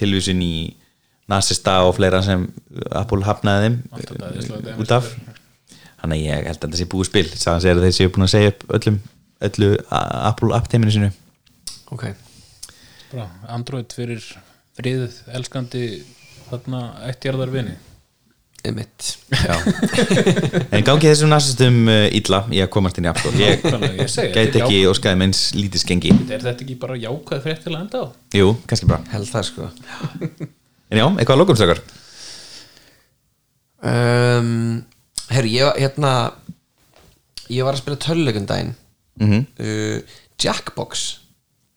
tilvísin 0.00 0.40
í 0.44 0.52
nasista 1.28 1.74
og 1.84 1.94
fleira 1.98 2.22
sem 2.24 2.46
Apple 2.96 3.24
hafnaði 3.26 3.66
þeim 3.68 3.76
dæmi 4.64 4.76
út 4.80 4.94
af. 4.96 5.10
þannig 6.00 6.14
að 6.14 6.22
ég 6.24 6.46
held 6.48 6.56
að 6.56 6.62
þetta 6.64 6.80
sé 6.80 6.86
búið 6.94 7.10
spil 7.10 7.26
segir 7.34 7.74
að 7.74 7.84
þeir 7.84 7.96
séu 7.98 8.12
búin 8.14 8.24
að 8.28 8.32
segja 8.32 8.52
upp 8.54 8.64
öllum 8.78 8.96
öllu 9.48 9.68
A- 9.92 10.04
Apple 10.30 10.54
app-teiminu 10.56 10.94
sinu 10.94 11.10
Ok, 11.92 12.04
Bara, 13.12 13.28
Android 13.48 13.92
fyrir 13.96 14.20
friðið, 14.76 15.14
elskandi 15.32 15.82
þarna 16.50 16.80
ættjarðar 17.08 17.52
vini. 17.52 17.72
einmitt 17.72 17.78
Já. 17.78 17.87
En 20.74 20.82
gangi 20.84 21.06
þessum 21.06 21.30
nasistum 21.30 21.76
uh, 21.86 22.06
illa 22.14 22.40
í 22.50 22.58
að 22.64 22.70
komast 22.74 22.98
inn 22.98 23.06
í 23.06 23.12
Store 23.20 23.38
ég 23.38 24.34
gæti 24.34 24.62
ekki 24.62 24.80
óskaði 24.90 25.20
meins 25.20 25.42
lítið 25.54 25.84
skengi. 25.84 26.12
Er 26.26 26.42
þetta 26.42 26.64
ekki 26.66 26.76
bara 26.80 26.98
jákvæð 26.98 27.44
frétt 27.44 27.62
til 27.64 27.74
að 27.74 27.80
enda 27.84 28.02
á? 28.02 28.06
Jú, 28.34 28.50
kannski 28.68 28.90
bara. 28.90 29.06
Held 29.12 29.30
það 29.30 29.46
sko. 29.50 29.68
En 30.88 31.00
já, 31.00 31.06
eitthvað 31.06 31.34
að 31.36 31.40
lókum 31.42 31.58
stakar 31.60 31.82
um, 33.84 34.82
Herru, 35.28 35.52
ég 35.52 35.68
var 35.68 35.78
hérna 35.78 36.12
ég 37.52 37.64
var 37.64 37.76
að 37.76 37.82
spila 37.84 38.02
töluleikum 38.02 38.48
daginn. 38.48 38.74
Mm 39.22 39.44
uh, 39.44 40.18
Jackbox. 40.38 41.06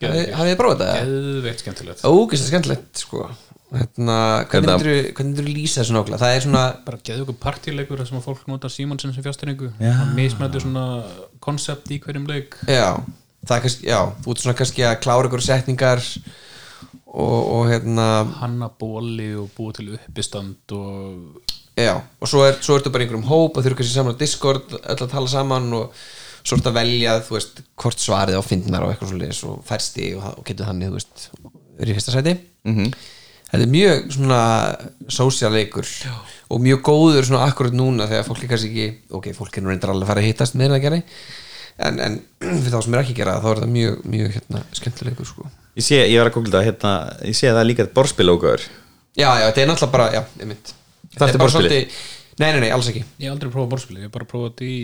Hafið 0.02 0.52
þið 0.52 0.58
prófað 0.60 0.82
þetta? 0.82 1.06
Geðveikt 1.06 1.64
skemmtilegt. 1.64 2.04
Ógæst 2.06 2.50
skemmtilegt 2.50 3.02
sko 3.02 3.30
hérna, 3.72 4.18
hvernig 4.52 4.76
hvernig 5.16 5.16
myndir 5.32 5.48
lýsa 5.48 5.80
þessu 5.82 5.96
nákvæmlega 5.96 6.22
það 6.22 6.36
er 6.36 6.44
svona, 6.46 6.64
bara 6.86 7.00
geðu 7.08 7.24
ykkur 7.26 7.38
partíleikur 7.46 8.02
þar 8.02 8.10
sem 8.10 8.20
að 8.20 8.26
fólk 8.28 8.48
nota 8.52 8.70
Simonsen 8.72 9.14
sem 9.16 9.24
fjárstyrningu 9.26 9.70
Já. 9.80 9.94
mismættu 10.18 10.62
svona 10.66 10.86
koncept 11.44 11.92
í 11.96 12.00
hverjum 12.04 12.28
leik 12.30 12.58
já 12.68 13.00
það 13.48 13.56
er 13.58 13.64
kannski, 13.66 13.88
já, 13.88 14.00
þú 14.26 14.34
ert 14.36 14.44
svona 14.44 14.58
kannski 14.60 14.84
að 14.90 14.98
klára 15.06 15.30
ykkur 15.32 15.46
setningar 15.46 16.04
og, 17.12 17.40
og 17.56 17.70
hérna 17.72 18.08
hanna 18.42 18.68
bóli 18.82 19.32
og 19.40 19.50
búa 19.56 19.74
til 19.78 19.94
uppistand 19.96 20.76
og 20.78 21.40
já, 21.80 21.96
og 22.20 22.28
svo, 22.30 22.44
er, 22.48 22.60
svo 22.62 22.78
ertu 22.78 22.92
bara 22.94 23.06
í 23.06 23.08
einhverjum 23.08 23.30
hóp 23.32 23.56
og 23.56 23.64
þau 23.64 23.72
eru 23.72 23.80
kannski 23.80 23.96
saman 23.96 24.20
á 24.20 24.22
Discord 24.22 24.76
öll 24.82 25.00
að 25.00 25.08
tala 25.16 25.32
saman 25.32 25.72
og 25.80 25.96
svo 26.44 26.58
ertu 26.60 26.72
að 26.74 26.78
velja 26.82 27.16
þú 27.24 27.38
veist, 27.38 27.64
hvort 27.80 28.04
svarið 28.04 28.38
á 28.38 28.44
fyndnar 28.46 28.84
og 28.86 28.94
eitthvað 28.94 29.26
svo 29.38 29.56
og 29.58 29.66
færsti 29.68 30.12
og, 30.20 30.28
og 30.42 30.46
getur 30.48 30.68
þannig, 30.68 30.92
þú 30.92 31.00
veist 31.00 31.28
er 31.82 31.92
í 31.92 31.98
fyrsta 31.98 32.20
sæti 32.20 32.38
Mhm. 32.62 32.92
Þetta 33.52 33.66
er 33.66 33.72
mjög 33.76 34.10
svona 34.16 34.42
sósjáleikur 35.12 35.92
og 36.52 36.64
mjög 36.64 36.82
góður 36.88 37.28
svona 37.28 37.46
akkurat 37.48 37.76
núna 37.76 38.10
þegar 38.10 38.28
fólk 38.28 38.44
er 38.44 38.52
kannski 38.52 38.72
ekki 38.72 39.16
ok, 39.20 39.32
fólk 39.38 39.58
er 39.58 39.66
nú 39.66 39.72
reyndar 39.72 39.94
alveg 39.94 40.08
að 40.08 40.14
fara 40.14 40.24
að 40.24 40.30
hittast 40.30 40.60
meira 40.60 40.78
að 40.78 40.86
gera 40.88 41.02
en, 41.82 42.00
en 42.08 42.20
fyrir 42.64 42.76
þá 42.76 42.80
sem 42.86 42.96
er 42.96 43.04
ekki 43.04 43.16
að 43.16 43.22
gera 43.24 43.38
það, 43.38 43.44
þá 43.44 43.52
er 43.52 43.62
þetta 43.62 43.74
mjög, 43.78 44.04
mjög 44.16 44.36
hérna, 44.38 44.64
skemmtileikur 44.78 45.30
sko. 45.32 45.50
Ég 45.80 45.88
sé, 45.88 46.02
ég 46.04 46.20
var 46.20 46.30
að 46.30 46.38
googla 46.38 46.60
það 46.60 46.68
hérna, 46.68 46.94
ég 47.30 47.38
sé 47.40 47.48
að 47.50 47.56
það 47.56 47.64
er 47.64 47.70
líka 47.72 47.88
borspil 47.96 48.32
ógöður 48.34 48.68
já, 49.16 49.28
já, 49.28 49.46
þetta 49.48 49.64
er 49.64 49.72
náttúrulega 49.72 49.96
bara, 49.96 50.10
já, 50.16 50.24
ég 50.42 50.52
mynd 50.52 50.74
Það 51.12 51.28
ertu 51.28 51.42
borðspilið? 51.42 51.96
nei, 52.40 52.50
nei, 52.54 52.60
nei, 52.64 52.70
alls 52.72 52.88
ekki. 52.92 53.02
Ég 53.20 53.28
hef 53.28 53.34
aldrei 53.36 53.52
prófað 53.52 53.72
borðspili, 53.74 54.00
ég 54.00 54.08
hef 54.08 54.14
bara 54.14 54.28
prófað 54.30 54.54
þetta 54.54 54.68
í 54.68 54.78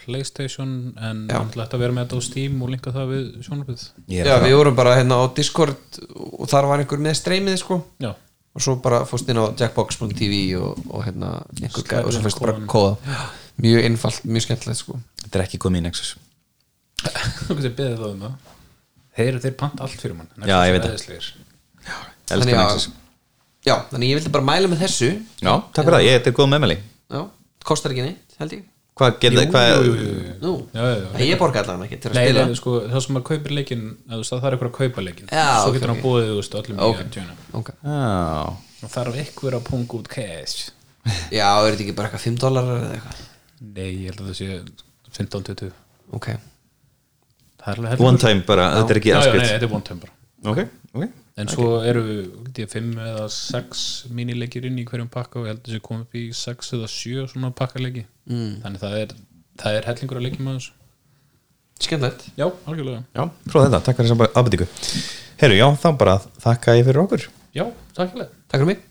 Playstation 0.00 0.70
en 1.00 1.24
Já. 1.30 1.38
að 1.40 1.78
vera 1.80 1.94
með 1.94 2.04
þetta 2.06 2.18
á 2.18 2.22
Steam 2.26 2.62
og 2.64 2.70
linka 2.72 2.92
það 2.94 3.12
við 3.12 3.24
sjónarbyrð 3.46 3.84
já, 4.10 4.24
að 4.34 4.46
við 4.48 4.56
vorum 4.58 4.76
bara 4.78 4.96
hérna 4.98 5.18
á 5.20 5.24
Discord 5.36 5.98
og 6.14 6.48
þar 6.50 6.68
var 6.70 6.82
einhver 6.82 7.02
með 7.04 7.16
streymið 7.20 7.56
sko. 7.62 7.78
Já, 8.02 8.10
og 8.54 8.64
svo 8.66 8.76
bara 8.84 9.02
fórst 9.08 9.30
inn 9.32 9.40
á 9.40 9.44
jackbox.tv 9.58 10.40
og, 10.60 10.82
og 10.90 11.06
hérna 11.06 11.30
einhver 11.60 11.86
gæð 11.88 12.08
og 12.08 12.16
svo 12.16 12.24
fyrst 12.26 12.42
bara 12.42 12.56
kóða. 12.70 13.22
Mjög 13.64 13.86
einfalt, 13.88 14.26
mjög 14.26 14.46
skemmtilegt 14.48 14.82
sko. 14.82 14.98
Þetta 15.22 15.40
er 15.40 15.46
ekki 15.46 15.62
komið 15.62 15.82
í 15.82 15.86
Nexus. 15.86 16.12
Þú 17.46 17.56
getur 17.60 17.74
beðið 17.78 17.96
það 18.02 18.10
um 18.10 18.26
það. 18.26 18.52
Þeir, 19.14 19.40
þeir 19.46 19.56
panta 19.62 19.86
allt 19.86 20.02
fyrir 20.02 20.18
mann. 20.18 20.30
Já, 20.42 20.56
ég 20.66 20.74
veit 20.74 20.86
það. 20.90 21.32
Þannig 22.30 22.50
að- 22.50 22.60
Nexus. 22.60 22.90
Já, 23.64 23.74
þannig 23.88 24.10
ég 24.10 24.18
vildi 24.20 24.34
bara 24.34 24.44
mæla 24.44 24.68
með 24.68 24.82
þessu. 24.84 25.10
Já, 25.40 25.52
takk 25.72 25.86
fyrir 25.86 25.96
það, 25.96 26.06
ég, 26.10 26.18
þetta 26.18 26.32
er 26.32 26.38
góð 26.42 26.50
meðmæli. 26.52 26.78
Já, 27.14 27.20
kostar 27.64 27.94
ekki 27.94 28.08
neitt, 28.10 28.34
held 28.42 28.56
ég 28.58 28.64
Hvað 28.94 29.16
getur, 29.24 29.48
hvað 29.50 29.86
Nú, 30.44 30.52
Já, 30.70 30.82
já, 30.84 30.94
já. 31.00 31.06
Nei, 31.16 31.24
ég 31.26 31.38
borga 31.40 31.64
allan 31.64 31.82
ekki 31.86 31.96
til 31.98 32.12
að 32.12 32.18
spila. 32.20 32.44
nei, 32.46 32.58
sko, 32.60 32.74
það 32.92 33.02
sem 33.02 33.16
maður 33.16 33.26
kaupir 33.30 33.54
leikinn 33.58 33.84
eða 33.90 34.14
þú 34.14 34.20
veist, 34.20 34.32
það 34.34 34.44
þarf 34.44 34.54
eitthvað 34.54 34.70
að 34.70 34.76
kaupa 34.78 35.04
leikinn. 35.08 35.32
Já, 35.34 35.48
svo 35.64 35.72
getur 35.74 35.92
hann 35.92 36.02
búið 36.04 36.30
veist, 36.38 36.54
öllum 36.60 36.78
og 38.84 38.92
þarf 38.94 39.18
eitthvað 39.24 39.58
að 39.58 39.66
punga 39.66 39.98
út 39.98 40.10
cash. 40.14 40.70
Já, 41.38 41.48
er 41.48 41.74
þetta 41.74 41.84
ekki 41.88 41.96
bara 41.98 42.10
eitthvað 42.12 42.26
5 42.28 42.38
dólar 42.44 42.70
eða 42.76 42.92
eitthvað? 42.94 43.24
Nei, 43.64 43.88
ég 43.88 44.06
held 44.12 44.22
að 44.22 44.30
það 44.30 44.38
sé 44.38 44.46
15-20 45.14 45.72
Ok, 46.14 46.30
Það 47.64 47.78
er 47.94 48.02
one 48.04 48.20
time 48.20 48.44
bara, 48.44 48.70
þetta 48.78 48.92
er 48.92 48.98
ekki 49.00 49.12
já, 49.12 49.18
nei, 49.24 49.46
þetta 49.48 49.66
er 49.66 49.72
one 49.72 49.86
time 49.88 50.02
bara. 50.04 50.16
Ok, 50.52 50.66
ok 50.92 51.23
En 51.34 51.50
svo 51.50 51.80
eru 51.82 52.04
við 52.06 52.68
5 52.70 52.92
eða 53.02 53.24
6 53.34 53.80
minileikir 54.14 54.68
inn 54.68 54.78
í 54.78 54.84
hverjum 54.86 55.10
pakka 55.10 55.40
og 55.40 55.48
ég 55.48 55.54
held 55.54 55.64
að 55.64 55.72
þessi 55.72 55.82
komið 55.88 56.04
upp 56.06 56.18
í 56.20 56.24
6 56.38 56.72
eða 56.76 56.90
7 56.92 57.26
svona 57.32 57.50
pakkaleiki 57.58 58.04
mm. 58.30 58.52
Þannig 58.62 58.84
það 58.84 58.96
er, 59.00 59.14
það 59.62 59.80
er 59.80 59.88
hellingur 59.90 60.20
að 60.20 60.26
leikja 60.28 60.46
með 60.46 60.60
þessu 60.60 60.80
skemmtilegt. 61.84 62.24
Já, 62.38 62.46
algjörlega. 62.70 63.02
Já, 63.18 63.24
prófa 63.50 63.66
þetta, 63.66 63.82
takk 63.88 63.98
fyrir 63.98 64.12
þess 64.12 64.22
að 64.28 64.40
aðbyrtingu 64.40 64.68
Herru, 65.42 65.58
já, 65.58 65.68
þá 65.82 65.88
bara 65.98 66.18
þakka 66.46 66.78
ég 66.78 66.86
fyrir 66.86 67.02
okkur. 67.02 67.30
Já, 67.58 67.64
takk 67.98 68.14
fyrir. 68.14 68.34
Takk 68.46 68.60
fyrir 68.62 68.70
mig 68.70 68.84